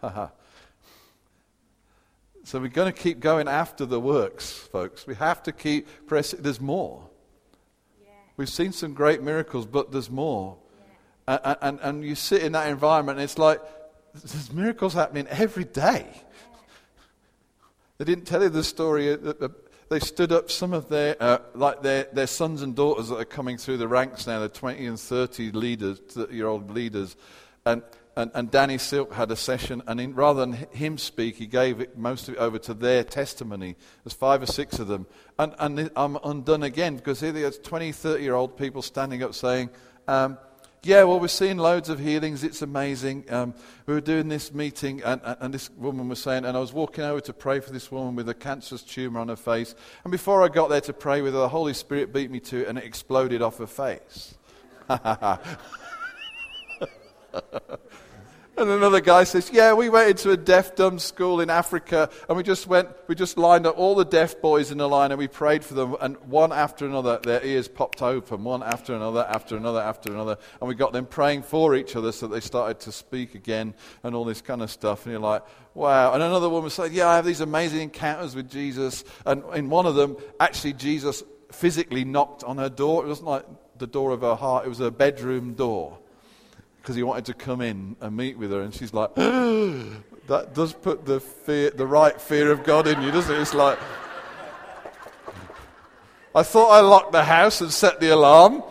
so 2.45 2.59
we're 2.59 2.67
going 2.67 2.93
to 2.93 2.97
keep 2.97 3.19
going 3.19 3.47
after 3.47 3.87
the 3.87 3.99
works, 3.99 4.51
folks. 4.51 5.07
We 5.07 5.15
have 5.15 5.41
to 5.43 5.51
keep 5.51 5.87
pressing. 6.05 6.43
There's 6.43 6.61
more. 6.61 7.09
Yeah. 7.99 8.11
We've 8.37 8.47
seen 8.47 8.71
some 8.71 8.93
great 8.93 9.23
miracles, 9.23 9.65
but 9.65 9.91
there's 9.91 10.11
more. 10.11 10.57
Yeah. 11.27 11.39
And, 11.43 11.57
and, 11.61 11.79
and 11.81 12.03
you 12.03 12.13
sit 12.13 12.43
in 12.43 12.51
that 12.51 12.69
environment, 12.69 13.17
and 13.17 13.23
it's 13.23 13.39
like 13.39 13.59
there's 14.13 14.53
miracles 14.53 14.93
happening 14.93 15.25
every 15.27 15.63
day. 15.63 16.05
They 17.97 18.05
didn't 18.05 18.25
tell 18.25 18.43
you 18.43 18.49
the 18.49 18.63
story 18.63 19.17
they 19.89 19.99
stood 19.99 20.31
up 20.31 20.51
some 20.51 20.73
of 20.73 20.87
their, 20.87 21.15
uh, 21.19 21.39
like 21.55 21.81
their, 21.81 22.07
their 22.13 22.27
sons 22.27 22.61
and 22.61 22.75
daughters 22.75 23.09
that 23.09 23.17
are 23.17 23.25
coming 23.25 23.57
through 23.57 23.77
the 23.77 23.87
ranks 23.87 24.27
now, 24.27 24.39
the 24.39 24.49
20 24.49 24.85
and 24.85 24.99
30 24.99 25.51
leaders, 25.51 25.99
30 26.09 26.35
year 26.35 26.47
old 26.47 26.69
leaders. 26.69 27.15
And, 27.65 27.81
and, 28.17 28.31
and 28.33 28.49
Danny 28.49 28.77
Silk 28.77 29.13
had 29.13 29.29
a 29.31 29.35
session, 29.35 29.83
and 29.87 29.99
in, 29.99 30.15
rather 30.15 30.39
than 30.39 30.53
him 30.71 30.97
speak, 30.97 31.35
he 31.35 31.47
gave 31.47 31.81
it, 31.81 31.97
most 31.97 32.29
of 32.29 32.35
it 32.35 32.37
over 32.37 32.57
to 32.59 32.73
their 32.73 33.03
testimony. 33.03 33.75
There's 34.03 34.13
five 34.13 34.41
or 34.41 34.45
six 34.45 34.79
of 34.79 34.87
them. 34.87 35.05
And, 35.37 35.53
and 35.59 35.91
I'm 35.97 36.17
undone 36.23 36.63
again 36.63 36.95
because 36.95 37.19
here 37.19 37.33
there's 37.33 37.59
20, 37.59 37.91
30 37.91 38.23
year 38.23 38.35
old 38.35 38.57
people 38.57 38.81
standing 38.81 39.21
up 39.21 39.33
saying, 39.33 39.69
um, 40.07 40.37
yeah, 40.81 41.03
well, 41.03 41.19
we're 41.19 41.27
seeing 41.27 41.57
loads 41.57 41.89
of 41.89 41.99
healings. 41.99 42.43
It's 42.43 42.61
amazing. 42.61 43.25
Um, 43.29 43.53
we 43.85 43.95
were 43.95 44.01
doing 44.01 44.29
this 44.29 44.53
meeting, 44.53 45.01
and, 45.03 45.19
and, 45.23 45.51
this 45.53 45.69
woman 45.71 46.07
was 46.07 46.19
saying, 46.19 46.45
and 46.45 46.55
I 46.55 46.59
was 46.59 46.71
walking 46.71 47.03
over 47.03 47.19
to 47.21 47.33
pray 47.33 47.59
for 47.59 47.71
this 47.71 47.91
woman 47.91 48.15
with 48.15 48.29
a 48.29 48.35
cancerous 48.35 48.83
tumor 48.83 49.19
on 49.19 49.29
her 49.29 49.35
face. 49.35 49.73
And 50.03 50.11
before 50.11 50.43
I 50.43 50.47
got 50.47 50.69
there 50.69 50.81
to 50.81 50.93
pray 50.93 51.21
with 51.21 51.33
her, 51.33 51.39
the 51.39 51.49
Holy 51.49 51.73
Spirit 51.73 52.13
beat 52.13 52.29
me 52.29 52.39
to 52.41 52.61
it, 52.61 52.67
and 52.67 52.77
it 52.77 52.83
exploded 52.83 53.41
off 53.41 53.57
her 53.57 53.65
face. 53.65 54.35
And 58.57 58.69
another 58.69 59.01
guy 59.01 59.25
says, 59.25 59.49
Yeah, 59.51 59.73
we 59.73 59.89
went 59.89 60.11
into 60.11 60.31
a 60.31 60.37
deaf 60.37 60.75
dumb 60.75 60.97
school 60.97 61.41
in 61.41 61.49
Africa 61.49 62.09
and 62.29 62.37
we 62.37 62.43
just 62.43 62.67
went, 62.67 62.87
we 63.07 63.15
just 63.15 63.37
lined 63.37 63.67
up 63.67 63.77
all 63.77 63.95
the 63.95 64.05
deaf 64.05 64.39
boys 64.39 64.71
in 64.71 64.79
a 64.79 64.87
line 64.87 65.11
and 65.11 65.19
we 65.19 65.27
prayed 65.27 65.65
for 65.65 65.73
them. 65.73 65.97
And 65.99 66.15
one 66.27 66.53
after 66.53 66.85
another, 66.85 67.19
their 67.21 67.43
ears 67.43 67.67
popped 67.67 68.01
open, 68.01 68.45
one 68.45 68.63
after 68.63 68.95
another, 68.95 69.25
after 69.27 69.57
another, 69.57 69.81
after 69.81 70.13
another. 70.13 70.37
And 70.61 70.69
we 70.69 70.75
got 70.75 70.93
them 70.93 71.05
praying 71.05 71.43
for 71.43 71.75
each 71.75 71.97
other 71.97 72.13
so 72.13 72.27
they 72.27 72.39
started 72.39 72.79
to 72.81 72.93
speak 72.93 73.35
again 73.35 73.73
and 74.03 74.15
all 74.15 74.23
this 74.23 74.41
kind 74.41 74.61
of 74.61 74.71
stuff. 74.71 75.05
And 75.05 75.11
you're 75.11 75.21
like, 75.21 75.43
Wow. 75.73 76.13
And 76.13 76.23
another 76.23 76.47
woman 76.47 76.69
said, 76.69 76.93
Yeah, 76.93 77.09
I 77.09 77.17
have 77.17 77.25
these 77.25 77.41
amazing 77.41 77.81
encounters 77.81 78.35
with 78.35 78.49
Jesus. 78.49 79.03
And 79.25 79.43
in 79.53 79.69
one 79.69 79.85
of 79.85 79.95
them, 79.95 80.15
actually, 80.39 80.73
Jesus 80.73 81.23
physically 81.51 82.05
knocked 82.05 82.45
on 82.45 82.57
her 82.57 82.69
door. 82.69 83.03
It 83.03 83.09
wasn't 83.09 83.27
like 83.27 83.45
the 83.77 83.87
door 83.87 84.11
of 84.11 84.21
her 84.21 84.35
heart, 84.35 84.65
it 84.65 84.69
was 84.69 84.79
her 84.79 84.91
bedroom 84.91 85.55
door 85.55 85.97
because 86.85 86.95
he 86.95 87.01
wanted 87.01 87.25
to 87.25 87.33
come 87.33 87.61
in 87.61 87.95
and 87.99 88.15
meet 88.15 88.37
with 88.37 88.51
her. 88.51 88.61
And 88.61 88.71
she's 88.71 88.93
like, 88.93 89.15
that 89.15 90.51
does 90.53 90.71
put 90.71 91.03
the 91.03 91.19
fear, 91.19 91.71
the 91.71 91.87
right 91.87 92.21
fear 92.21 92.51
of 92.51 92.63
God 92.63 92.85
in 92.85 93.01
you, 93.01 93.09
doesn't 93.09 93.35
it? 93.35 93.39
It's 93.39 93.55
like, 93.55 93.79
I 96.35 96.43
thought 96.43 96.69
I 96.69 96.81
locked 96.81 97.11
the 97.11 97.23
house 97.23 97.59
and 97.61 97.73
set 97.73 97.99
the 97.99 98.09
alarm, 98.09 98.61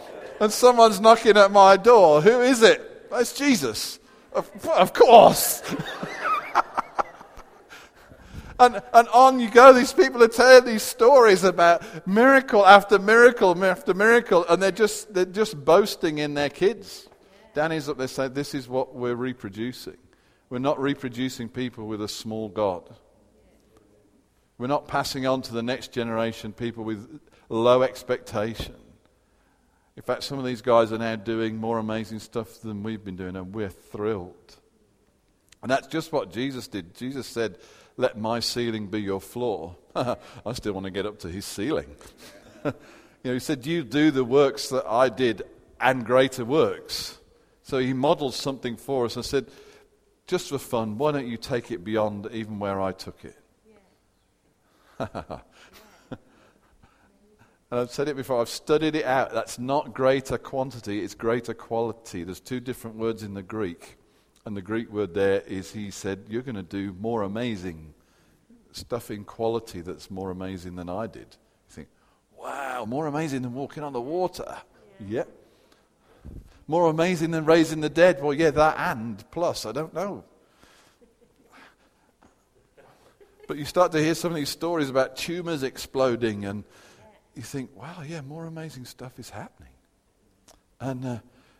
and 0.41 0.53
someone's 0.53 1.01
knocking 1.01 1.37
at 1.37 1.51
my 1.51 1.77
door. 1.77 2.21
Who 2.21 2.41
is 2.43 2.63
it? 2.63 3.09
It's 3.11 3.33
Jesus. 3.33 3.99
Of, 4.33 4.49
of 4.69 4.93
course. 4.93 5.63
And, 8.57 8.81
and 8.93 9.09
on 9.09 9.41
you 9.41 9.51
go. 9.51 9.73
These 9.73 9.93
people 9.93 10.23
are 10.23 10.29
telling 10.29 10.65
these 10.65 10.85
stories 10.85 11.43
about 11.43 12.07
miracle 12.07 12.65
after 12.65 13.01
miracle 13.01 13.65
after 13.65 13.93
miracle, 13.93 14.47
and 14.49 14.63
they're 14.63 14.71
just, 14.71 15.13
they're 15.13 15.25
just 15.25 15.65
boasting 15.65 16.19
in 16.19 16.35
their 16.35 16.49
kids. 16.49 17.09
Danny's 17.55 17.89
up 17.89 17.99
there 17.99 18.09
saying, 18.09 18.35
This 18.35 18.55
is 18.55 18.69
what 18.69 18.95
we're 18.95 19.15
reproducing. 19.15 19.97
We're 20.51 20.59
not 20.59 20.81
reproducing 20.81 21.49
people 21.49 21.87
with 21.87 22.03
a 22.03 22.09
small 22.09 22.49
God. 22.49 22.89
We're 24.59 24.67
not 24.67 24.87
passing 24.87 25.27
on 25.27 25.43
to 25.43 25.53
the 25.53 25.63
next 25.63 25.93
generation 25.93 26.53
people 26.53 26.85
with 26.85 27.21
low 27.49 27.83
expectation. 27.83 28.77
In 29.97 30.03
fact, 30.03 30.25
some 30.25 30.39
of 30.39 30.45
these 30.45 30.63
guys 30.63 30.93
are 30.93 30.99
now 30.99 31.17
doing 31.17 31.57
more 31.57 31.79
amazing 31.79 32.19
stuff 32.19 32.61
than 32.61 32.83
we've 32.83 33.05
been 33.05 33.17
doing, 33.17 33.37
and 33.37 33.55
we're 33.55 33.69
thrilled. 33.69 34.57
And 35.63 35.71
that's 35.71 35.87
just 35.87 36.13
what 36.13 36.33
Jesus 36.33 36.69
did. 36.69 36.95
Jesus 36.95 37.27
said, 37.27 37.59
Let 37.97 38.19
my 38.19 38.41
ceiling 38.41 38.89
be 38.89 39.01
your 39.01 39.21
floor. 39.21 39.77
I 39.97 40.17
still 40.53 40.75
want 40.75 40.85
to 40.85 40.91
get 40.91 41.07
up 41.07 41.21
to 41.21 41.29
his 41.29 41.45
ceiling. 41.45 41.95
you 42.65 42.73
know, 43.25 43.33
he 43.33 43.39
said, 43.39 43.65
You 43.65 43.83
do 43.83 44.11
the 44.11 44.25
works 44.25 44.69
that 44.69 44.85
I 44.87 45.09
did 45.09 45.43
and 45.81 46.05
greater 46.05 46.45
works. 46.45 47.19
So 47.65 47.79
he 47.79 47.95
modeled 47.95 48.35
something 48.35 48.77
for 48.77 49.07
us. 49.07 49.17
I 49.17 49.23
said, 49.23 49.47
just 50.27 50.51
for 50.51 50.59
fun, 50.59 50.99
why 50.99 51.13
don't 51.13 51.27
you 51.27 51.39
take 51.39 51.71
it 51.71 51.83
beyond 51.83 52.29
even 52.31 52.59
where 52.59 52.81
I 52.81 52.93
took 52.93 53.25
it? 53.25 53.37
Yeah. 55.01 55.07
and 56.11 56.21
I've 57.81 57.91
said 57.91 58.09
it 58.09 58.17
before, 58.17 58.43
I've 58.43 58.51
studied 58.51 58.95
it 58.95 59.07
out. 59.07 59.33
That's 59.33 59.59
not 59.59 59.95
greater 59.95 60.37
quantity, 60.37 61.03
it's 61.03 61.15
greater 61.15 61.55
quality. 61.55 62.23
There's 62.23 62.39
two 62.39 62.61
different 62.61 62.97
words 62.97 63.23
in 63.23 63.33
the 63.33 63.43
Greek. 63.43 63.97
And 64.45 64.55
the 64.55 64.63
Greek 64.63 64.93
word 64.93 65.15
there 65.15 65.41
is, 65.41 65.73
he 65.73 65.91
said, 65.91 66.27
You're 66.29 66.43
going 66.43 66.57
to 66.57 66.63
do 66.63 66.95
more 67.01 67.23
amazing 67.23 67.95
stuff 68.73 69.11
in 69.11 69.25
quality 69.25 69.81
that's 69.81 70.11
more 70.11 70.31
amazing 70.31 70.77
than 70.77 70.91
I 70.91 71.07
did. 71.07 71.29
You 71.29 71.71
think, 71.71 71.89
wow, 72.39 72.85
more 72.87 73.07
amazing 73.07 73.41
than 73.41 73.55
walking 73.55 73.83
on 73.83 73.95
the 73.95 74.03
water. 74.03 74.59
Yeah. 75.01 75.07
Yep. 75.09 75.29
More 76.67 76.89
amazing 76.89 77.31
than 77.31 77.45
raising 77.45 77.81
the 77.81 77.91
dead? 77.91 78.23
Well, 78.23 78.33
yeah, 78.33 78.51
that 78.51 78.77
and 78.79 79.23
plus, 79.31 79.67
I 79.67 79.73
don't 79.73 79.93
know. 79.93 80.25
But 83.47 83.59
you 83.59 83.67
start 83.67 83.93
to 83.93 84.03
hear 84.03 84.15
some 84.15 84.33
of 84.33 84.37
these 84.37 84.49
stories 84.49 84.89
about 84.89 85.17
tumors 85.17 85.63
exploding, 85.63 86.47
and 86.47 86.65
you 87.35 87.43
think, 87.43 87.71
wow, 87.77 88.03
yeah, 88.07 88.23
more 88.23 88.47
amazing 88.47 88.87
stuff 88.87 89.19
is 89.19 89.29
happening. 89.29 89.73
And, 90.81 91.05
uh, 91.05 91.19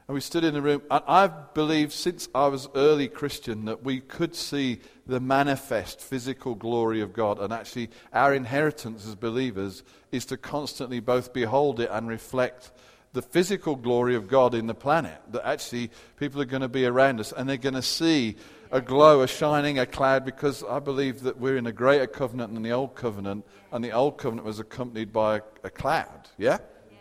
and 0.09 0.15
we 0.15 0.21
stood 0.21 0.45
in 0.45 0.55
the 0.55 0.63
room, 0.63 0.81
and 0.91 1.03
I've 1.07 1.53
believed 1.53 1.93
since 1.93 2.29
I 2.35 2.47
was 2.47 2.69
early 2.75 3.09
Christian 3.09 3.67
that 3.67 3.83
we 3.83 4.01
could 4.01 4.35
see 4.35 4.81
the 5.07 5.21
manifest 5.21 6.01
physical 6.01 6.55
glory 6.55 7.03
of 7.03 7.13
God. 7.13 7.39
And 7.39 7.53
actually, 7.53 7.91
our 8.15 8.33
inheritance 8.33 9.07
as 9.07 9.15
believers 9.15 9.83
is 10.11 10.25
to 10.27 10.39
constantly 10.39 11.01
both 11.01 11.35
behold 11.35 11.81
it 11.81 11.91
and 11.93 12.09
reflect 12.09 12.71
the 13.15 13.23
physical 13.23 13.77
glory 13.77 14.17
of 14.17 14.29
God 14.29 14.55
in 14.55 14.67
the 14.67 14.75
planet. 14.75 15.17
That 15.31 15.47
actually 15.47 15.91
people 16.17 16.43
are 16.43 16.47
going 16.47 16.63
to 16.63 16.69
be 16.69 16.85
around 16.85 17.21
us 17.21 17.33
and 17.33 17.49
they're 17.49 17.57
going 17.57 17.75
to 17.75 17.83
see 17.83 18.37
a 18.71 18.81
glow, 18.81 19.23
a 19.23 19.29
shining, 19.29 19.79
a 19.79 19.87
cloud, 19.87 20.25
because 20.25 20.65
I 20.65 20.81
believe 20.81 21.23
that 21.23 21.39
we're 21.39 21.57
in 21.57 21.67
a 21.67 21.73
greater 21.73 22.09
covenant 22.09 22.55
than 22.55 22.65
the 22.65 22.73
old 22.73 22.97
covenant, 22.97 23.47
and 23.71 23.85
the 23.85 23.93
old 23.93 24.19
covenant 24.19 24.45
was 24.45 24.59
accompanied 24.59 25.13
by 25.13 25.37
a, 25.37 25.43
a 25.63 25.71
cloud. 25.71 26.29
Yeah? 26.37 26.59
yeah? 26.91 26.97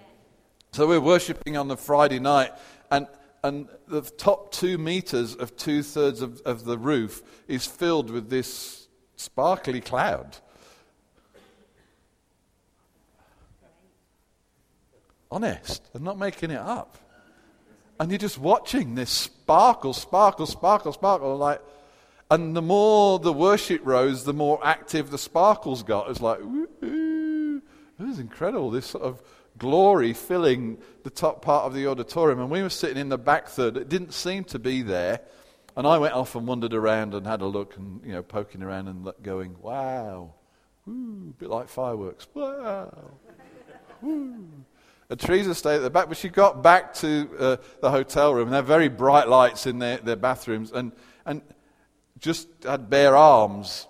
So 0.71 0.87
we're 0.87 1.01
worshipping 1.01 1.57
on 1.57 1.67
the 1.69 1.77
Friday 1.77 2.19
night, 2.19 2.51
and, 2.91 3.07
and 3.43 3.67
the 3.87 4.01
top 4.01 4.51
two 4.51 4.77
meters 4.77 5.33
of 5.33 5.57
two 5.57 5.81
thirds 5.81 6.21
of, 6.21 6.41
of 6.41 6.63
the 6.63 6.77
roof 6.77 7.23
is 7.47 7.65
filled 7.65 8.11
with 8.11 8.29
this 8.29 8.87
sparkly 9.15 9.81
cloud. 9.81 10.37
Honest. 15.33 15.89
I'm 15.95 16.03
not 16.03 16.19
making 16.19 16.51
it 16.51 16.59
up. 16.59 16.95
And 17.99 18.11
you're 18.11 18.19
just 18.19 18.37
watching 18.37 18.93
this 18.93 19.09
sparkle, 19.09 19.93
sparkle, 19.93 20.45
sparkle, 20.45 20.93
sparkle. 20.93 21.35
Like, 21.37 21.59
and 22.29 22.55
the 22.55 22.61
more 22.61 23.17
the 23.17 23.33
worship 23.33 23.81
rose, 23.83 24.25
the 24.25 24.33
more 24.33 24.59
active 24.63 25.09
the 25.09 25.17
sparkles 25.17 25.81
got. 25.81 26.11
It's 26.11 26.21
like, 26.21 26.39
ooh, 26.39 27.63
this 27.97 28.09
is 28.09 28.19
incredible. 28.19 28.69
This 28.69 28.85
sort 28.85 29.05
of 29.05 29.23
glory 29.57 30.13
filling 30.13 30.77
the 31.03 31.09
top 31.09 31.41
part 31.41 31.65
of 31.65 31.73
the 31.73 31.87
auditorium. 31.87 32.39
And 32.39 32.51
we 32.51 32.61
were 32.61 32.69
sitting 32.69 32.97
in 32.97 33.09
the 33.09 33.17
back 33.17 33.47
third. 33.47 33.75
It 33.75 33.89
didn't 33.89 34.13
seem 34.13 34.43
to 34.45 34.59
be 34.59 34.83
there. 34.83 35.19
And 35.75 35.87
I 35.87 35.97
went 35.97 36.13
off 36.13 36.35
and 36.35 36.45
wandered 36.45 36.75
around 36.75 37.15
and 37.15 37.25
had 37.25 37.41
a 37.41 37.47
look 37.47 37.75
and, 37.75 38.05
you 38.05 38.11
know, 38.11 38.21
poking 38.21 38.61
around 38.61 38.87
and 38.87 39.11
going, 39.23 39.55
wow. 39.59 40.35
Ooh, 40.87 41.31
a 41.31 41.39
bit 41.39 41.49
like 41.49 41.69
fireworks. 41.69 42.27
Wow. 42.35 43.13
Ooh. 44.03 44.45
Theresa 45.15 45.53
stayed 45.53 45.75
at 45.75 45.81
the 45.81 45.89
back, 45.89 46.07
but 46.07 46.17
she 46.17 46.29
got 46.29 46.63
back 46.63 46.93
to 46.95 47.29
uh, 47.37 47.57
the 47.81 47.91
hotel 47.91 48.33
room, 48.33 48.47
and 48.47 48.53
there 48.53 48.61
were 48.61 48.67
very 48.67 48.87
bright 48.87 49.27
lights 49.27 49.65
in 49.65 49.79
their, 49.79 49.97
their 49.97 50.15
bathrooms, 50.15 50.71
and, 50.71 50.91
and 51.25 51.41
just 52.19 52.47
had 52.63 52.89
bare 52.89 53.15
arms 53.15 53.87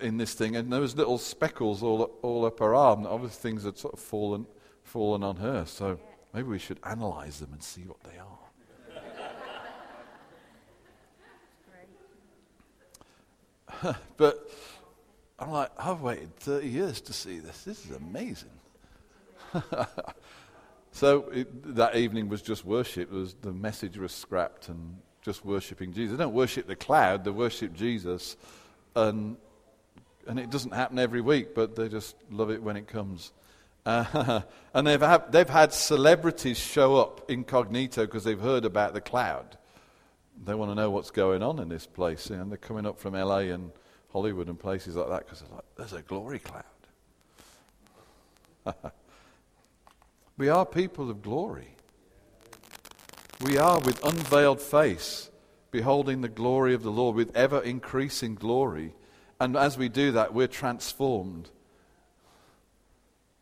in 0.00 0.16
this 0.16 0.34
thing, 0.34 0.56
and 0.56 0.72
there 0.72 0.80
was 0.80 0.96
little 0.96 1.18
speckles 1.18 1.82
all, 1.82 2.02
all 2.22 2.44
up 2.44 2.58
her 2.60 2.74
arm. 2.74 3.06
Obviously, 3.06 3.50
things 3.50 3.64
had 3.64 3.78
sort 3.78 3.94
of 3.94 4.00
fallen, 4.00 4.46
fallen 4.82 5.22
on 5.22 5.36
her. 5.36 5.64
So 5.66 5.98
maybe 6.32 6.48
we 6.48 6.58
should 6.58 6.80
analyze 6.84 7.40
them 7.40 7.50
and 7.52 7.62
see 7.62 7.82
what 7.82 8.02
they 8.04 8.18
are. 8.18 8.26
but 14.16 14.50
I'm 15.38 15.50
like, 15.50 15.70
I've 15.78 16.00
waited 16.00 16.34
30 16.36 16.68
years 16.68 17.00
to 17.02 17.12
see 17.12 17.38
this. 17.38 17.62
This 17.64 17.84
is 17.84 17.92
amazing. 17.92 18.50
so 20.92 21.28
it, 21.30 21.76
that 21.76 21.96
evening 21.96 22.28
was 22.28 22.42
just 22.42 22.64
worship. 22.64 23.10
Was, 23.10 23.34
the 23.34 23.52
message 23.52 23.98
was 23.98 24.12
scrapped 24.12 24.68
and 24.68 24.98
just 25.22 25.44
worshipping 25.44 25.92
Jesus. 25.92 26.16
They 26.16 26.24
don't 26.24 26.34
worship 26.34 26.66
the 26.66 26.76
cloud, 26.76 27.24
they 27.24 27.30
worship 27.30 27.74
Jesus. 27.74 28.36
And, 28.96 29.36
and 30.26 30.38
it 30.38 30.50
doesn't 30.50 30.72
happen 30.72 30.98
every 30.98 31.20
week, 31.20 31.54
but 31.54 31.76
they 31.76 31.88
just 31.88 32.16
love 32.30 32.50
it 32.50 32.62
when 32.62 32.76
it 32.76 32.88
comes. 32.88 33.32
Uh, 33.84 34.40
and 34.74 34.86
they've, 34.86 35.04
they've 35.30 35.48
had 35.48 35.72
celebrities 35.72 36.58
show 36.58 36.96
up 36.96 37.30
incognito 37.30 38.06
because 38.06 38.24
they've 38.24 38.40
heard 38.40 38.64
about 38.64 38.94
the 38.94 39.00
cloud. 39.00 39.56
They 40.44 40.54
want 40.54 40.70
to 40.70 40.74
know 40.74 40.90
what's 40.90 41.10
going 41.10 41.42
on 41.42 41.58
in 41.58 41.68
this 41.68 41.86
place. 41.86 42.30
And 42.30 42.50
they're 42.50 42.58
coming 42.58 42.86
up 42.86 42.98
from 42.98 43.14
LA 43.14 43.38
and 43.38 43.72
Hollywood 44.12 44.48
and 44.48 44.58
places 44.58 44.96
like 44.96 45.08
that 45.08 45.24
because 45.26 45.40
they're 45.40 45.54
like, 45.54 45.64
there's 45.76 45.92
a 45.92 46.02
glory 46.02 46.38
cloud. 46.38 46.64
we 50.38 50.48
are 50.48 50.64
people 50.64 51.10
of 51.10 51.20
glory. 51.20 51.74
We 53.40 53.58
are 53.58 53.80
with 53.80 54.02
unveiled 54.04 54.60
face, 54.60 55.30
beholding 55.72 56.20
the 56.20 56.28
glory 56.28 56.74
of 56.74 56.82
the 56.82 56.92
Lord 56.92 57.16
with 57.16 57.36
ever 57.36 57.60
increasing 57.60 58.36
glory. 58.36 58.94
And 59.40 59.56
as 59.56 59.76
we 59.76 59.88
do 59.88 60.12
that, 60.12 60.32
we're 60.32 60.46
transformed. 60.46 61.50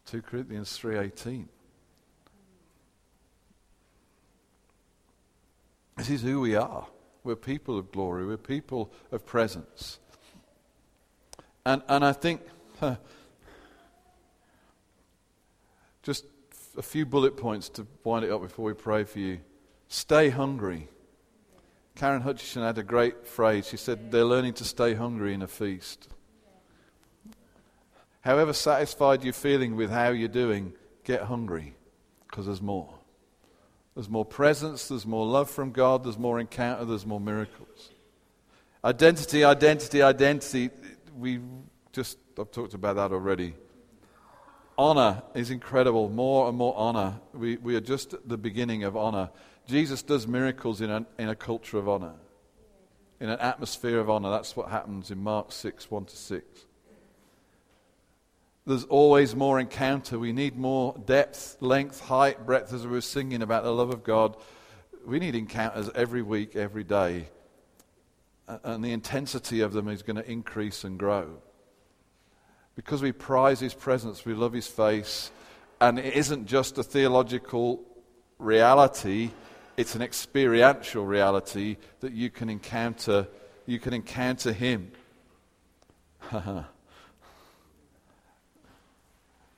2 0.07 0.23
Corinthians 0.23 0.77
3:18. 0.79 1.49
This 5.97 6.11
is 6.11 6.23
who 6.23 6.41
we 6.41 6.55
are. 6.55 6.87
We're 7.25 7.37
people 7.37 7.79
of 7.79 7.91
glory. 7.91 8.27
We're 8.27 8.37
people 8.37 8.93
of 9.11 9.25
presence. 9.25 9.99
And, 11.65 11.83
and 11.89 12.05
I 12.05 12.13
think 12.13 12.43
huh, 12.79 12.97
just 16.03 16.25
a 16.77 16.83
few 16.83 17.07
bullet 17.07 17.37
points 17.37 17.69
to 17.71 17.87
wind 18.05 18.25
it 18.25 18.31
up 18.31 18.43
before 18.43 18.65
we 18.65 18.75
pray 18.75 19.05
for 19.05 19.19
you. 19.19 19.41
Stay 19.89 20.29
hungry. 20.31 20.89
Karen 21.95 22.21
Hutchison 22.21 22.63
had 22.63 22.79
a 22.79 22.83
great 22.83 23.27
phrase. 23.27 23.67
She 23.67 23.77
said, 23.77 24.11
They're 24.11 24.25
learning 24.25 24.55
to 24.55 24.65
stay 24.65 24.95
hungry 24.95 25.33
in 25.33 25.43
a 25.43 25.47
feast. 25.47 26.09
However 28.21 28.53
satisfied 28.53 29.25
you're 29.25 29.33
feeling 29.33 29.77
with 29.77 29.91
how 29.91 30.11
you're 30.11 30.29
doing, 30.29 30.73
get 31.05 31.23
hungry 31.23 31.75
because 32.29 32.47
there's 32.47 32.61
more. 32.61 32.93
There's 33.95 34.11
more 34.11 34.25
presence, 34.27 34.89
there's 34.89 35.07
more 35.07 35.25
love 35.25 35.49
from 35.49 35.71
God, 35.73 36.05
there's 36.05 36.19
more 36.19 36.39
encounter, 36.39 36.85
there's 36.85 37.07
more 37.07 37.21
miracles. 37.21 37.91
Identity, 38.85 39.43
identity, 39.43 40.03
identity. 40.03 40.71
We 41.17 41.41
just, 41.93 42.19
I've 42.39 42.51
talked 42.51 42.75
about 42.75 42.97
that 42.97 43.13
already. 43.13 43.55
Honor 44.79 45.23
is 45.35 45.51
incredible. 45.51 46.09
More 46.09 46.49
and 46.49 46.57
more 46.57 46.75
honor. 46.77 47.21
We, 47.33 47.57
we 47.57 47.77
are 47.77 47.81
just 47.81 48.15
at 48.15 48.29
the 48.29 48.37
beginning 48.37 48.85
of 48.85 48.97
honor. 48.97 49.31
Jesus 49.67 50.03
does 50.03 50.29
miracles 50.29 50.81
in 50.81 50.91
a, 50.91 51.07
in 51.19 51.29
a 51.29 51.35
culture 51.35 51.79
of 51.79 51.89
honor, 51.89 52.15
in 53.19 53.31
an 53.31 53.41
atmosphere 53.41 53.99
of 53.99 54.11
honor. 54.11 54.31
That's 54.31 54.55
what 54.55 54.69
happens 54.69 55.11
in 55.11 55.23
Mark 55.23 55.51
6 55.51 55.91
1 55.91 56.05
to 56.05 56.17
6. 56.17 56.45
There's 58.67 58.85
always 58.85 59.35
more 59.35 59.61
encounter. 59.61 60.19
We 60.19 60.33
need 60.33 60.57
more 60.57 60.95
depth, 61.07 61.57
length, 61.61 62.01
height, 62.01 62.45
breadth, 62.45 62.73
as 62.73 62.85
we 62.85 62.93
were 62.93 63.01
singing 63.01 63.41
about 63.41 63.63
the 63.63 63.73
love 63.73 63.91
of 63.91 64.03
God. 64.03 64.37
We 65.07 65.21
need 65.21 65.37
encounters 65.37 65.89
every 65.95 66.23
week, 66.23 66.57
every 66.57 66.83
day. 66.83 67.29
And 68.49 68.85
the 68.85 68.91
intensity 68.91 69.61
of 69.61 69.73
them 69.73 69.89
is 69.89 70.03
going 70.03 70.17
to 70.17 70.29
increase 70.29 70.83
and 70.83 70.99
grow. 70.99 71.39
Because 72.77 73.03
we 73.03 73.11
prize 73.13 73.59
His 73.59 73.75
presence, 73.75 74.25
we 74.25 74.35
love 74.35 74.53
His 74.53 74.69
face, 74.69 75.33
and 75.81 75.99
it 75.99 76.15
isn't 76.15 76.47
just 76.47 76.79
a 76.79 76.83
theological 76.83 77.83
reality, 78.39 79.31
it's 79.77 79.95
an 79.95 80.03
experiential 80.03 81.05
reality 81.05 81.77
that 82.01 82.13
you 82.13 82.31
can 82.31 82.49
encounter. 82.49 83.29
You 83.67 83.79
can 83.79 83.93
encounter 83.93 84.53
Him. 84.53 84.91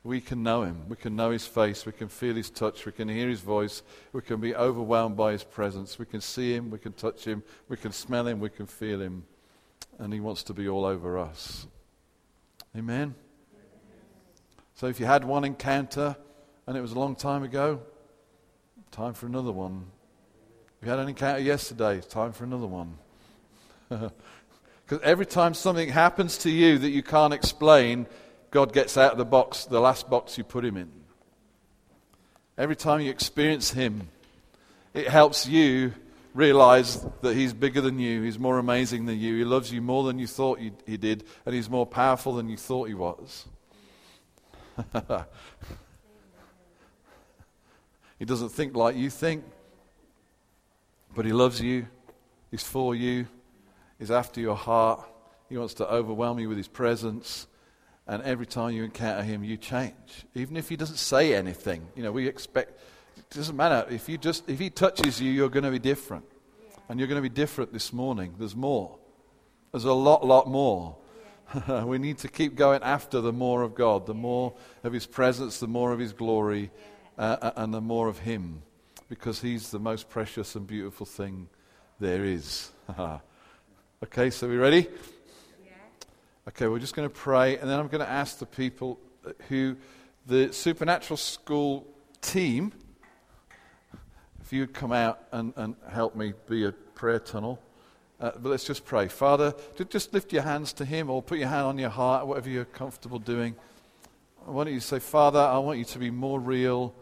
we 0.03 0.21
can 0.21 0.43
know 0.43 0.63
Him. 0.63 0.89
We 0.89 0.97
can 0.97 1.15
know 1.15 1.31
His 1.31 1.47
face. 1.47 1.87
We 1.87 1.93
can 1.93 2.09
feel 2.09 2.35
His 2.35 2.51
touch. 2.51 2.85
We 2.85 2.91
can 2.93 3.09
hear 3.09 3.29
His 3.29 3.41
voice. 3.41 3.83
We 4.13 4.23
can 4.23 4.41
be 4.41 4.57
overwhelmed 4.57 5.17
by 5.17 5.33
His 5.33 5.45
presence. 5.45 5.99
We 6.01 6.07
can 6.07 6.21
see 6.21 6.53
Him. 6.55 6.71
We 6.71 6.79
can 6.79 6.95
touch 6.95 7.25
Him. 7.25 7.45
We 7.69 7.77
can 7.77 7.93
smell 7.93 8.27
Him. 8.27 8.41
We 8.41 8.51
can 8.51 8.67
feel 8.67 9.01
Him. 9.01 9.25
And 9.99 10.13
He 10.13 10.19
wants 10.19 10.43
to 10.45 10.53
be 10.53 10.69
all 10.69 10.85
over 10.85 11.17
us. 11.19 11.69
Amen. 12.77 13.15
So 14.75 14.87
if 14.87 15.01
you 15.01 15.07
had 15.07 15.25
one 15.25 15.45
encounter 15.45 16.17
and 16.67 16.77
it 16.77 16.81
was 16.81 16.93
a 16.93 16.99
long 16.99 17.17
time 17.17 17.43
ago, 17.43 17.81
time 18.91 19.15
for 19.15 19.27
another 19.27 19.53
one. 19.53 19.87
If 20.81 20.87
you 20.87 20.91
had 20.91 21.01
an 21.01 21.09
encounter 21.09 21.41
yesterday. 21.41 22.01
Time 22.01 22.33
for 22.33 22.45
another 22.45 22.67
one. 22.67 22.99
Because 24.89 25.05
every 25.05 25.27
time 25.27 25.53
something 25.53 25.91
happens 25.91 26.39
to 26.39 26.51
you 26.51 26.79
that 26.79 26.89
you 26.89 27.03
can't 27.03 27.35
explain, 27.35 28.07
God 28.51 28.73
gets 28.73 28.97
out 28.97 29.13
of 29.13 29.19
the 29.19 29.25
box, 29.27 29.67
the 29.67 29.81
last 29.81 30.09
box 30.09 30.39
you 30.39 30.45
put 30.45 30.65
him 30.65 30.79
in. 30.79 30.91
Every 32.57 32.75
time 32.75 33.03
you 33.03 33.11
experience 33.11 33.71
him, 33.71 34.09
it 34.95 35.07
helps 35.07 35.47
you 35.47 35.93
realize 36.39 37.05
that 37.23 37.35
he's 37.35 37.53
bigger 37.53 37.81
than 37.81 37.99
you, 37.99 38.23
he's 38.23 38.39
more 38.39 38.59
amazing 38.59 39.07
than 39.07 39.19
you, 39.19 39.37
he 39.37 39.45
loves 39.45 39.73
you 39.73 39.83
more 39.83 40.05
than 40.05 40.19
you 40.19 40.27
thought 40.27 40.59
he 40.59 40.97
did, 40.97 41.25
and 41.45 41.55
he's 41.55 41.69
more 41.69 41.87
powerful 41.87 42.35
than 42.35 42.49
you 42.49 42.57
thought 42.57 42.89
he 42.89 42.95
was. 42.95 43.47
he 48.19 48.25
doesn't 48.25 48.51
think 48.51 48.77
like 48.77 48.97
you 48.97 49.11
think. 49.11 49.45
But 51.15 51.25
He 51.25 51.33
loves 51.33 51.61
you, 51.61 51.89
He's 52.51 52.63
for 52.63 52.95
you, 52.95 53.27
He's 53.99 54.11
after 54.13 54.41
your 54.41 54.55
heart. 54.55 55.05
He 55.49 55.57
wants 55.57 55.75
to 55.75 55.91
overwhelm 55.91 56.39
you 56.39 56.49
with 56.49 56.59
His 56.59 56.69
presence. 56.69 57.49
And 58.07 58.23
every 58.23 58.47
time 58.47 58.71
you 58.71 58.85
encounter 58.85 59.23
Him, 59.23 59.43
you 59.43 59.57
change. 59.57 60.27
Even 60.35 60.57
if 60.57 60.69
He 60.69 60.77
doesn't 60.77 60.99
say 60.99 61.35
anything. 61.35 61.89
You 61.97 62.05
know, 62.05 62.13
we 62.13 62.29
expect, 62.29 62.79
it 63.19 63.31
doesn't 63.31 63.57
matter. 63.57 63.87
If, 63.91 64.09
you 64.09 64.19
just, 64.19 64.49
if 64.49 64.59
He 64.59 64.71
touches 64.71 65.21
you, 65.21 65.31
you're 65.31 65.49
going 65.49 65.65
to 65.65 65.71
be 65.71 65.79
different. 65.79 66.25
And 66.89 66.99
you're 66.99 67.09
going 67.09 67.23
to 67.23 67.29
be 67.29 67.35
different 67.35 67.73
this 67.73 67.93
morning. 67.93 68.35
There's 68.39 68.57
more. 68.57 68.99
There's 69.73 69.85
a 69.85 69.93
lot, 69.93 70.25
lot 70.25 70.49
more. 70.49 70.97
we 71.85 71.99
need 71.99 72.19
to 72.19 72.29
keep 72.29 72.55
going 72.55 72.83
after 72.83 73.21
the 73.21 73.33
more 73.33 73.63
of 73.63 73.75
God, 73.75 74.07
the 74.07 74.15
more 74.15 74.55
of 74.85 74.93
His 74.93 75.07
presence, 75.07 75.59
the 75.61 75.69
more 75.69 75.93
of 75.93 75.99
His 75.99 76.13
glory, 76.13 76.71
uh, 77.19 77.37
uh 77.41 77.53
and 77.57 77.75
the 77.75 77.81
more 77.81 78.09
of 78.09 78.21
Him 78.21 78.63
because 79.09 79.41
He's 79.41 79.71
the 79.71 79.79
most 79.79 80.09
precious 80.09 80.55
and 80.55 80.67
beautiful 80.67 81.07
thing 81.07 81.49
there 81.99 82.25
is. 82.25 82.71
okay, 84.05 84.31
so 84.31 84.49
we 84.49 84.57
ready? 84.57 84.89
Okay, 86.49 86.67
we're 86.67 86.79
just 86.79 86.97
going 86.97 87.09
to 87.09 87.15
pray, 87.15 87.59
and 87.59 87.69
then 87.69 87.79
I'm 87.79 87.89
going 87.89 88.05
to 88.05 88.11
ask 88.11 88.39
the 88.39 88.47
people 88.47 88.99
who, 89.49 89.77
the 90.27 90.51
supernatural 90.53 91.19
school 91.19 91.87
team, 92.23 92.73
if 94.49 94.53
you'd 94.55 94.73
come 94.73 94.93
out 94.93 95.21
and, 95.31 95.53
and 95.57 95.77
help 95.91 96.17
me 96.17 96.33
be 96.49 96.65
a 96.65 96.73
prayer 96.73 97.19
tunnel. 97.19 97.61
Uh, 98.19 98.31
but 98.39 98.49
let's 98.49 98.65
just 98.65 98.83
pray. 98.87 99.07
Father, 99.07 99.53
just 99.91 100.15
lift 100.15 100.33
your 100.33 100.41
hands 100.41 100.73
to 100.73 100.87
Him 100.87 101.11
or 101.11 101.23
put 101.23 101.39
your 101.39 101.49
hand 101.49 101.67
on 101.67 101.79
your 101.79 101.91
heart, 101.91 102.27
whatever 102.27 102.49
you're 102.49 102.65
comfortable 102.65 103.19
doing. 103.19 103.55
Why 104.47 104.65
don't 104.65 104.73
you 104.73 104.81
say, 104.81 105.01
Father, 105.01 105.39
I 105.39 105.59
want 105.59 105.79
you 105.79 105.85
to 105.85 105.99
be 105.99 106.11
more 106.11 106.41
real 106.41 106.95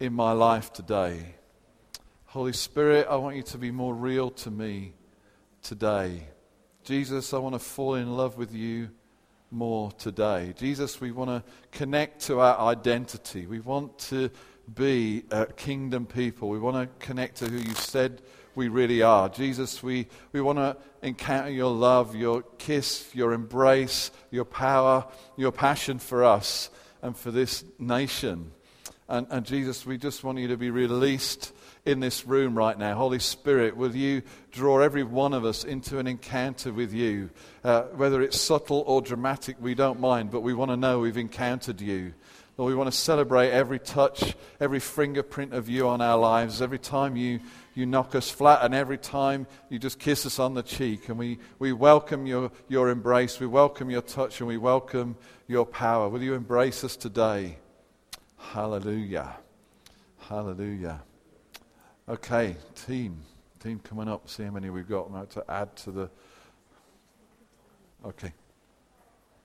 in 0.00 0.14
my 0.14 0.32
life 0.32 0.72
today. 0.72 1.34
Holy 2.24 2.54
Spirit, 2.54 3.08
I 3.10 3.16
want 3.16 3.36
you 3.36 3.42
to 3.42 3.58
be 3.58 3.70
more 3.70 3.94
real 3.94 4.30
to 4.30 4.50
me 4.50 4.94
today. 5.62 6.22
Jesus, 6.82 7.34
I 7.34 7.38
want 7.38 7.56
to 7.56 7.58
fall 7.58 7.96
in 7.96 8.16
love 8.16 8.38
with 8.38 8.54
you 8.54 8.88
more 9.50 9.92
today. 9.92 10.54
Jesus, 10.56 10.98
we 10.98 11.12
want 11.12 11.28
to 11.28 11.42
connect 11.72 12.22
to 12.22 12.40
our 12.40 12.58
identity. 12.58 13.46
We 13.46 13.60
want 13.60 13.98
to 13.98 14.30
be 14.74 15.24
a 15.30 15.46
kingdom 15.46 16.06
people. 16.06 16.48
We 16.48 16.58
want 16.58 16.76
to 16.76 17.06
connect 17.06 17.36
to 17.36 17.48
who 17.48 17.58
you 17.58 17.74
said 17.74 18.22
we 18.56 18.68
really 18.68 19.02
are. 19.02 19.28
Jesus, 19.28 19.82
we, 19.82 20.08
we 20.32 20.40
want 20.40 20.58
to 20.58 20.76
encounter 21.02 21.50
your 21.50 21.70
love, 21.72 22.16
your 22.16 22.42
kiss, 22.58 23.14
your 23.14 23.32
embrace, 23.32 24.10
your 24.30 24.46
power, 24.46 25.06
your 25.36 25.52
passion 25.52 25.98
for 25.98 26.24
us 26.24 26.70
and 27.02 27.16
for 27.16 27.30
this 27.30 27.64
nation. 27.78 28.50
And, 29.08 29.26
and 29.30 29.46
Jesus, 29.46 29.86
we 29.86 29.98
just 29.98 30.24
want 30.24 30.38
you 30.38 30.48
to 30.48 30.56
be 30.56 30.70
released 30.70 31.52
in 31.84 32.00
this 32.00 32.26
room 32.26 32.56
right 32.56 32.76
now. 32.76 32.96
Holy 32.96 33.20
Spirit, 33.20 33.76
will 33.76 33.94
you 33.94 34.22
draw 34.50 34.80
every 34.80 35.04
one 35.04 35.32
of 35.32 35.44
us 35.44 35.62
into 35.62 35.98
an 35.98 36.08
encounter 36.08 36.72
with 36.72 36.92
you? 36.92 37.30
Uh, 37.62 37.82
whether 37.94 38.20
it's 38.22 38.40
subtle 38.40 38.82
or 38.86 39.00
dramatic, 39.00 39.56
we 39.60 39.74
don't 39.74 40.00
mind, 40.00 40.32
but 40.32 40.40
we 40.40 40.52
want 40.52 40.72
to 40.72 40.76
know 40.76 40.98
we've 40.98 41.16
encountered 41.16 41.80
you. 41.80 42.14
Lord, 42.58 42.70
we 42.70 42.74
want 42.74 42.90
to 42.90 42.98
celebrate 42.98 43.50
every 43.50 43.78
touch, 43.78 44.34
every 44.60 44.80
fingerprint 44.80 45.52
of 45.52 45.68
you 45.68 45.88
on 45.88 46.00
our 46.00 46.16
lives, 46.16 46.62
every 46.62 46.78
time 46.78 47.14
you, 47.14 47.40
you 47.74 47.84
knock 47.84 48.14
us 48.14 48.30
flat, 48.30 48.60
and 48.62 48.74
every 48.74 48.96
time 48.96 49.46
you 49.68 49.78
just 49.78 49.98
kiss 49.98 50.24
us 50.24 50.38
on 50.38 50.54
the 50.54 50.62
cheek. 50.62 51.10
And 51.10 51.18
we, 51.18 51.38
we 51.58 51.74
welcome 51.74 52.26
your, 52.26 52.50
your 52.68 52.88
embrace, 52.88 53.38
we 53.38 53.46
welcome 53.46 53.90
your 53.90 54.00
touch, 54.00 54.40
and 54.40 54.48
we 54.48 54.56
welcome 54.56 55.16
your 55.46 55.66
power. 55.66 56.08
Will 56.08 56.22
you 56.22 56.32
embrace 56.32 56.82
us 56.82 56.96
today? 56.96 57.58
Hallelujah. 58.38 59.36
Hallelujah. 60.20 61.02
Okay, 62.08 62.56
team. 62.86 63.20
Team 63.60 63.80
coming 63.80 64.08
up. 64.08 64.30
See 64.30 64.44
how 64.44 64.50
many 64.50 64.70
we've 64.70 64.88
got 64.88 65.30
to 65.32 65.44
add 65.50 65.76
to 65.76 65.90
the. 65.90 66.10
Okay. 68.02 68.32